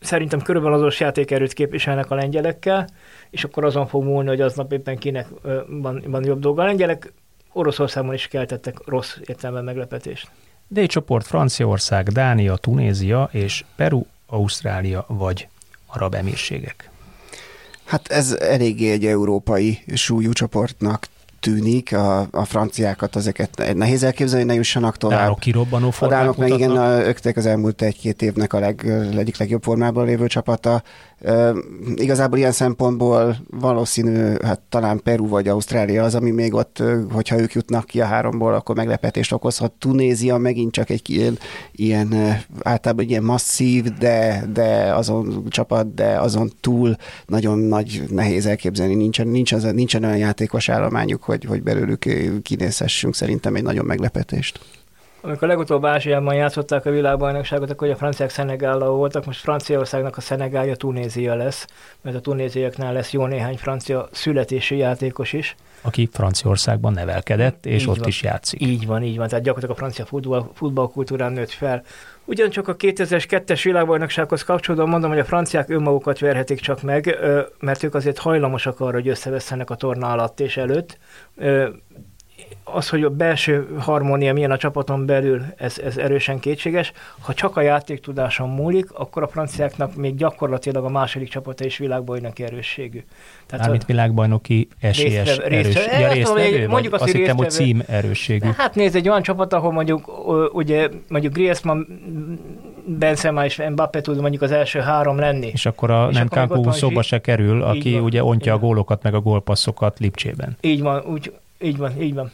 szerintem 0.00 0.42
körülbelül 0.42 0.76
azos 0.76 1.00
játékerőt 1.00 1.52
képviselnek 1.52 2.10
a 2.10 2.14
lengyelekkel, 2.14 2.86
és 3.30 3.44
akkor 3.44 3.64
azon 3.64 3.86
fog 3.86 4.04
múlni, 4.04 4.28
hogy 4.28 4.40
aznap 4.40 4.72
éppen 4.72 4.98
kinek 4.98 5.26
van, 5.66 6.02
van 6.06 6.24
jobb 6.24 6.40
dolga. 6.40 6.62
A 6.62 6.66
lengyelek 6.66 7.12
Oroszországban 7.52 8.14
is 8.14 8.26
keltettek 8.26 8.76
rossz 8.86 9.16
értelemben 9.26 9.64
meglepetést. 9.64 10.30
D 10.66 10.86
csoport 10.86 11.26
Franciaország, 11.26 12.08
Dánia, 12.08 12.56
Tunézia 12.56 13.28
és 13.32 13.64
Peru, 13.76 14.04
Ausztrália 14.26 15.04
vagy 15.08 15.48
Arab 15.86 16.14
Emírségek. 16.14 16.90
Hát 17.84 18.08
ez 18.08 18.32
eléggé 18.32 18.90
egy 18.90 19.06
európai 19.06 19.78
súlyú 19.94 20.32
csoportnak 20.32 21.06
tűnik, 21.40 21.92
a, 21.92 22.28
a 22.30 22.44
franciákat 22.44 23.16
ezeket 23.16 23.74
nehéz 23.74 24.02
elképzelni, 24.02 24.44
ne 24.44 24.54
jussanak 24.54 24.96
tovább. 24.96 25.18
Dánok 25.18 25.38
kirobbanó 25.38 25.92
A 26.00 26.06
dánok 26.06 26.36
meg 26.36 26.50
igen, 26.50 26.76
ők 26.76 27.36
az 27.36 27.46
elmúlt 27.46 27.82
egy-két 27.82 28.22
évnek 28.22 28.52
a 28.52 28.58
leg, 28.58 28.86
egyik 29.16 29.38
legjobb 29.38 29.62
formában 29.62 30.06
lévő 30.06 30.26
csapata. 30.26 30.82
Uh, 31.20 31.56
igazából 31.94 32.38
ilyen 32.38 32.52
szempontból 32.52 33.36
valószínű, 33.50 34.34
hát 34.44 34.60
talán 34.68 35.00
Peru 35.02 35.28
vagy 35.28 35.48
Ausztrália 35.48 36.04
az, 36.04 36.14
ami 36.14 36.30
még 36.30 36.54
ott, 36.54 36.82
hogyha 37.12 37.40
ők 37.40 37.52
jutnak 37.52 37.84
ki 37.84 38.00
a 38.00 38.04
háromból, 38.04 38.54
akkor 38.54 38.76
meglepetést 38.76 39.32
okozhat. 39.32 39.72
Tunézia 39.72 40.36
megint 40.36 40.72
csak 40.72 40.90
egy 40.90 41.10
ilyen, 41.10 41.38
ilyen 41.72 42.14
általában 42.62 43.04
egy 43.04 43.10
ilyen 43.10 43.22
masszív, 43.22 43.84
de, 43.84 44.44
de 44.52 44.94
azon 44.94 45.44
csapat, 45.48 45.94
de 45.94 46.18
azon 46.18 46.52
túl 46.60 46.96
nagyon 47.26 47.58
nagy 47.58 48.02
nehéz 48.10 48.46
elképzelni. 48.46 48.94
Nincsen, 48.94 49.28
nincsen, 49.28 49.74
nincsen 49.74 50.04
olyan 50.04 50.16
játékos 50.16 50.68
állományuk, 50.68 51.22
hogy, 51.22 51.37
hogy 51.44 51.62
belőlük 51.62 52.04
kinézhessünk 52.42 53.14
szerintem 53.14 53.54
egy 53.54 53.62
nagyon 53.62 53.84
meglepetést. 53.84 54.60
Amikor 55.20 55.48
legutóbb 55.48 55.84
Ázsiában 55.84 56.34
játszották 56.34 56.86
a 56.86 56.90
világbajnokságot, 56.90 57.70
akkor 57.70 57.88
a 57.88 57.96
franciák 57.96 58.30
Szenegállal 58.30 58.90
voltak, 58.90 59.24
most 59.24 59.40
Franciaországnak 59.40 60.16
a 60.16 60.20
Szenegálja 60.20 60.76
Tunézia 60.76 61.34
lesz, 61.34 61.66
mert 62.02 62.16
a 62.16 62.20
tunéziaknál 62.20 62.92
lesz 62.92 63.12
jó 63.12 63.26
néhány 63.26 63.56
francia 63.56 64.08
születési 64.12 64.76
játékos 64.76 65.32
is. 65.32 65.56
Aki 65.80 66.08
Franciaországban 66.12 66.92
nevelkedett, 66.92 67.66
és 67.66 67.82
így 67.82 67.88
ott 67.88 67.98
van. 67.98 68.08
is 68.08 68.22
játszik. 68.22 68.60
Így 68.60 68.86
van, 68.86 69.02
így 69.02 69.16
van, 69.16 69.28
tehát 69.28 69.44
gyakorlatilag 69.44 69.76
a 69.76 69.78
francia 69.78 70.06
futball, 70.06 70.50
futballkultúrán 70.54 71.32
nőtt 71.32 71.50
fel. 71.50 71.82
Ugyancsak 72.28 72.68
a 72.68 72.76
2002-es 72.76 73.60
világbajnoksághoz 73.64 74.42
kapcsolódóan 74.42 74.88
mondom, 74.88 75.10
hogy 75.10 75.18
a 75.18 75.24
franciák 75.24 75.68
önmagukat 75.68 76.18
verhetik 76.18 76.60
csak 76.60 76.82
meg, 76.82 77.18
mert 77.60 77.82
ők 77.82 77.94
azért 77.94 78.18
hajlamosak 78.18 78.80
arra, 78.80 78.92
hogy 78.92 79.08
összevesztenek 79.08 79.70
a 79.70 79.74
torna 79.74 80.08
alatt 80.08 80.40
és 80.40 80.56
előtt 80.56 80.98
az, 82.64 82.88
hogy 82.88 83.02
a 83.02 83.10
belső 83.10 83.68
harmónia 83.78 84.32
milyen 84.32 84.50
a 84.50 84.56
csapaton 84.56 85.06
belül, 85.06 85.42
ez, 85.56 85.78
ez 85.78 85.96
erősen 85.96 86.38
kétséges. 86.38 86.92
Ha 87.20 87.34
csak 87.34 87.56
a 87.56 87.60
játéktudáson 87.60 88.48
múlik, 88.48 88.92
akkor 88.92 89.22
a 89.22 89.28
franciáknak 89.28 89.94
még 89.94 90.16
gyakorlatilag 90.16 90.84
a 90.84 90.88
második 90.88 91.28
csapata 91.28 91.64
is 91.64 91.78
világbajnoki 91.78 92.42
erősségű. 92.44 93.04
Tehát 93.46 93.64
Mármint 93.64 93.86
világbajnoki 93.86 94.68
esélyes 94.80 95.26
résztre, 95.26 95.44
erős. 95.44 95.64
Résztre, 95.64 95.98
ja, 95.98 96.12
résztvevő, 96.12 96.68
mondjuk 96.68 96.92
azt, 96.92 97.02
azt 97.02 97.12
hittem, 97.12 97.36
hogy 97.36 97.50
cím 97.50 97.82
erősségű. 97.86 98.48
Hát 98.56 98.74
nézd, 98.74 98.96
egy 98.96 99.08
olyan 99.08 99.22
csapat, 99.22 99.52
ahol 99.52 99.72
mondjuk, 99.72 100.10
ugye, 100.54 100.88
mondjuk 101.08 101.32
Griezmann, 101.32 101.82
Benzema 102.86 103.44
és 103.44 103.62
Mbappé 103.70 104.00
tud 104.00 104.20
mondjuk 104.20 104.42
az 104.42 104.52
első 104.52 104.80
három 104.80 105.18
lenni. 105.18 105.46
És 105.46 105.66
akkor 105.66 105.90
a 105.90 106.08
és 106.10 106.16
nem 106.16 106.28
Kankú 106.28 106.70
szóba 106.70 107.02
se 107.02 107.20
kerül, 107.20 107.62
aki 107.62 107.92
van, 107.92 108.02
ugye 108.02 108.24
ontja 108.24 108.54
a 108.54 108.58
gólokat 108.58 109.02
meg 109.02 109.14
a 109.14 109.20
gólpasszokat 109.20 109.98
Lipcsében. 109.98 110.56
Így 110.60 110.82
van, 110.82 111.04
úgy, 111.06 111.32
így 111.60 111.76
van, 111.76 112.00
így 112.00 112.14
van. 112.14 112.32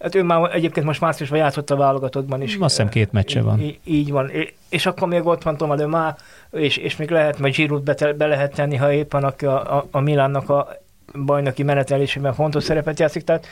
Hát 0.00 0.14
ő 0.14 0.22
már 0.22 0.54
egyébként 0.54 0.86
most 0.86 1.00
márciusban 1.00 1.38
játszott 1.38 1.70
a 1.70 1.76
válogatottban 1.76 2.42
is. 2.42 2.54
Azt 2.54 2.76
hiszem 2.76 2.88
két 2.88 3.12
meccse 3.12 3.42
van. 3.42 3.60
Így, 3.60 3.78
így 3.84 4.10
van. 4.10 4.30
És 4.68 4.86
akkor 4.86 5.08
még 5.08 5.26
ott 5.26 5.42
van 5.42 5.56
Toma 5.56 5.76
de 5.76 5.86
Má, 5.86 6.16
és, 6.50 6.76
és 6.76 6.96
még 6.96 7.10
lehet, 7.10 7.38
majd 7.38 7.54
Giroud 7.54 7.82
be, 7.82 8.12
be 8.12 8.26
lehet 8.26 8.54
tenni, 8.54 8.76
ha 8.76 8.92
éppen 8.92 9.24
a, 9.24 9.46
a, 9.76 9.86
a 9.90 10.00
Milánnak 10.00 10.50
a 10.50 10.68
bajnoki 11.24 11.62
menetelésében 11.62 12.34
fontos 12.34 12.64
szerepet 12.64 12.98
játszik. 12.98 13.24
Tehát 13.24 13.48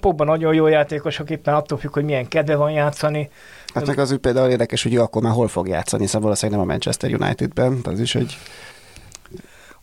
Pogba 0.00 0.24
nagyon 0.24 0.54
jó 0.54 0.66
játékos, 0.66 1.22
éppen 1.26 1.54
attól 1.54 1.78
függ, 1.78 1.92
hogy 1.92 2.04
milyen 2.04 2.28
kedve 2.28 2.56
van 2.56 2.70
játszani. 2.70 3.30
Hát 3.74 3.86
meg 3.86 3.98
az 3.98 4.12
úgy 4.12 4.18
például 4.18 4.50
érdekes, 4.50 4.82
hogy 4.82 4.94
ő 4.94 5.00
akkor 5.00 5.22
már 5.22 5.32
hol 5.32 5.48
fog 5.48 5.68
játszani, 5.68 6.06
szóval 6.06 6.20
valószínűleg 6.20 6.60
nem 6.60 6.68
a 6.68 6.72
Manchester 6.72 7.14
Unitedben, 7.14 7.78
az 7.84 8.00
is 8.00 8.14
egy 8.14 8.36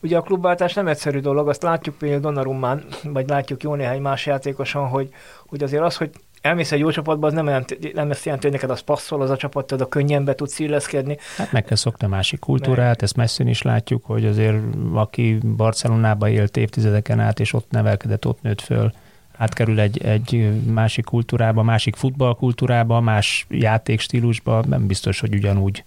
Ugye 0.04 0.16
a 0.16 0.22
klubváltás 0.22 0.74
nem 0.74 0.86
egyszerű 0.86 1.18
dolog, 1.18 1.48
azt 1.48 1.62
látjuk 1.62 1.96
például 1.96 2.20
Donnarummán, 2.20 2.84
vagy 3.02 3.28
látjuk 3.28 3.62
jó 3.62 3.74
néhány 3.74 4.00
más 4.00 4.26
játékoson, 4.26 4.88
hogy, 4.88 5.08
hogy 5.46 5.62
azért 5.62 5.82
az, 5.82 5.96
hogy 5.96 6.10
elmész 6.40 6.72
egy 6.72 6.78
jó 6.78 6.90
csapatba, 6.90 7.26
az 7.26 7.32
nem, 7.32 7.46
jelent, 7.46 7.94
nem 7.94 8.10
ezt 8.10 8.24
jelenti, 8.24 8.46
hogy 8.46 8.54
neked 8.54 8.70
az 8.70 8.80
passzol 8.80 9.22
az 9.22 9.30
a 9.30 9.36
csapat, 9.36 9.72
a 9.72 9.88
könnyen 9.88 10.24
be 10.24 10.34
tudsz 10.34 10.58
illeszkedni. 10.58 11.16
Hát 11.36 11.52
meg 11.52 11.64
kell 11.64 11.76
szokni 11.76 12.06
a 12.06 12.08
másik 12.08 12.38
kultúrát, 12.38 12.86
meg. 12.86 13.02
ezt 13.02 13.16
messzin 13.16 13.46
is 13.46 13.62
látjuk, 13.62 14.04
hogy 14.04 14.24
azért 14.24 14.56
aki 14.92 15.38
Barcelonába 15.56 16.28
élt 16.28 16.56
évtizedeken 16.56 17.20
át, 17.20 17.40
és 17.40 17.52
ott 17.52 17.70
nevelkedett, 17.70 18.26
ott 18.26 18.42
nőtt 18.42 18.60
föl, 18.60 18.92
átkerül 19.36 19.80
egy, 19.80 20.04
egy 20.04 20.62
másik 20.72 21.04
kultúrába, 21.04 21.62
másik 21.62 21.96
futballkultúrába, 21.96 23.00
más 23.00 23.46
játékstílusba, 23.50 24.64
nem 24.66 24.86
biztos, 24.86 25.20
hogy 25.20 25.34
ugyanúgy 25.34 25.84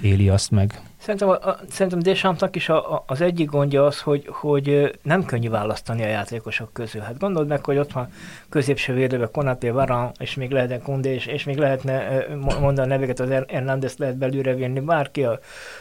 éli 0.00 0.28
azt 0.28 0.50
meg. 0.50 0.80
Szerintem, 1.08 1.28
a, 1.28 1.48
a, 1.48 1.58
szerintem 1.70 1.98
Deschampsnak 1.98 2.56
is 2.56 2.68
a, 2.68 2.94
a, 2.94 3.04
az 3.06 3.20
egyik 3.20 3.50
gondja 3.50 3.86
az, 3.86 4.00
hogy, 4.00 4.28
hogy 4.30 4.98
nem 5.02 5.24
könnyű 5.24 5.48
választani 5.48 6.02
a 6.02 6.06
játékosok 6.06 6.72
közül. 6.72 7.00
Hát 7.00 7.18
gondold 7.18 7.48
meg, 7.48 7.64
hogy 7.64 7.78
ott 7.78 7.92
van 7.92 8.08
középső 8.48 8.94
védőbe 8.94 9.26
Konaté, 9.26 9.70
Varan, 9.70 10.10
és 10.18 10.34
még 10.34 10.50
lehetne 10.50 10.78
Kundé, 10.78 11.14
és, 11.14 11.26
és 11.26 11.44
még 11.44 11.56
lehetne 11.56 12.24
mondani 12.60 12.80
a 12.80 12.84
neveket, 12.84 13.20
az 13.20 13.28
Hernández 13.28 13.96
lehet 13.96 14.16
belőle 14.16 14.54
vinni, 14.54 14.80
bárki 14.80 15.24
a, 15.24 15.38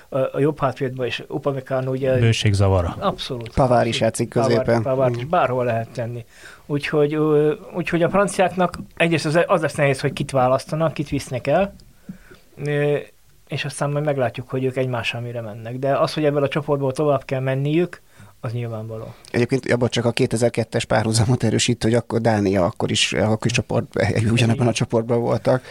a, 0.10 0.18
a 0.18 0.40
jobb 0.40 0.60
hátvédbe, 0.60 1.06
és 1.06 1.24
Upamecano 1.28 1.92
ugye... 1.92 2.20
Bőségzavara. 2.20 2.96
Abszolút. 3.00 3.54
Pavár 3.54 3.88
is 3.88 4.00
játszik 4.00 4.30
középen. 4.30 4.82
Pavár, 4.82 5.12
is 5.12 5.26
bárhol 5.26 5.66
lehet 5.66 5.90
tenni. 5.90 6.26
Úgyhogy, 6.66 7.16
úgyhogy 7.76 8.04
a 8.04 8.10
franciáknak 8.10 8.78
egyrészt 8.96 9.26
az, 9.26 9.40
az 9.48 9.62
lesz 9.62 9.76
nehéz, 9.76 10.02
hogy 10.02 10.14
kit 10.14 10.32
választanak, 10.32 10.94
kit 10.94 11.10
visznek 11.10 11.48
el, 11.48 11.74
és 13.48 13.66
aztán 13.66 13.90
majd 13.90 14.06
meglátjuk, 14.06 14.50
hogy 14.50 14.64
ők 14.64 14.78
egymással 14.78 15.22
mire 15.22 15.42
mennek. 15.42 15.80
De 15.80 15.98
az, 15.98 16.14
hogy 16.14 16.26
ebből 16.26 16.44
a 16.44 16.48
csoportból 16.48 16.92
tovább 16.92 17.26
kell 17.26 17.40
menniük, 17.40 18.02
az 18.40 18.52
nyilvánvaló. 18.52 19.14
Egyébként 19.32 19.72
abban 19.72 19.90
csak 19.90 20.06
a 20.06 20.14
2002-es 20.14 20.84
párhuzamot 20.88 21.44
erősít, 21.44 21.84
hogy 21.84 21.94
akkor 21.94 22.22
Dánia 22.22 22.66
akkor 22.66 22.92
is, 22.92 23.14
akkor 23.14 23.46
is 23.46 23.52
csoport, 23.52 23.86
ugyanebben 24.32 24.68
a 24.68 24.74
csoportban 24.74 25.22
voltak. 25.22 25.64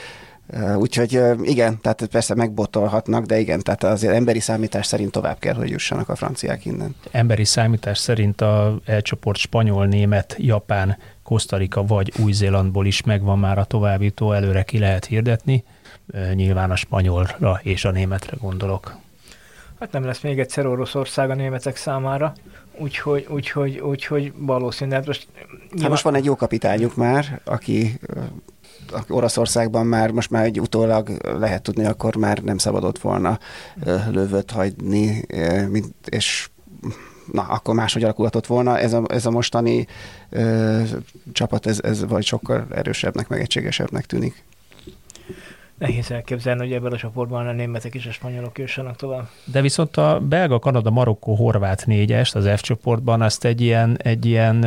Úgyhogy 0.76 1.20
igen, 1.42 1.80
tehát 1.80 2.06
persze 2.06 2.34
megbotolhatnak, 2.34 3.24
de 3.24 3.38
igen, 3.38 3.60
tehát 3.62 3.84
azért 3.84 4.14
emberi 4.14 4.40
számítás 4.40 4.86
szerint 4.86 5.10
tovább 5.10 5.38
kell, 5.38 5.54
hogy 5.54 5.70
jussanak 5.70 6.08
a 6.08 6.16
franciák 6.16 6.64
innen. 6.64 6.94
Emberi 7.10 7.44
számítás 7.44 7.98
szerint 7.98 8.40
a 8.40 8.78
elcsoport 8.84 9.38
spanyol, 9.38 9.86
német, 9.86 10.36
japán, 10.38 10.98
Kosztarika 11.22 11.84
vagy 11.84 12.12
Új-Zélandból 12.18 12.86
is 12.86 13.02
megvan 13.02 13.38
már 13.38 13.58
a 13.58 13.64
továbbító, 13.64 14.32
előre 14.32 14.62
ki 14.62 14.78
lehet 14.78 15.04
hirdetni 15.04 15.64
nyilván 16.34 16.70
a 16.70 16.76
spanyolra 16.76 17.60
és 17.62 17.84
a 17.84 17.90
németre 17.90 18.36
gondolok. 18.40 18.96
Hát 19.80 19.92
nem 19.92 20.04
lesz 20.04 20.20
még 20.20 20.38
egyszer 20.38 20.66
Oroszország 20.66 21.30
a 21.30 21.34
németek 21.34 21.76
számára, 21.76 22.32
úgyhogy, 22.78 23.26
úgyhogy, 23.28 23.78
úgyhogy 23.78 24.32
valószínűleg 24.36 24.98
hát 24.98 25.06
most... 25.06 25.28
Nyilván... 25.32 25.80
Hát 25.80 25.90
most 25.90 26.02
van 26.02 26.14
egy 26.14 26.24
jó 26.24 26.36
kapitányuk 26.36 26.96
már, 26.96 27.40
aki 27.44 27.98
Oroszországban 29.08 29.86
már 29.86 30.10
most 30.10 30.30
már 30.30 30.44
egy 30.44 30.60
utólag 30.60 31.08
lehet 31.38 31.62
tudni, 31.62 31.84
akkor 31.84 32.16
már 32.16 32.38
nem 32.38 32.58
szabadott 32.58 32.98
volna 32.98 33.38
lövöt 34.10 34.50
hagyni, 34.50 35.24
és 36.04 36.48
na, 37.32 37.42
akkor 37.42 37.74
máshogy 37.74 38.02
alakulhatott 38.02 38.46
volna. 38.46 38.78
Ez 38.78 38.92
a, 38.92 39.04
ez 39.08 39.26
a 39.26 39.30
mostani 39.30 39.86
ö, 40.30 40.82
csapat, 41.32 41.66
ez, 41.66 41.80
ez 41.82 42.06
vagy 42.06 42.24
sokkal 42.24 42.66
erősebbnek, 42.70 43.28
meg 43.28 43.40
egységesebbnek 43.40 44.06
tűnik 44.06 44.44
nehéz 45.78 46.10
elképzelni, 46.10 46.60
hogy 46.60 46.72
ebből 46.72 46.92
a 46.92 46.96
csoportban 46.96 47.46
a 47.46 47.52
németek 47.52 47.94
és 47.94 48.06
a 48.06 48.12
spanyolok 48.12 48.58
jussanak 48.58 48.96
tovább. 48.96 49.28
De 49.44 49.60
viszont 49.60 49.96
a 49.96 50.20
belga, 50.20 50.58
kanada, 50.58 50.90
marokkó, 50.90 51.34
horvát 51.34 51.86
négyest 51.86 52.34
az 52.34 52.48
F 52.56 52.60
csoportban 52.60 53.22
azt 53.22 53.44
egy 53.44 53.60
ilyen, 53.60 53.98
egy 54.02 54.26
ilyen 54.26 54.60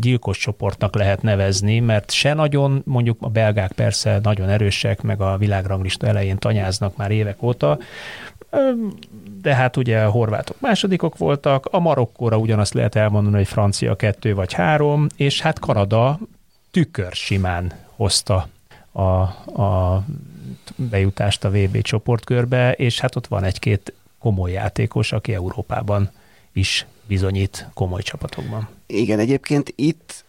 gyilkos 0.00 0.38
csoportnak 0.38 0.94
lehet 0.94 1.22
nevezni, 1.22 1.80
mert 1.80 2.10
se 2.10 2.34
nagyon, 2.34 2.82
mondjuk 2.84 3.16
a 3.20 3.28
belgák 3.28 3.72
persze 3.72 4.18
nagyon 4.22 4.48
erősek, 4.48 5.02
meg 5.02 5.20
a 5.20 5.36
világranglista 5.36 6.06
elején 6.06 6.38
tanyáznak 6.38 6.96
már 6.96 7.10
évek 7.10 7.42
óta, 7.42 7.78
de 9.42 9.54
hát 9.54 9.76
ugye 9.76 10.00
a 10.00 10.10
horvátok 10.10 10.60
másodikok 10.60 11.18
voltak, 11.18 11.66
a 11.70 11.78
Marokkóra 11.78 12.38
ugyanazt 12.38 12.74
lehet 12.74 12.94
elmondani, 12.94 13.36
hogy 13.36 13.46
francia 13.46 13.94
kettő 13.96 14.34
vagy 14.34 14.52
három, 14.52 15.06
és 15.16 15.40
hát 15.40 15.58
Kanada 15.58 16.18
tükör 16.70 17.12
simán 17.12 17.72
hozta 17.96 18.48
a, 18.92 19.02
a 19.62 20.04
bejutást 20.76 21.44
a 21.44 21.50
VB 21.50 21.82
csoportkörbe, 21.82 22.72
és 22.72 23.00
hát 23.00 23.16
ott 23.16 23.26
van 23.26 23.44
egy-két 23.44 23.92
komoly 24.18 24.52
játékos, 24.52 25.12
aki 25.12 25.34
Európában 25.34 26.10
is 26.52 26.86
bizonyít 27.06 27.68
komoly 27.74 28.02
csapatokban. 28.02 28.68
Igen, 28.86 29.18
egyébként 29.18 29.72
itt 29.76 30.24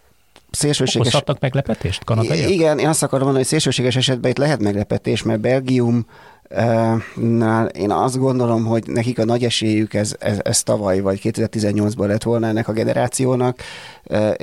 szélsőséges... 0.52 1.08
Okozhattak 1.08 1.39
meglepetést 1.39 2.04
kanadaiak? 2.04 2.50
Igen, 2.50 2.80
én 2.80 2.88
azt 2.88 3.04
akarom 3.04 3.24
mondani, 3.24 3.43
hogy 3.43 3.52
szélsőséges 3.52 3.95
esetben 3.95 4.32
itt 4.32 4.38
lehet 4.38 4.60
meglepetés, 4.60 5.24
mert 5.24 5.39
Belgium 5.39 6.06
Nál 7.16 7.66
én 7.66 7.91
azt 7.91 8.18
gondolom, 8.18 8.66
hogy 8.66 8.84
nekik 8.88 9.20
a 9.20 9.26
nagy 9.26 9.43
esélyük 9.43 9.93
ez, 9.93 10.16
ez, 10.20 10.39
ez 10.43 10.64
tavaly 10.64 11.00
vagy 11.00 11.20
2018-ban 11.24 12.08
lett 12.08 12.24
volna 12.24 12.48
ennek 12.48 12.68
a 12.68 12.72
generációnak. 12.74 13.60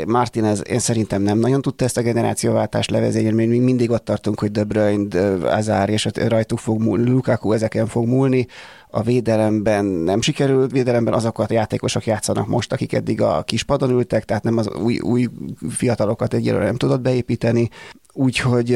Martinez 0.07 0.63
én 0.69 0.79
szerintem 0.79 1.23
nem 1.23 1.39
nagyon 1.39 1.63
tudta 1.63 1.85
ezt 1.85 1.97
a 1.97 2.03
generációváltást 2.03 2.91
levezényelni, 2.91 3.47
még 3.47 3.61
mindig 3.61 3.91
ott 3.91 4.05
tartunk, 4.05 4.41
hogy 4.41 4.51
De 4.51 4.65
Bruyne, 4.65 5.21
Azár 5.55 5.89
és 5.89 6.09
rajtuk 6.15 6.59
fog 6.59 6.81
múlni, 6.81 7.11
Lukaku 7.11 7.53
ezeken 7.53 7.87
fog 7.87 8.07
múlni. 8.07 8.47
A 8.91 9.03
védelemben 9.03 9.85
nem 9.85 10.21
sikerült, 10.21 10.71
védelemben 10.71 11.15
azokat 11.15 11.51
a 11.51 11.55
játékosok 11.55 12.07
játszanak 12.07 12.47
most, 12.47 12.73
akik 12.73 12.93
eddig 12.93 13.21
a 13.21 13.43
kispadon 13.43 13.91
ültek, 13.91 14.25
tehát 14.25 14.43
nem 14.43 14.59
az 14.59 14.69
új, 14.69 14.99
új 14.99 15.29
fiatalokat 15.69 16.35
egyelőre 16.35 16.65
nem 16.65 16.77
tudott 16.77 17.01
beépíteni. 17.01 17.69
Úgyhogy 18.17 18.71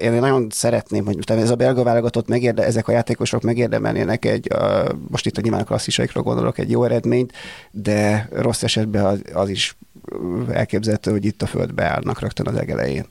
én 0.00 0.12
nagyon 0.12 0.46
szeretném, 0.50 1.04
hogy 1.04 1.18
ez 1.26 1.50
a 1.50 1.56
belga 1.56 1.82
válogatott 1.82 2.28
megérde, 2.28 2.64
ezek 2.64 2.88
a 2.88 2.92
játékosok 2.92 3.42
megérdemelnének 3.42 4.24
egy, 4.24 4.52
a, 4.52 4.92
most 5.08 5.26
itt 5.26 5.36
a 5.36 5.40
nyilván 5.40 5.64
klasszisaikra 5.64 6.22
gondolok, 6.22 6.58
egy 6.58 6.70
jó 6.70 6.84
eredményt, 6.84 7.32
de 7.70 8.28
rossz 8.32 8.62
esetben 8.62 9.04
az, 9.04 9.22
az 9.32 9.48
is 9.48 9.76
elképzelhető, 10.50 11.10
hogy 11.10 11.24
itt 11.24 11.42
a 11.42 11.46
földbe 11.46 11.84
állnak 11.84 12.20
rögtön 12.20 12.46
az 12.46 12.56
egelején. 12.56 13.06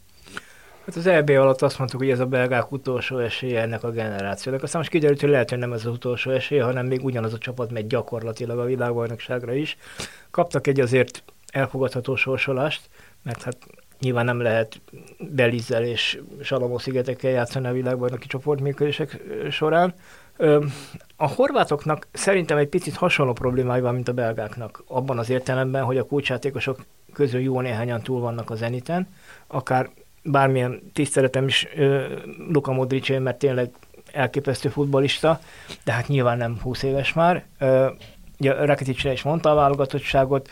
Hát 0.85 0.95
az 0.95 1.07
EB 1.07 1.29
alatt 1.29 1.61
azt 1.61 1.77
mondtuk, 1.77 1.99
hogy 1.99 2.09
ez 2.09 2.19
a 2.19 2.25
belgák 2.25 2.71
utolsó 2.71 3.17
esélye 3.17 3.61
ennek 3.61 3.83
a 3.83 3.91
generációnak. 3.91 4.63
Aztán 4.63 4.81
most 4.81 4.91
kiderült, 4.91 5.19
hogy 5.19 5.29
lehet, 5.29 5.49
hogy 5.49 5.59
nem 5.59 5.73
ez 5.73 5.85
az 5.85 5.91
utolsó 5.91 6.31
esélye, 6.31 6.63
hanem 6.63 6.85
még 6.85 7.03
ugyanaz 7.03 7.33
a 7.33 7.37
csapat 7.37 7.71
megy 7.71 7.87
gyakorlatilag 7.87 8.59
a 8.59 8.65
világbajnokságra 8.65 9.53
is. 9.53 9.77
Kaptak 10.31 10.67
egy 10.67 10.79
azért 10.79 11.23
elfogadható 11.51 12.15
sorsolást, 12.15 12.89
mert 13.23 13.41
hát 13.41 13.57
Nyilván 13.99 14.25
nem 14.25 14.41
lehet 14.41 14.81
Belizzel 15.19 15.83
és 15.83 16.19
Salamó 16.41 16.77
szigetekkel 16.77 17.31
játszani 17.31 17.67
a 17.67 17.71
világbajnoki 17.71 18.27
csoportműködések 18.27 19.21
során. 19.51 19.93
A 21.15 21.27
horvátoknak 21.27 22.07
szerintem 22.11 22.57
egy 22.57 22.67
picit 22.67 22.95
hasonló 22.95 23.33
problémája 23.33 23.81
van, 23.81 23.93
mint 23.93 24.07
a 24.07 24.13
belgáknak, 24.13 24.83
abban 24.87 25.17
az 25.17 25.29
értelemben, 25.29 25.83
hogy 25.83 25.97
a 25.97 26.05
kulcsjátékosok 26.05 26.85
közül 27.13 27.41
jó 27.41 27.61
néhányan 27.61 28.01
túl 28.01 28.19
vannak 28.19 28.49
a 28.49 28.55
zeniten, 28.55 29.07
akár 29.47 29.89
bármilyen 30.23 30.81
tiszteletem 30.93 31.47
is 31.47 31.67
Luka 32.49 32.71
Modric, 32.71 33.19
mert 33.19 33.39
tényleg 33.39 33.69
elképesztő 34.11 34.69
futbolista, 34.69 35.39
de 35.83 35.91
hát 35.91 36.07
nyilván 36.07 36.37
nem 36.37 36.59
20 36.61 36.83
éves 36.83 37.13
már. 37.13 37.45
Ugye 38.39 38.65
Rakitic 38.65 39.03
is 39.03 39.23
mondta 39.23 39.51
a 39.51 39.55
válogatottságot, 39.55 40.49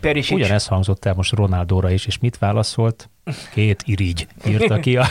Perisic. 0.00 0.36
Ugyanez 0.36 0.66
hangzott 0.66 1.04
el 1.04 1.14
most 1.14 1.32
Ronaldóra 1.32 1.90
is, 1.90 2.06
és 2.06 2.18
mit 2.18 2.38
válaszolt? 2.38 3.10
Két 3.52 3.82
irigy 3.86 4.26
írta 4.46 4.78
ki 4.78 4.96
a, 4.96 5.04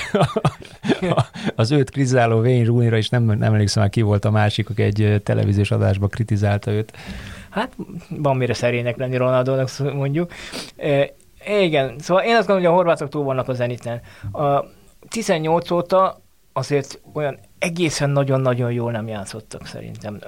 a, 1.01 1.25
az 1.55 1.71
őt 1.71 1.89
kritizáló 1.89 2.39
Wayne 2.39 2.65
Rooney-ra, 2.65 2.97
és 2.97 3.09
nem, 3.09 3.23
nem 3.23 3.41
emlékszem, 3.41 3.89
ki 3.89 4.01
volt 4.01 4.25
a 4.25 4.31
másik, 4.31 4.69
aki 4.69 4.81
egy 4.81 5.21
televíziós 5.23 5.71
adásban 5.71 6.09
kritizálta 6.09 6.71
őt. 6.71 6.97
Hát 7.49 7.75
van 8.09 8.37
mire 8.37 8.53
szerénynek 8.53 8.97
lenni 8.97 9.17
Ronaldónak, 9.17 9.69
mondjuk. 9.93 10.31
E, 10.77 11.13
igen, 11.59 11.95
szóval 11.99 12.23
én 12.23 12.35
azt 12.35 12.47
gondolom, 12.47 12.61
hogy 12.61 12.71
a 12.71 12.75
horvátok 12.75 13.09
túl 13.09 13.23
vannak 13.23 13.47
a 13.47 13.53
zeniten. 13.53 14.01
A 14.31 14.65
18 15.09 15.71
óta 15.71 16.21
azért 16.53 17.01
olyan 17.13 17.39
egészen 17.61 18.09
nagyon-nagyon 18.09 18.71
jól 18.71 18.91
nem 18.91 19.07
játszottak 19.07 19.65
szerintem 19.65 20.19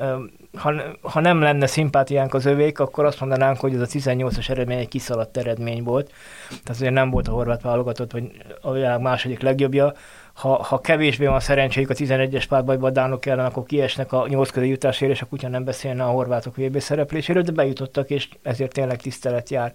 ha, 0.57 0.73
ha 1.01 1.19
nem 1.19 1.41
lenne 1.41 1.65
szimpátiánk 1.65 2.33
az 2.33 2.45
övék, 2.45 2.79
akkor 2.79 3.05
azt 3.05 3.19
mondanánk, 3.19 3.59
hogy 3.59 3.73
ez 3.73 3.81
a 3.81 3.85
18-as 3.85 4.49
eredmény 4.49 4.77
egy 4.77 4.87
kiszaladt 4.87 5.37
eredmény 5.37 5.83
volt. 5.83 6.11
Tehát 6.49 6.69
azért 6.69 6.93
nem 6.93 7.09
volt 7.09 7.27
a 7.27 7.31
horvát 7.31 7.61
válogatott, 7.61 8.11
vagy 8.11 8.31
a 8.61 8.71
világ 8.71 9.01
második 9.01 9.41
legjobbja. 9.41 9.93
Ha, 10.33 10.63
ha 10.63 10.79
kevésbé 10.79 11.25
van 11.25 11.39
szerencséjük 11.39 11.89
a 11.89 11.93
11-es 11.93 12.45
párbajban 12.49 12.89
a 12.89 12.93
dánok 12.93 13.25
ellen, 13.25 13.45
akkor 13.45 13.63
kiesnek 13.63 14.11
a 14.11 14.27
8 14.27 14.49
közé 14.49 14.67
jutásért, 14.67 15.11
és 15.11 15.21
a 15.21 15.25
kutya 15.25 15.47
nem 15.47 15.63
beszélne 15.63 16.03
a 16.03 16.11
horvátok 16.11 16.55
VB 16.55 16.79
szerepléséről, 16.79 17.43
de 17.43 17.51
bejutottak, 17.51 18.09
és 18.09 18.29
ezért 18.41 18.73
tényleg 18.73 19.01
tisztelet 19.01 19.49
jár. 19.49 19.73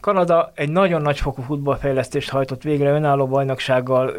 Kanada 0.00 0.52
egy 0.54 0.70
nagyon 0.70 1.02
nagyfokú 1.02 1.42
futballfejlesztést 1.42 2.30
hajtott 2.30 2.62
végre 2.62 2.90
önálló 2.90 3.26
bajnoksággal, 3.26 4.12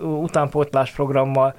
utánpótlás 0.00 0.90
programmal, 0.90 1.54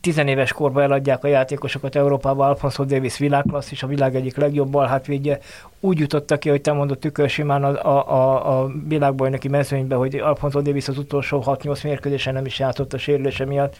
tizenéves 0.00 0.52
korban 0.52 0.82
eladják 0.82 1.24
a 1.24 1.28
játékosokat 1.28 1.96
Európába, 1.96 2.46
Alfonso 2.46 2.84
Davis 2.84 3.18
világklasszis, 3.18 3.82
a 3.82 3.86
világ 3.86 4.14
egyik 4.14 4.36
legjobb 4.36 4.70
balhátvédje. 4.70 5.38
Úgy 5.80 5.98
jutotta 5.98 6.38
ki, 6.38 6.48
hogy 6.48 6.60
te 6.60 6.72
mondott 6.72 7.00
tükörsimán 7.00 7.64
a, 7.64 7.84
a, 7.86 8.12
a, 8.12 8.60
a 8.60 8.70
világbajnoki 8.88 9.48
mezőnybe, 9.48 9.94
hogy 9.94 10.14
Alfonso 10.14 10.60
Davis 10.60 10.88
az 10.88 10.98
utolsó 10.98 11.42
6-8 11.46 11.84
mérkőzésen 11.84 12.34
nem 12.34 12.46
is 12.46 12.58
játszott 12.58 12.92
a 12.92 12.98
sérülése 12.98 13.44
miatt 13.44 13.76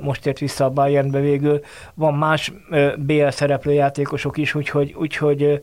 most 0.00 0.26
ért 0.26 0.38
vissza 0.38 0.64
a 0.64 0.70
Bayernbe 0.70 1.20
végül. 1.20 1.60
Van 1.94 2.14
más 2.14 2.52
BL 2.98 3.28
szereplő 3.28 3.72
játékosok 3.72 4.36
is, 4.36 4.54
úgyhogy, 4.54 4.94
úgyhogy 4.98 5.62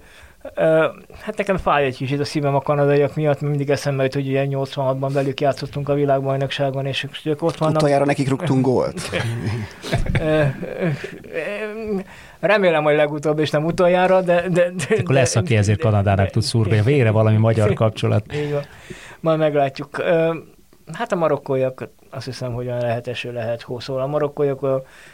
Hát 1.21 1.37
nekem 1.37 1.57
fáj 1.57 1.85
egy 1.85 1.95
kicsit 1.95 2.19
a 2.19 2.25
szívem 2.25 2.55
a 2.55 2.61
kanadaiak 2.61 3.15
miatt, 3.15 3.41
mert 3.41 3.53
mindig 3.53 3.69
eszembe 3.69 4.03
jut, 4.03 4.13
hogy 4.13 4.27
ugye 4.27 4.45
86-ban 4.49 5.09
velük 5.13 5.39
játszottunk 5.41 5.89
a 5.89 5.93
világbajnokságon, 5.93 6.85
és 6.85 7.07
ők 7.23 7.41
ott 7.41 7.57
vannak. 7.57 7.75
Utoljára 7.75 8.05
nekik 8.05 8.29
rúgtunk 8.29 8.65
gólt. 8.65 9.09
Remélem, 12.39 12.83
hogy 12.83 12.95
legutóbb, 12.95 13.39
és 13.39 13.49
nem 13.49 13.65
utoljára, 13.65 14.21
de... 14.21 14.49
de, 14.49 14.71
de 14.71 14.95
Akkor 14.99 15.15
lesz, 15.15 15.35
aki 15.35 15.55
ezért 15.55 15.79
Kanadának 15.79 16.29
tud 16.29 16.43
szúrni, 16.43 16.81
vére 16.81 17.11
valami 17.11 17.37
magyar 17.37 17.73
kapcsolat. 17.73 18.33
Így 18.43 18.51
van. 18.51 18.63
Majd 19.19 19.39
meglátjuk. 19.39 20.03
Hát 20.93 21.11
a 21.11 21.15
marokkóiak 21.15 21.89
azt 22.09 22.25
hiszem, 22.25 22.53
hogy 22.53 22.65
olyan 22.65 22.81
lehet 22.81 23.07
eső, 23.07 23.31
lehet 23.31 23.61
hó. 23.61 23.79
Szóval 23.79 24.01
a 24.01 24.07
marokkóiak 24.07 24.65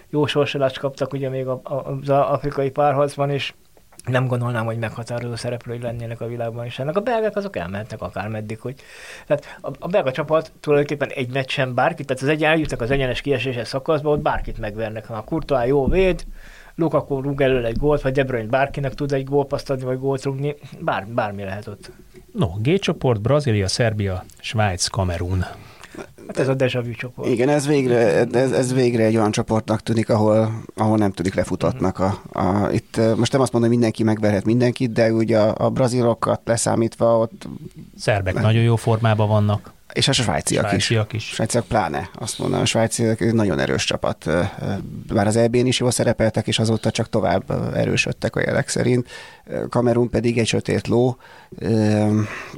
jó 0.10 0.26
sorsolást 0.26 0.80
kaptak 0.80 1.14
ugye 1.14 1.30
még 1.30 1.48
az 1.48 2.10
afrikai 2.10 2.70
párharcban, 2.70 3.32
is 3.32 3.56
nem 4.06 4.28
gondolnám, 4.28 4.66
hogy 4.66 4.78
meghatározó 4.78 5.36
szereplői 5.36 5.80
lennének 5.80 6.22
a 6.22 6.28
világban 6.28 6.66
is. 6.66 6.80
Ennek 6.80 6.96
a 6.96 7.00
belgák 7.00 7.36
azok 7.36 7.56
elmehetnek 7.56 8.02
akármeddig, 8.02 8.60
hogy 8.60 8.76
tehát 9.28 9.58
a, 9.62 9.70
a 9.80 9.88
belga 9.88 10.12
csapat 10.12 10.52
tulajdonképpen 10.60 11.10
egy 11.10 11.34
meccsen 11.34 11.74
bárkit, 11.74 12.06
tehát 12.06 12.24
az 12.24 12.30
egy 12.30 12.44
eljutnak 12.44 12.82
az 12.82 12.92
egyenes 12.92 13.22
kieséses 13.22 13.68
szakaszba, 13.68 14.10
ott 14.10 14.22
bárkit 14.22 14.58
megvernek. 14.58 15.06
Ha 15.06 15.14
a 15.14 15.24
Courtois 15.24 15.68
jó 15.68 15.88
véd, 15.88 16.26
Lukaku 16.76 17.22
rúg 17.22 17.42
elő 17.42 17.66
egy 17.66 17.78
gólt, 17.78 18.02
vagy 18.02 18.14
De 18.14 18.24
Bruyne 18.24 18.50
bárkinek 18.50 18.94
tud 18.94 19.12
egy 19.12 19.24
gólpaszt 19.24 19.70
adni, 19.70 19.86
vagy 19.86 20.00
gólt 20.00 20.24
rúgni, 20.24 20.56
bár, 20.80 21.08
bármi 21.08 21.44
lehet 21.44 21.68
ott. 21.68 21.92
No, 22.32 22.48
G 22.62 22.80
csoport, 22.80 23.22
Brazília, 23.22 23.68
Szerbia, 23.68 24.24
Svájc, 24.40 24.88
Kamerun. 24.88 25.46
Hát 26.28 26.40
ez 26.40 26.48
a 26.48 26.54
deja 26.54 26.82
vu 26.82 26.92
csoport. 26.92 27.30
Igen, 27.30 27.50
ez 27.50 27.68
végre, 27.68 28.26
ez, 28.32 28.52
ez 28.52 28.74
végre 28.74 29.04
egy 29.04 29.18
olyan 29.18 29.32
csoportnak 29.32 29.82
tűnik, 29.82 30.10
ahol, 30.10 30.64
ahol 30.76 30.98
nem 30.98 31.12
tudik 31.12 31.36
lefutatnak. 31.36 32.00
A, 32.00 32.22
a, 32.32 32.70
itt 32.72 33.00
most 33.18 33.32
nem 33.32 33.42
azt 33.42 33.52
mondom, 33.52 33.70
hogy 33.70 33.80
mindenki 33.80 34.04
megverhet 34.04 34.46
mindenkit, 34.46 34.92
de 34.92 35.14
ugye 35.14 35.40
a, 35.40 35.66
a 35.66 35.70
brazilokat 35.70 36.42
leszámítva 36.46 37.18
ott... 37.18 37.48
Szerbek 37.98 38.34
le... 38.34 38.42
nagyon 38.42 38.64
jó 38.64 38.76
formában 38.76 39.28
vannak. 39.28 39.74
És 39.94 40.08
a 40.08 40.12
svájciak, 40.12 40.68
svájciak 40.68 41.14
is. 41.14 41.28
is. 41.28 41.34
Svájciak 41.34 41.66
pláne, 41.66 42.10
azt 42.14 42.40
mondom, 42.40 42.60
a 42.62 42.66
svájciak 42.66 43.34
nagyon 43.34 43.60
erős 43.60 43.84
csapat. 43.84 44.26
Már 45.14 45.28
az 45.28 45.36
EB-n 45.36 45.66
is 45.66 45.80
jól 45.80 45.92
szerepeltek, 45.92 46.48
és 46.48 46.60
azóta 46.60 46.92
csak 46.92 47.10
tovább 47.10 47.74
erősödtek 47.76 48.36
a 48.36 48.40
jelek 48.40 48.68
szerint. 48.68 49.10
Kamerun 49.70 50.10
pedig 50.10 50.38
egy 50.38 50.48
sötét 50.48 50.88
ló, 50.88 51.18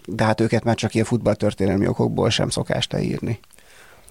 de 0.06 0.24
hát 0.24 0.42
őket 0.42 0.64
már 0.64 0.76
csak 0.76 0.94
ilyen 0.94 1.06
futballtörténelmi 1.06 1.88
okokból 1.88 2.30
sem 2.30 2.50
szokás 2.50 2.88
leírni. 2.92 3.40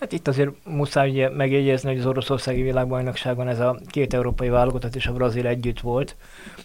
Hát 0.01 0.12
itt 0.12 0.28
azért 0.28 0.51
muszáj 0.64 1.11
ugye 1.11 1.30
megjegyezni, 1.30 1.88
hogy 1.88 1.99
az 1.99 2.07
oroszországi 2.07 2.62
világbajnokságon 2.62 3.49
ez 3.49 3.61
a 3.61 3.78
két 3.86 4.14
európai 4.14 4.49
válogatott 4.49 4.94
és 4.94 5.07
a 5.07 5.12
brazil 5.12 5.47
együtt 5.47 5.80
volt, 5.80 6.16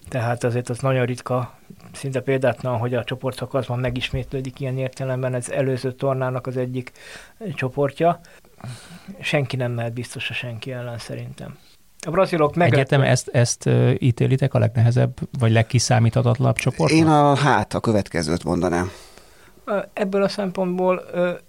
tehát 0.09 0.43
azért 0.43 0.69
az 0.69 0.79
nagyon 0.79 1.05
ritka, 1.05 1.57
szinte 1.93 2.19
példátlan, 2.19 2.77
hogy 2.77 2.93
a 2.93 3.03
csoportszakaszban 3.03 3.79
megismétlődik 3.79 4.59
ilyen 4.59 4.77
értelemben, 4.77 5.33
ez 5.33 5.49
előző 5.49 5.91
tornának 5.91 6.47
az 6.47 6.57
egyik 6.57 6.91
csoportja. 7.53 8.19
Senki 9.21 9.55
nem 9.55 9.71
mehet 9.71 9.93
biztos 9.93 10.29
a 10.29 10.33
senki 10.33 10.71
ellen 10.71 10.97
szerintem. 10.97 11.57
A 12.05 12.09
brazilok 12.09 12.55
meg... 12.55 12.73
Egyetem 12.73 13.01
ezt, 13.01 13.27
ezt 13.27 13.69
ítélitek 13.97 14.53
a 14.53 14.59
legnehezebb, 14.59 15.13
vagy 15.39 15.51
legkiszámíthatatlanabb 15.51 16.55
csoport? 16.55 16.91
Én 16.91 17.07
a 17.07 17.35
hát, 17.35 17.73
a 17.73 17.79
következőt 17.79 18.43
mondanám. 18.43 18.91
Ebből 19.93 20.23
a 20.23 20.27
szempontból, 20.27 21.03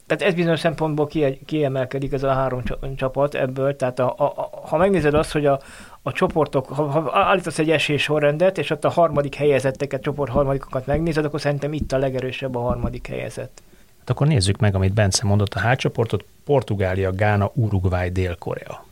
tehát 0.06 0.22
ez 0.22 0.34
bizonyos 0.34 0.60
szempontból 0.60 1.10
kiemelkedik 1.46 2.12
ez 2.12 2.22
a 2.22 2.32
három 2.32 2.62
csapat 2.96 3.34
ebből, 3.34 3.76
tehát 3.76 3.98
a, 3.98 4.14
a, 4.16 4.24
a, 4.24 4.50
ha 4.66 4.76
megnézed 4.76 5.14
azt, 5.14 5.32
hogy 5.32 5.46
a, 5.46 5.60
a 6.02 6.12
csoportok, 6.12 6.66
ha, 6.66 6.84
ha 6.84 7.10
állítasz 7.18 7.58
egy 7.58 7.70
esés 7.70 8.02
sorrendet, 8.02 8.58
és 8.58 8.70
ott 8.70 8.84
a 8.84 8.88
harmadik 8.88 9.34
helyezetteket, 9.34 10.02
csoport 10.02 10.30
harmadikokat 10.30 10.86
megnézed, 10.86 11.24
akkor 11.24 11.40
szerintem 11.40 11.72
itt 11.72 11.92
a 11.92 11.98
legerősebb 11.98 12.56
a 12.56 12.60
harmadik 12.60 13.06
helyezett. 13.06 13.62
Hát 13.98 14.10
akkor 14.10 14.26
nézzük 14.26 14.58
meg, 14.58 14.74
amit 14.74 14.92
Bence 14.92 15.26
mondott, 15.26 15.54
a 15.54 15.58
hátcsoportot, 15.58 16.24
Portugália, 16.44 17.12
Gána, 17.12 17.50
Uruguay, 17.54 18.08
Dél-Korea. 18.08 18.84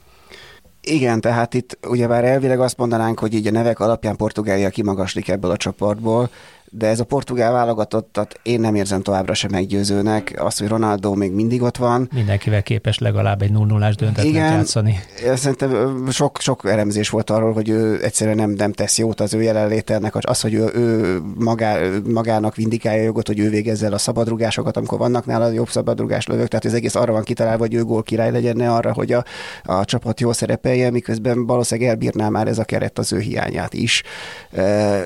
Igen, 0.83 1.21
tehát 1.21 1.55
itt 1.55 1.79
ugyebár 1.89 2.25
elvileg 2.25 2.61
azt 2.61 2.77
mondanánk, 2.77 3.19
hogy 3.19 3.35
így 3.35 3.47
a 3.47 3.51
nevek 3.51 3.81
alapján 3.81 4.17
Portugália 4.17 4.71
kimagaslik 4.71 5.29
ebből 5.29 5.51
a 5.51 5.57
csoportból, 5.57 6.31
de 6.73 6.87
ez 6.87 7.01
a 7.01 7.05
portugál 7.05 7.53
válogatottat 7.53 8.41
én 8.43 8.61
nem 8.61 8.75
érzem 8.75 9.03
továbbra 9.03 9.35
sem 9.35 9.51
meggyőzőnek. 9.51 10.35
Az, 10.39 10.59
hogy 10.59 10.69
Ronaldo 10.69 11.15
még 11.15 11.33
mindig 11.33 11.63
ott 11.63 11.77
van. 11.77 12.09
Mindenkivel 12.15 12.63
képes 12.63 12.99
legalább 12.99 13.43
egy 13.43 13.51
0 13.51 13.65
0 13.67 13.91
döntetlen 13.97 14.27
Igen, 14.27 14.53
játszani. 14.53 15.01
Szerintem 15.35 16.07
sok, 16.11 16.41
sok 16.41 16.69
elemzés 16.69 17.09
volt 17.09 17.31
arról, 17.31 17.53
hogy 17.53 17.69
ő 17.69 18.05
egyszerűen 18.05 18.37
nem, 18.37 18.51
nem 18.51 18.73
tesz 18.73 18.99
jót 18.99 19.21
az 19.21 19.35
ő 19.35 19.43
jelenlételnek. 19.43 20.15
Az, 20.21 20.41
hogy 20.41 20.55
ő, 20.55 20.71
ő 20.75 21.19
magá, 21.35 21.79
magának 22.05 22.55
vindikálja 22.55 23.03
jogot, 23.03 23.27
hogy 23.27 23.39
ő 23.39 23.51
végezze 23.51 23.87
el 23.87 23.93
a 23.93 23.99
szabadrugásokat, 23.99 24.77
amikor 24.77 24.99
vannak 24.99 25.27
nála 25.27 25.51
jobb 25.51 25.69
szabadrugás 25.69 26.27
lövők. 26.27 26.49
Tehát 26.49 26.65
ez 26.65 26.75
egész 26.75 26.95
arra 26.95 27.13
van 27.13 27.23
kitalálva, 27.23 27.63
hogy 27.63 27.75
ő 27.75 27.85
gól 27.85 28.03
király 28.03 28.31
legyen, 28.31 28.57
ne 28.57 28.73
arra, 28.73 28.93
hogy 28.93 29.13
a, 29.13 29.25
a 29.65 29.85
csapat 29.85 30.21
jól 30.21 30.33
szerepelje, 30.71 30.91
miközben 30.91 31.47
valószínűleg 31.47 31.91
elbírná 31.91 32.29
már 32.29 32.49
ez 32.49 32.59
a 32.59 32.65
keret 32.65 32.99
az 32.99 33.13
ő 33.13 33.19
hiányát 33.19 33.75
is. 33.75 34.03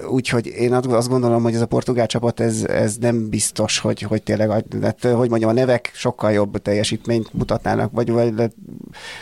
Úgyhogy 0.08 0.46
én 0.46 0.72
azt 0.72 1.08
gondolom, 1.08 1.42
hogy 1.42 1.54
ez 1.54 1.60
a 1.60 1.66
portugál 1.66 2.06
csapat, 2.06 2.40
ez, 2.40 2.64
ez 2.64 2.96
nem 2.96 3.28
biztos, 3.28 3.78
hogy, 3.78 4.02
hogy 4.02 4.22
tényleg, 4.22 4.50
hát, 4.82 5.04
hogy 5.04 5.28
mondjam, 5.28 5.50
a 5.50 5.52
nevek 5.52 5.90
sokkal 5.94 6.32
jobb 6.32 6.58
teljesítményt 6.58 7.32
mutatnának, 7.32 7.92
vagy, 7.92 8.10
vagy 8.10 8.52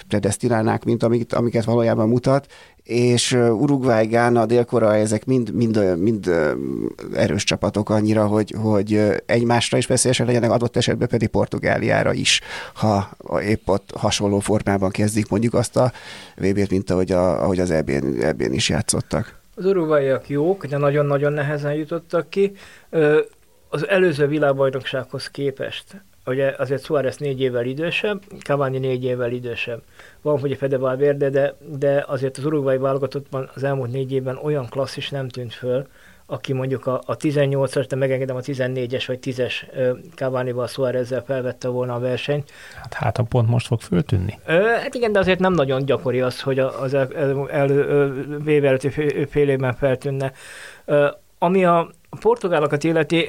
predestinálnák, 0.09 0.85
mint 0.85 1.03
amit, 1.03 1.33
amiket 1.33 1.65
valójában 1.65 2.09
mutat, 2.09 2.47
és 2.85 3.33
Uruguay, 3.33 4.07
Gána, 4.07 4.47
Dél-Korea, 4.47 4.95
ezek 4.95 5.25
mind, 5.25 5.55
mind, 5.55 5.99
mind 5.99 6.31
erős 7.15 7.45
csapatok 7.45 7.91
annyira, 7.91 8.27
hogy, 8.27 8.55
hogy 8.63 9.01
egymásra 9.27 9.77
is 9.79 9.87
veszélyesen 9.87 10.27
legyenek, 10.27 10.51
adott 10.51 10.77
esetben 10.77 11.09
pedig 11.09 11.29
Portugáliára 11.29 12.13
is, 12.13 12.41
ha 12.75 13.11
épp 13.43 13.69
ott 13.69 13.91
hasonló 13.97 14.39
formában 14.39 14.91
kezdik 14.91 15.29
mondjuk 15.29 15.55
azt 15.55 15.77
a 15.77 15.93
VB-t, 16.37 16.71
mint 16.71 16.91
ahogy, 16.91 17.13
a, 17.13 17.43
ahogy 17.43 17.61
az 17.61 17.71
EB-n, 17.71 18.23
EB-n 18.23 18.53
is 18.53 18.69
játszottak. 18.69 19.41
Az 19.55 19.65
urugvaiak 19.65 20.29
jók, 20.29 20.67
de 20.67 20.77
nagyon-nagyon 20.77 21.33
nehezen 21.33 21.75
jutottak 21.75 22.31
ki. 22.31 22.53
Az 23.69 23.89
előző 23.89 24.27
világbajnoksághoz 24.27 25.27
képest, 25.27 25.85
ugye 26.27 26.55
azért 26.59 26.85
Suárez 26.85 27.17
négy 27.17 27.41
évvel 27.41 27.65
idősebb, 27.65 28.23
Cavani 28.43 28.79
négy 28.79 29.05
évvel 29.05 29.33
idősebb. 29.33 29.83
Van, 30.23 30.41
hogy 30.41 30.53
a 30.53 30.57
Fede 30.57 30.79
Valverde, 30.79 31.31
de, 31.31 31.55
de 31.67 32.05
azért 32.07 32.37
az 32.37 32.45
urugvai 32.45 32.79
válogatottban 32.79 33.51
az 33.55 33.63
elmúlt 33.63 33.93
négy 33.93 34.13
évben 34.13 34.37
olyan 34.43 34.67
klasszis 34.69 35.11
nem 35.11 35.29
tűnt 35.29 35.55
föl, 35.55 35.87
aki 36.27 36.53
mondjuk 36.53 36.87
a, 36.87 37.01
a 37.07 37.17
18-as, 37.17 37.85
de 37.89 37.97
megengedem 37.97 38.37
a 38.37 38.41
14-es 38.41 39.05
vagy 39.07 39.19
10-es 39.23 39.53
Cavani-val 40.15 40.67
Suárezzel 40.67 41.23
felvette 41.23 41.69
volna 41.69 41.95
a 41.95 41.99
versenyt. 41.99 42.51
Hát, 42.75 42.95
hát 42.95 43.19
a 43.19 43.23
pont 43.23 43.49
most 43.49 43.67
fog 43.67 43.81
föltűnni. 43.81 44.39
Ö, 44.47 44.63
hát 44.63 44.95
igen, 44.95 45.13
de 45.13 45.19
azért 45.19 45.39
nem 45.39 45.53
nagyon 45.53 45.85
gyakori 45.85 46.21
az, 46.21 46.41
hogy 46.41 46.59
az 46.59 46.95
el, 46.95 47.09
el, 47.15 47.49
el, 47.51 47.71
el, 48.47 48.65
előtti 48.65 48.89
fél 49.29 49.49
évben 49.49 49.75
feltűnne. 49.75 50.33
Ö, 50.85 51.09
ami 51.39 51.65
a, 51.65 51.91
a 52.15 52.19
portugálokat 52.21 52.85
illeti, 52.85 53.29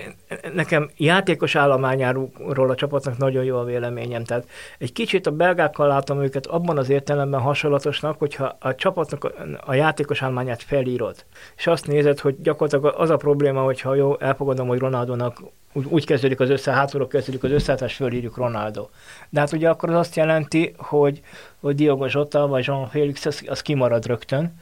nekem 0.54 0.90
játékos 0.98 1.56
állományáról 1.56 2.70
a 2.70 2.76
csapatnak 2.76 3.18
nagyon 3.18 3.44
jó 3.44 3.58
a 3.58 3.64
véleményem. 3.64 4.24
Tehát 4.24 4.48
egy 4.78 4.94
kicsit 4.94 5.28
a 5.28 5.32
belgákkal 5.32 5.88
látom 5.88 6.22
őket 6.22 6.46
abban 6.46 6.78
az 6.78 6.90
értelemben 6.90 7.40
hasonlatosnak, 7.40 8.20
hogyha 8.20 8.58
a 8.60 8.76
csapatnak 8.76 9.34
a, 9.66 9.74
játékos 9.74 10.22
állományát 10.22 10.64
felírod, 10.64 11.26
és 11.56 11.68
azt 11.68 11.88
nézed, 11.88 12.20
hogy 12.20 12.36
gyakorlatilag 12.42 12.96
az 12.98 13.10
a 13.10 13.18
probléma, 13.18 13.62
hogyha 13.62 13.96
jó, 13.96 14.20
elfogadom, 14.20 14.68
hogy 14.68 14.80
Ronaldónak 14.80 15.42
úgy, 15.74 15.86
úgy 15.90 16.06
kezdődik 16.06 16.40
az 16.40 16.50
össze, 16.50 16.72
hátulról 16.72 17.08
kezdődik 17.08 17.44
az 17.44 17.52
összeállítás, 17.52 17.96
fölírjuk 17.96 18.38
Ronaldo. 18.38 18.88
De 19.30 19.40
hát 19.40 19.52
ugye 19.52 19.70
akkor 19.70 19.90
az 19.90 19.96
azt 19.96 20.16
jelenti, 20.16 20.74
hogy, 20.78 21.22
hogy 21.60 21.76
Diogo 21.76 22.06
Jota 22.10 22.48
vagy 22.48 22.66
Jean 22.68 22.88
Félix 22.88 23.26
az, 23.26 23.44
az 23.48 23.62
kimarad 23.62 24.06
rögtön, 24.06 24.54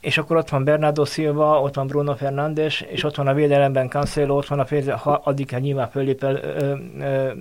és 0.00 0.18
akkor 0.18 0.36
ott 0.36 0.48
van 0.48 0.64
Bernardo 0.64 1.04
Silva, 1.04 1.60
ott 1.60 1.74
van 1.74 1.86
Bruno 1.86 2.16
Fernandes, 2.16 2.80
és 2.80 3.04
ott 3.04 3.16
van 3.16 3.26
a 3.26 3.34
védelemben 3.34 3.88
Cancelo, 3.88 4.36
ott 4.36 4.46
van 4.46 4.60
a 4.60 4.64
fél, 4.64 4.94
ha 4.94 5.20
addig 5.24 5.56
nyilván 5.60 5.90
fölép 5.90 6.24
el 6.24 6.36
ö, 6.36 6.74
ö, 7.00 7.32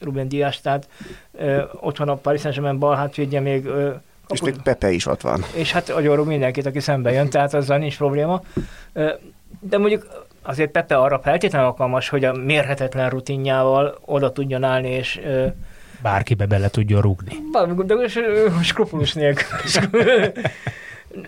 Ruben 0.00 0.28
Dias, 0.28 0.60
tehát 0.60 0.88
ö, 1.32 1.62
ott 1.80 1.96
van 1.96 2.08
a 2.08 2.14
Paris 2.14 2.40
Saint-Germain 2.40 2.78
bal 2.78 2.96
hátvédje 2.96 3.40
még 3.40 3.64
ö, 3.64 3.90
és 4.28 4.40
még 4.40 4.62
Pepe 4.62 4.90
is 4.90 5.06
ott 5.06 5.20
van. 5.20 5.44
És 5.54 5.72
hát 5.72 5.88
agyorul 5.88 6.24
mindenkit, 6.24 6.66
aki 6.66 6.80
szembe 6.80 7.12
jön, 7.12 7.30
tehát 7.30 7.54
azzal 7.54 7.78
nincs 7.78 7.96
probléma. 7.96 8.42
De 9.60 9.78
mondjuk 9.78 10.06
azért 10.42 10.70
Pepe 10.70 10.96
arra 10.96 11.18
feltétlenül 11.18 11.66
alkalmas, 11.66 12.08
hogy 12.08 12.24
a 12.24 12.32
mérhetetlen 12.32 13.10
rutinjával 13.10 13.98
oda 14.04 14.32
tudjon 14.32 14.64
állni, 14.64 14.90
és 14.90 15.20
bárkibe 16.02 16.46
bele 16.46 16.68
tudjon 16.68 17.00
rúgni. 17.00 17.34
De 17.86 18.08
skrupulus 18.62 19.12
nélkül. 19.12 19.58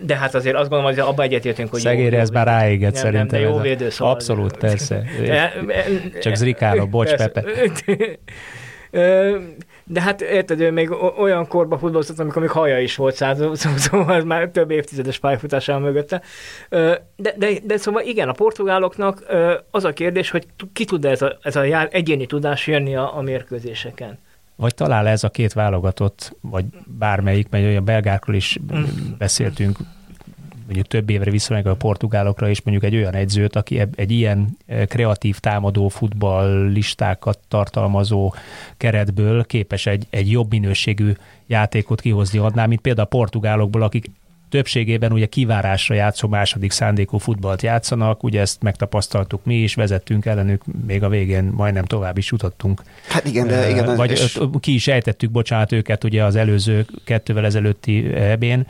De 0.01 0.15
hát 0.15 0.35
azért 0.35 0.55
azt 0.55 0.69
gondolom, 0.69 0.93
hogy 0.93 1.03
abba 1.03 1.23
egyetértünk, 1.23 1.69
hogy 1.69 1.79
Szegére 1.79 2.19
ez 2.19 2.29
már 2.29 2.47
ráégett 2.47 2.95
szerintem. 2.95 3.41
Nem, 3.41 3.49
de 3.49 3.55
jó 3.55 3.59
védő 3.59 3.89
szóval. 3.89 4.13
Abszolút, 4.13 4.57
persze. 4.57 5.03
Csak 6.21 6.35
zrikálom, 6.35 6.89
bocs, 6.89 7.09
persze. 7.09 7.27
Pepe. 7.27 8.17
De 9.85 10.01
hát 10.01 10.21
érted, 10.21 10.59
ő 10.59 10.71
még 10.71 10.91
olyan 11.17 11.47
korba 11.47 11.77
futballozott, 11.77 12.19
amikor 12.19 12.41
még 12.41 12.51
haja 12.51 12.79
is 12.79 12.95
volt, 12.95 13.15
százal, 13.15 13.55
szóval 13.55 14.15
ez 14.15 14.23
már 14.23 14.49
több 14.49 14.71
évtizedes 14.71 15.19
pályafutással 15.19 15.79
mögötte. 15.79 16.21
De, 17.15 17.33
de, 17.37 17.49
de 17.63 17.77
szóval 17.77 18.01
igen, 18.01 18.29
a 18.29 18.31
portugáloknak 18.31 19.23
az 19.71 19.83
a 19.83 19.93
kérdés, 19.93 20.29
hogy 20.29 20.45
ki 20.73 20.85
tud 20.85 21.05
ez 21.05 21.21
a, 21.21 21.37
ez 21.41 21.55
a 21.55 21.63
jár, 21.63 21.89
egyéni 21.91 22.25
tudás 22.25 22.67
jönni 22.67 22.95
a, 22.95 23.17
a 23.17 23.21
mérkőzéseken. 23.21 24.19
Vagy 24.55 24.75
talál 24.75 25.07
ez 25.07 25.23
a 25.23 25.29
két 25.29 25.53
válogatott, 25.53 26.35
vagy 26.41 26.65
bármelyik, 26.85 27.49
mert 27.49 27.65
olyan 27.65 27.85
belgákról 27.85 28.35
is 28.35 28.59
mm. 28.73 28.83
beszéltünk, 29.17 29.77
mondjuk 30.65 30.87
több 30.87 31.09
évre 31.09 31.31
visszamegyek 31.31 31.71
a 31.71 31.75
portugálokra, 31.75 32.49
és 32.49 32.61
mondjuk 32.61 32.93
egy 32.93 32.99
olyan 32.99 33.13
egyzőt, 33.13 33.55
aki 33.55 33.81
egy 33.95 34.11
ilyen 34.11 34.57
eh, 34.65 34.85
kreatív 34.85 35.39
támadó 35.39 35.87
futballistákat 35.87 37.39
tartalmazó 37.47 38.33
keretből 38.77 39.45
képes 39.45 39.85
egy, 39.85 40.07
egy 40.09 40.31
jobb 40.31 40.49
minőségű 40.49 41.11
játékot 41.47 42.01
kihozni 42.01 42.39
adná, 42.39 42.65
mint 42.65 42.81
például 42.81 43.07
a 43.07 43.17
portugálokból, 43.17 43.81
akik 43.81 44.11
többségében 44.53 45.11
ugye 45.11 45.25
kivárásra 45.25 45.95
játszó 45.95 46.27
második 46.27 46.71
szándékú 46.71 47.17
futballt 47.17 47.61
játszanak, 47.61 48.23
ugye 48.23 48.41
ezt 48.41 48.61
megtapasztaltuk 48.61 49.45
mi 49.45 49.55
is, 49.55 49.75
vezettünk 49.75 50.25
ellenük, 50.25 50.63
még 50.85 51.03
a 51.03 51.09
végén 51.09 51.43
majdnem 51.43 51.85
tovább 51.85 52.17
is 52.17 52.31
jutottunk. 52.31 52.81
Hát 53.09 53.25
igen, 53.25 53.47
de 53.47 53.69
igen. 53.69 53.95
Vagy 53.95 54.11
és... 54.11 54.39
ki 54.59 54.73
is 54.73 54.87
ejtettük, 54.87 55.31
bocsánat, 55.31 55.71
őket 55.71 56.03
ugye 56.03 56.23
az 56.23 56.35
előző 56.35 56.85
kettővel 57.05 57.45
ezelőtti 57.45 58.13
ebén, 58.13 58.67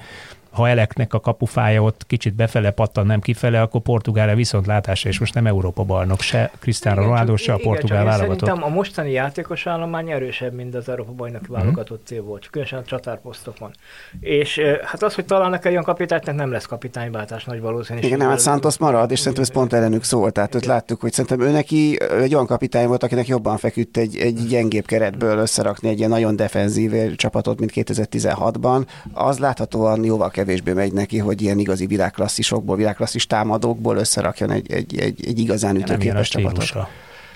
ha 0.54 0.70
Eleknek 0.70 1.14
a 1.14 1.20
kapufája 1.20 1.82
ott 1.82 2.04
kicsit 2.08 2.34
befele 2.34 2.72
pattan, 2.72 3.06
nem 3.06 3.20
kifele, 3.20 3.62
akkor 3.62 3.82
Portugália 3.82 4.36
viszontlátásra, 4.36 5.10
és 5.10 5.20
most 5.20 5.34
nem 5.34 5.48
Európa 5.48 5.84
bajnok 5.84 6.22
se, 6.22 6.52
Cristiano 6.60 7.02
Ronaldo 7.02 7.36
se 7.36 7.54
a 7.54 7.58
portugál 7.58 8.04
válogatott. 8.04 8.40
Szerintem 8.40 8.72
a 8.72 8.74
mostani 8.76 9.12
játékos 9.12 9.68
állomány 9.68 10.12
erősebb, 10.12 10.54
mint 10.54 10.76
az 10.76 10.90
Európa 10.90 11.12
bajnoki 11.12 11.46
mm-hmm. 11.46 11.62
válogatott 11.62 12.06
cél 12.06 12.24
volt, 12.24 12.50
különösen 12.50 12.80
a 12.80 12.84
csatárposztokon. 12.84 13.72
És 14.20 14.62
hát 14.84 15.04
az, 15.04 15.16
hogy 15.16 15.26
találnak 15.26 15.66
egy 15.66 15.72
olyan 15.72 15.84
kapitányt, 15.84 16.36
nem 16.36 16.52
lesz 16.52 16.66
kapitányváltás 16.66 17.44
nagy 17.44 17.62
valószínűség. 17.62 18.10
Igen, 18.10 18.22
nem, 18.22 18.30
hát 18.30 18.42
Santos 18.42 18.78
marad, 18.78 19.12
és 19.12 19.20
szerintem 19.20 19.44
ez 19.44 19.52
pont 19.52 19.74
ellenük 19.74 20.04
szólt. 20.04 20.34
Tehát 20.34 20.56
ott 20.56 20.66
láttuk, 20.66 21.02
hogy 21.02 21.12
szerintem 21.12 21.48
ő 21.48 21.52
neki 21.52 21.98
egy 22.02 22.34
olyan 22.34 22.46
kapitány 22.46 22.88
volt, 22.88 23.04
akinek 23.04 23.28
jobban 23.28 23.58
feküdt 23.58 23.98
egy, 23.98 24.18
egy 24.18 24.48
gyengébb 24.48 24.86
keretből 24.86 25.38
összerakni 25.38 25.90
egy 25.90 25.98
ilyen 25.98 26.10
nagyon 26.10 26.36
defenzív 26.36 27.16
csapatot, 27.16 27.60
mint 27.60 27.72
2016-ban. 27.76 28.86
Az 29.14 29.40
láthatóan 29.40 30.04
jóval 30.04 30.30
kevésbé 30.44 30.74
megy 30.74 30.94
neki, 30.94 31.18
hogy 31.18 31.42
ilyen 31.42 31.60
igazi 31.60 31.86
világklasszisokból, 31.86 32.76
világklasszis 32.76 33.28
támadókból 33.28 33.98
összerakjon 33.98 34.52
egy, 34.52 34.72
egy, 34.72 35.00
egy, 35.00 35.26
egy 35.26 35.40
igazán 35.40 35.76
ütőképes 35.76 36.30
csapatot 36.30 36.88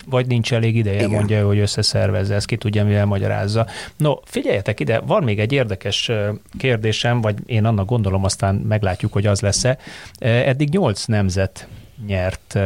vagy 0.09 0.27
nincs 0.27 0.53
elég 0.53 0.75
ideje, 0.75 0.97
Igen. 0.97 1.09
mondja, 1.09 1.45
hogy 1.45 1.59
összeszervezze, 1.59 2.35
ezt 2.35 2.45
ki 2.45 2.57
tudja, 2.57 2.85
mivel 2.85 3.05
magyarázza. 3.05 3.67
No, 3.97 4.13
figyeljetek 4.23 4.79
ide, 4.79 4.99
van 4.99 5.23
még 5.23 5.39
egy 5.39 5.51
érdekes 5.51 6.11
kérdésem, 6.57 7.21
vagy 7.21 7.35
én 7.45 7.65
annak 7.65 7.85
gondolom, 7.85 8.23
aztán 8.23 8.55
meglátjuk, 8.55 9.13
hogy 9.13 9.25
az 9.25 9.41
lesz-e. 9.41 9.77
Eddig 10.19 10.69
nyolc 10.69 11.05
nemzet 11.05 11.67
nyert 12.05 12.59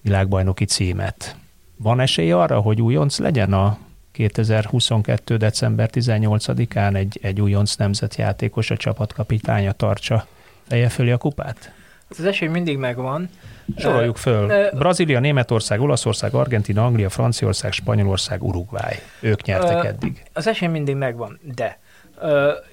világbajnoki 0.00 0.64
címet. 0.64 1.36
Van 1.76 2.00
esély 2.00 2.32
arra, 2.32 2.60
hogy 2.60 2.82
újonc 2.82 3.18
legyen 3.18 3.52
a 3.52 3.78
2022. 4.12 5.36
december 5.36 5.90
18-án 5.92 6.96
egy, 6.96 7.18
egy 7.22 7.40
újonc 7.40 7.74
nemzetjátékos 7.74 8.70
a 8.70 8.76
csapatkapitánya 8.76 9.72
tartsa 9.72 10.26
feje 10.68 10.88
fölé 10.88 11.10
a 11.10 11.16
kupát? 11.16 11.72
Az 12.18 12.24
esély 12.24 12.48
mindig 12.48 12.78
megvan. 12.78 13.28
Soroljuk 13.76 14.16
föl. 14.16 14.70
Brazília, 14.70 15.20
Németország, 15.20 15.80
Olaszország, 15.80 16.34
Argentina, 16.34 16.84
Anglia, 16.84 17.08
Franciaország, 17.08 17.72
Spanyolország, 17.72 18.42
Uruguay. 18.42 18.94
Ők 19.20 19.42
nyertek 19.42 19.84
eddig. 19.84 20.22
Az 20.32 20.46
esély 20.46 20.68
mindig 20.68 20.94
megvan, 20.94 21.38
de 21.54 21.78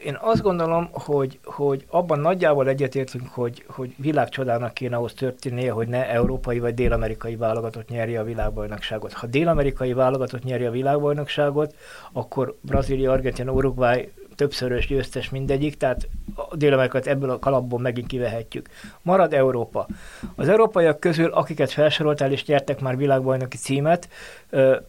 én 0.03 0.17
azt 0.21 0.41
gondolom, 0.41 0.89
hogy, 0.91 1.39
hogy 1.43 1.85
abban 1.89 2.19
nagyjából 2.19 2.67
egyetértünk, 2.67 3.27
hogy, 3.27 3.63
hogy 3.67 3.93
világcsodának 3.97 4.73
kéne 4.73 4.95
ahhoz 4.95 5.13
történnie, 5.13 5.71
hogy 5.71 5.87
ne 5.87 6.09
európai 6.09 6.59
vagy 6.59 6.73
dél-amerikai 6.73 7.35
válogatott 7.35 7.89
nyerje 7.89 8.19
a 8.19 8.23
világbajnokságot. 8.23 9.13
Ha 9.13 9.27
dél-amerikai 9.27 9.93
válogatott 9.93 10.43
nyerje 10.43 10.67
a 10.67 10.71
világbajnokságot, 10.71 11.75
akkor 12.11 12.55
Brazília, 12.61 13.11
Argentina, 13.11 13.51
Uruguay 13.51 14.11
többszörös 14.37 14.87
győztes 14.87 15.29
mindegyik, 15.29 15.77
tehát 15.77 16.07
dél 16.53 16.89
ebből 17.03 17.29
a 17.29 17.39
kalapból 17.39 17.79
megint 17.79 18.07
kivehetjük. 18.07 18.69
Marad 19.01 19.33
Európa. 19.33 19.87
Az 20.35 20.49
európaiak 20.49 20.99
közül, 20.99 21.31
akiket 21.31 21.71
felsoroltál 21.71 22.31
és 22.31 22.45
nyertek 22.45 22.79
már 22.79 22.97
világbajnoki 22.97 23.57
címet, 23.57 24.09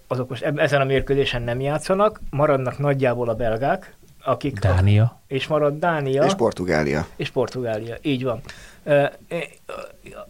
azok 0.06 0.28
most 0.28 0.42
ezen 0.42 0.80
a 0.80 0.84
mérkőzésen 0.84 1.42
nem 1.42 1.60
játszanak, 1.60 2.20
maradnak 2.30 2.78
nagyjából 2.78 3.28
a 3.28 3.34
belgák, 3.34 3.96
akik 4.28 4.58
Dánia. 4.58 5.02
A, 5.02 5.20
és 5.26 5.46
marad 5.46 5.78
Dánia. 5.78 6.24
És 6.24 6.34
Portugália. 6.34 7.06
És 7.16 7.30
Portugália, 7.30 7.96
így 8.02 8.24
van. 8.24 8.40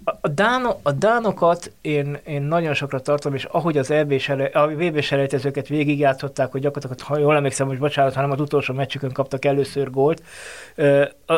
A, 0.05 0.29
Dáno, 0.29 0.77
a 0.83 0.93
Dánokat 0.93 1.73
én, 1.81 2.19
én 2.25 2.43
nagyon 2.43 2.75
sokra 2.75 3.01
tartom, 3.01 3.35
és 3.35 3.45
ahogy 3.45 3.79
az 3.79 3.91
EB 3.91 4.15
a 4.53 4.67
VB 4.67 5.01
selejtezőket 5.01 5.69
végigjátszották, 5.69 6.51
hogy 6.51 6.61
gyakorlatilag, 6.61 7.01
ha 7.01 7.19
jól 7.19 7.37
emlékszem, 7.37 7.67
hogy 7.67 7.79
bocsánat, 7.79 8.15
hanem 8.15 8.31
az 8.31 8.41
utolsó 8.41 8.75
meccsükön 8.75 9.13
kaptak 9.13 9.45
először 9.45 9.91
gólt, 9.91 10.23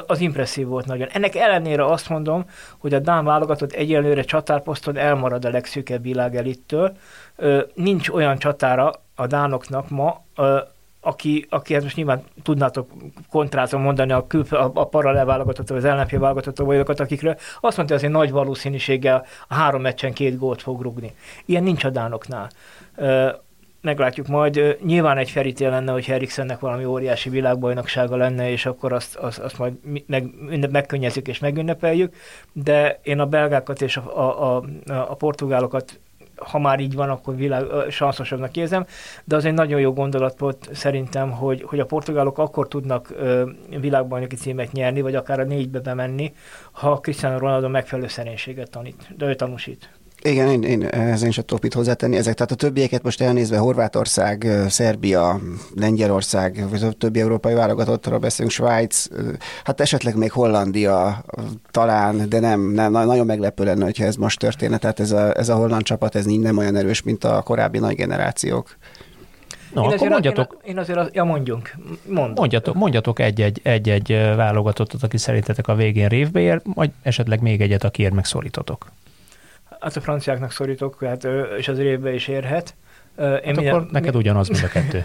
az 0.07 0.21
impresszív 0.21 0.67
volt 0.67 0.87
nagyon. 0.87 1.09
Ennek 1.13 1.35
ellenére 1.35 1.85
azt 1.85 2.09
mondom, 2.09 2.45
hogy 2.79 2.95
a 2.95 2.99
Dán 2.99 3.25
válogatott 3.25 3.73
egyelőre 3.73 4.23
csatárposzton 4.23 4.97
elmarad 4.97 5.45
a 5.45 5.51
legszűkebb 5.51 6.03
világelittől. 6.03 6.97
Nincs 7.75 8.09
olyan 8.09 8.39
csatára 8.39 8.93
a 9.15 9.27
Dánoknak 9.27 9.89
ma, 9.89 10.25
aki, 11.01 11.47
aki 11.49 11.75
hát 11.75 11.83
most 11.83 11.97
nyilván 11.97 12.23
tudnátok 12.43 12.91
kontrázom 13.31 13.83
mondani 13.83 14.13
a, 14.13 14.27
kül, 14.27 14.45
a, 14.51 14.71
a 14.75 14.85
paralel 14.85 15.25
válogatott, 15.25 15.71
az 15.71 15.85
ellenfél 15.85 16.19
válogatott 16.19 16.63
olyanokat, 16.63 17.01
akikről 17.01 17.37
azt 17.61 17.77
mondta, 17.77 17.85
hogy 17.85 17.93
azért 17.95 18.13
nagy 18.13 18.31
valószínűséggel 18.31 19.27
a 19.49 19.55
három 19.55 19.83
meccsen 19.83 20.13
két 20.13 20.39
gólt 20.39 20.63
fog 20.63 20.83
rugni. 20.83 21.15
Ilyen 21.45 21.63
nincs 21.63 21.85
a 21.85 21.91
Dánoknál. 21.91 22.51
meglátjuk 23.81 24.27
majd. 24.27 24.77
Nyilván 24.85 25.19
egy 25.19 25.31
ferítél 25.31 25.71
lenne, 25.71 25.93
hogy 25.93 26.05
Eriksennek 26.09 26.61
valami 26.61 26.85
óriási 26.85 27.29
világbajnoksága 27.29 28.17
lenne, 28.17 28.51
és 28.51 28.67
akkor 28.67 28.93
azt, 28.93 29.17
azt, 29.17 29.39
azt 29.39 29.59
majd 29.59 29.73
meg, 30.07 30.31
megkönnyezzük 30.71 31.29
és 31.29 31.39
megünnepeljük, 31.39 32.15
de 32.53 33.01
én 33.03 33.21
a 33.21 33.27
belgákat 33.27 33.83
és 33.83 33.97
a, 33.97 34.19
a, 34.19 34.57
a, 34.57 34.65
a 34.87 35.15
portugálokat 35.15 36.01
ha 36.41 36.59
már 36.59 36.81
így 36.81 36.95
van, 36.95 37.11
akkor 37.11 37.37
világ, 37.37 37.65
sanszosabbnak 37.91 38.57
érzem, 38.57 38.87
de 39.25 39.37
az 39.37 39.45
egy 39.45 39.55
nagyon 39.55 39.81
jó 39.81 39.93
gondolat 39.93 40.39
volt 40.39 40.69
szerintem, 40.73 41.31
hogy, 41.31 41.63
hogy 41.63 41.81
a 41.81 41.87
portugálok 41.87 42.39
akkor 42.39 42.69
tudnak 42.69 43.11
ö, 43.17 43.51
világbajnoki 43.81 44.37
címet 44.37 44.73
nyerni, 44.73 45.01
vagy 45.01 45.15
akár 45.15 45.41
a 45.41 45.45
négybe 45.45 45.81
bemenni, 45.81 46.33
ha 46.73 47.01
Cristiano 47.01 47.39
Ronaldo 47.39 47.69
megfelelő 47.69 48.09
szerénységet 48.09 48.71
tanít, 48.71 49.15
de 49.17 49.27
ő 49.27 49.35
tanúsít. 49.35 50.00
Igen, 50.23 50.49
én, 50.49 50.63
én 50.63 50.85
ez 50.85 51.23
én 51.23 51.31
sem 51.31 51.45
tudok 51.45 51.63
mit 51.63 51.75
hozzátenni. 51.75 52.17
Ezek, 52.17 52.35
tehát 52.35 52.53
a 52.53 52.55
többieket 52.55 53.03
most 53.03 53.21
elnézve 53.21 53.59
Horvátország, 53.59 54.47
Szerbia, 54.69 55.41
Lengyelország, 55.75 56.65
vagy 56.71 56.97
többi 56.97 57.21
európai 57.21 57.55
válogatottról 57.55 58.19
beszélünk, 58.19 58.53
Svájc, 58.53 59.07
hát 59.65 59.81
esetleg 59.81 60.17
még 60.17 60.33
Hollandia 60.33 61.25
talán, 61.71 62.29
de 62.29 62.41
nem, 62.41 62.61
nem 62.61 62.93
nagyon 62.93 63.27
meglepő 63.27 63.65
lenne, 63.65 63.85
hogyha 63.85 64.05
ez 64.05 64.17
most 64.17 64.39
történne. 64.39 64.79
Tehát 64.79 65.01
ez 65.01 65.11
a, 65.11 65.37
ez 65.39 65.49
a 65.49 65.55
holland 65.55 65.83
csapat, 65.83 66.15
ez 66.15 66.25
nem 66.25 66.59
olyan 66.59 66.77
erős, 66.77 67.03
mint 67.03 67.25
a 67.25 67.43
korábbi 67.43 67.79
nagy 67.79 67.95
generációk. 67.95 68.77
No, 69.75 69.81
én 69.81 69.87
akkor 69.87 69.95
azért, 69.95 70.11
mondjatok. 70.11 70.59
Én, 70.63 70.71
én 70.71 70.79
azért, 70.79 71.15
ja 71.15 71.25
mondjunk. 71.25 71.77
Mondom. 72.07 72.35
Mondjatok, 72.35 72.75
mondjatok 72.75 73.19
egy-egy, 73.19 73.61
egy-egy 73.63 74.09
válogatottat, 74.37 75.03
aki 75.03 75.17
szerintetek 75.17 75.69
a 75.69 75.75
végén 75.75 76.09
révbe 76.09 76.41
ér, 76.41 76.61
vagy 76.75 76.91
esetleg 77.03 77.41
még 77.41 77.61
egyet, 77.61 77.85
akiért 77.85 78.13
megszorítotok. 78.13 78.87
Hát 79.81 79.97
a 79.97 80.01
franciáknak 80.01 80.53
szorítok, 80.53 81.05
hát, 81.05 81.27
és 81.59 81.69
az 81.69 81.79
évbe 81.79 82.15
is 82.15 82.29
érhet. 82.29 82.75
Én 83.19 83.25
hát 83.27 83.45
minden, 83.45 83.75
akkor 83.75 83.87
neked 83.91 84.17
ugyanaz, 84.17 84.49
mint 84.49 84.65
a 84.65 84.69
kettő. 84.79 85.05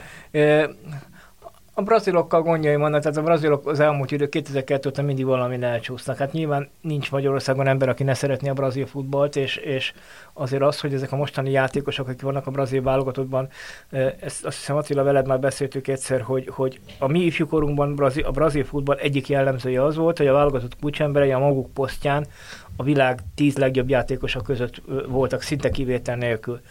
A 1.77 1.81
brazilokkal 1.81 2.41
gondjaim 2.41 2.79
vannak, 2.79 3.01
tehát 3.01 3.17
a 3.17 3.21
brazilok 3.21 3.67
az 3.67 3.79
elmúlt 3.79 4.11
idő 4.11 4.29
2002 4.29 4.85
óta 4.85 5.01
mindig 5.01 5.25
valamin 5.25 5.63
elcsúsznak. 5.63 6.17
Hát 6.17 6.31
nyilván 6.31 6.69
nincs 6.81 7.11
Magyarországon 7.11 7.67
ember, 7.67 7.89
aki 7.89 8.03
ne 8.03 8.13
szeretné 8.13 8.49
a 8.49 8.53
brazil 8.53 8.85
futballt, 8.85 9.35
és, 9.35 9.55
és 9.55 9.93
azért 10.33 10.61
az, 10.61 10.79
hogy 10.79 10.93
ezek 10.93 11.11
a 11.11 11.15
mostani 11.15 11.51
játékosok, 11.51 12.07
akik 12.07 12.21
vannak 12.21 12.47
a 12.47 12.51
brazil 12.51 12.81
válogatottban, 12.81 13.47
ezt 14.19 14.45
azt 14.45 14.57
hiszem 14.57 14.75
Attila 14.75 15.03
veled 15.03 15.27
már 15.27 15.39
beszéltük 15.39 15.87
egyszer, 15.87 16.21
hogy, 16.21 16.49
hogy 16.51 16.79
a 16.99 17.07
mi 17.07 17.19
ifjúkorunkban 17.19 17.95
brazil, 17.95 18.25
a 18.25 18.31
brazil 18.31 18.63
futball 18.63 18.97
egyik 18.97 19.29
jellemzője 19.29 19.83
az 19.83 19.95
volt, 19.95 20.17
hogy 20.17 20.27
a 20.27 20.33
válogatott 20.33 20.79
kulcsemberei 20.81 21.31
a 21.31 21.39
maguk 21.39 21.73
posztján 21.73 22.25
a 22.75 22.83
világ 22.83 23.19
tíz 23.35 23.57
legjobb 23.57 23.89
játékosa 23.89 24.41
között 24.41 24.81
voltak, 25.07 25.41
szinte 25.41 25.69
kivétel 25.69 26.15
nélkül. 26.15 26.61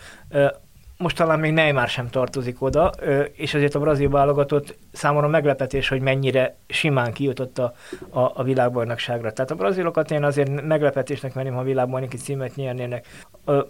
Most 0.97 1.16
talán 1.16 1.38
még 1.38 1.53
Neymar 1.53 1.88
sem 1.88 2.11
tartozik 2.11 2.62
oda, 2.62 2.92
és 3.32 3.55
azért 3.55 3.74
a 3.74 3.78
brazil 3.80 4.09
válogatott 4.09 4.78
számomra 4.92 5.28
meglepetés, 5.28 5.88
hogy 5.88 6.01
mennyire 6.01 6.57
simán 6.66 7.12
kijutott 7.12 7.59
a, 7.59 7.74
a, 8.11 8.20
a 8.34 8.42
világbajnokságra. 8.42 9.32
Tehát 9.32 9.51
a 9.51 9.55
brazilokat 9.55 10.11
én 10.11 10.24
azért 10.24 10.62
meglepetésnek 10.62 11.34
menném, 11.34 11.55
ha 11.55 11.62
világbajnoki 11.62 12.16
címet 12.16 12.57
nyernének. 12.57 13.07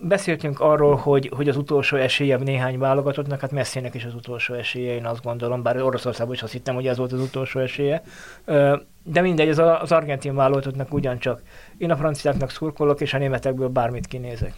Beszéltünk 0.01 0.61
arról, 0.61 0.97
hogy, 0.97 1.31
hogy 1.37 1.49
az 1.49 1.57
utolsó 1.57 1.97
esélye 1.97 2.37
néhány 2.37 2.79
válogatottnak, 2.79 3.41
hát 3.41 3.53
Messinek 3.53 3.95
is 3.95 4.05
az 4.05 4.15
utolsó 4.15 4.55
esélye, 4.55 4.95
én 4.95 5.07
azt 5.07 5.23
gondolom, 5.23 5.63
bár 5.63 5.83
Oroszországban 5.83 6.35
is 6.35 6.43
azt 6.43 6.53
hittem, 6.53 6.75
hogy 6.75 6.87
ez 6.87 6.97
volt 6.97 7.13
az 7.13 7.21
utolsó 7.21 7.61
esélye. 7.61 8.03
De 9.03 9.21
mindegy, 9.21 9.49
az, 9.49 9.59
az 9.59 9.93
argentin 9.93 10.35
válogatottnak 10.35 10.93
ugyancsak. 10.93 11.43
Én 11.79 11.91
a 11.91 11.97
franciáknak 11.97 12.51
szurkolok, 12.51 13.01
és 13.01 13.15
a 13.15 13.19
németekből 13.19 13.69
bármit 13.69 14.07
kinézek. 14.07 14.55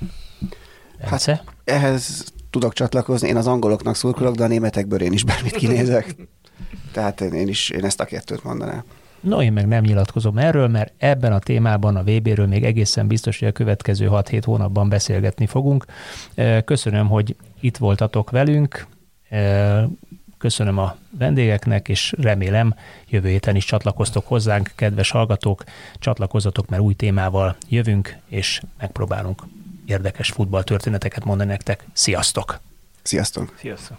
Hát, 1.00 1.44
ehhez 1.64 2.34
tudok 2.58 2.72
csatlakozni, 2.72 3.28
én 3.28 3.36
az 3.36 3.46
angoloknak 3.46 3.96
szurkolok, 3.96 4.34
de 4.34 4.44
a 4.44 4.46
németekből 4.46 5.00
én 5.00 5.12
is 5.12 5.24
bármit 5.24 5.56
kinézek. 5.56 6.16
Tehát 6.92 7.20
én 7.20 7.48
is 7.48 7.70
én 7.70 7.84
ezt 7.84 8.00
a 8.00 8.04
kettőt 8.04 8.44
mondanám. 8.44 8.82
No, 9.20 9.42
én 9.42 9.52
meg 9.52 9.66
nem 9.66 9.82
nyilatkozom 9.82 10.38
erről, 10.38 10.68
mert 10.68 10.92
ebben 10.98 11.32
a 11.32 11.38
témában 11.38 11.96
a 11.96 12.02
VB-ről 12.02 12.46
még 12.46 12.64
egészen 12.64 13.06
biztos, 13.06 13.38
hogy 13.38 13.48
a 13.48 13.52
következő 13.52 14.08
6-7 14.10 14.42
hónapban 14.44 14.88
beszélgetni 14.88 15.46
fogunk. 15.46 15.84
Köszönöm, 16.64 17.08
hogy 17.08 17.36
itt 17.60 17.76
voltatok 17.76 18.30
velünk, 18.30 18.86
köszönöm 20.38 20.78
a 20.78 20.96
vendégeknek, 21.18 21.88
és 21.88 22.14
remélem 22.18 22.74
jövő 23.08 23.28
héten 23.28 23.56
is 23.56 23.64
csatlakoztok 23.64 24.26
hozzánk, 24.26 24.72
kedves 24.74 25.10
hallgatók, 25.10 25.64
csatlakozzatok, 25.98 26.68
mert 26.68 26.82
új 26.82 26.94
témával 26.94 27.56
jövünk, 27.68 28.16
és 28.28 28.60
megpróbálunk 28.78 29.42
érdekes 29.86 30.30
futballtörténeteket 30.30 31.24
mondani 31.24 31.50
nektek. 31.50 31.84
Sziasztok! 31.92 32.60
Sziasztok! 33.02 33.54
Sziasztok! 33.58 33.98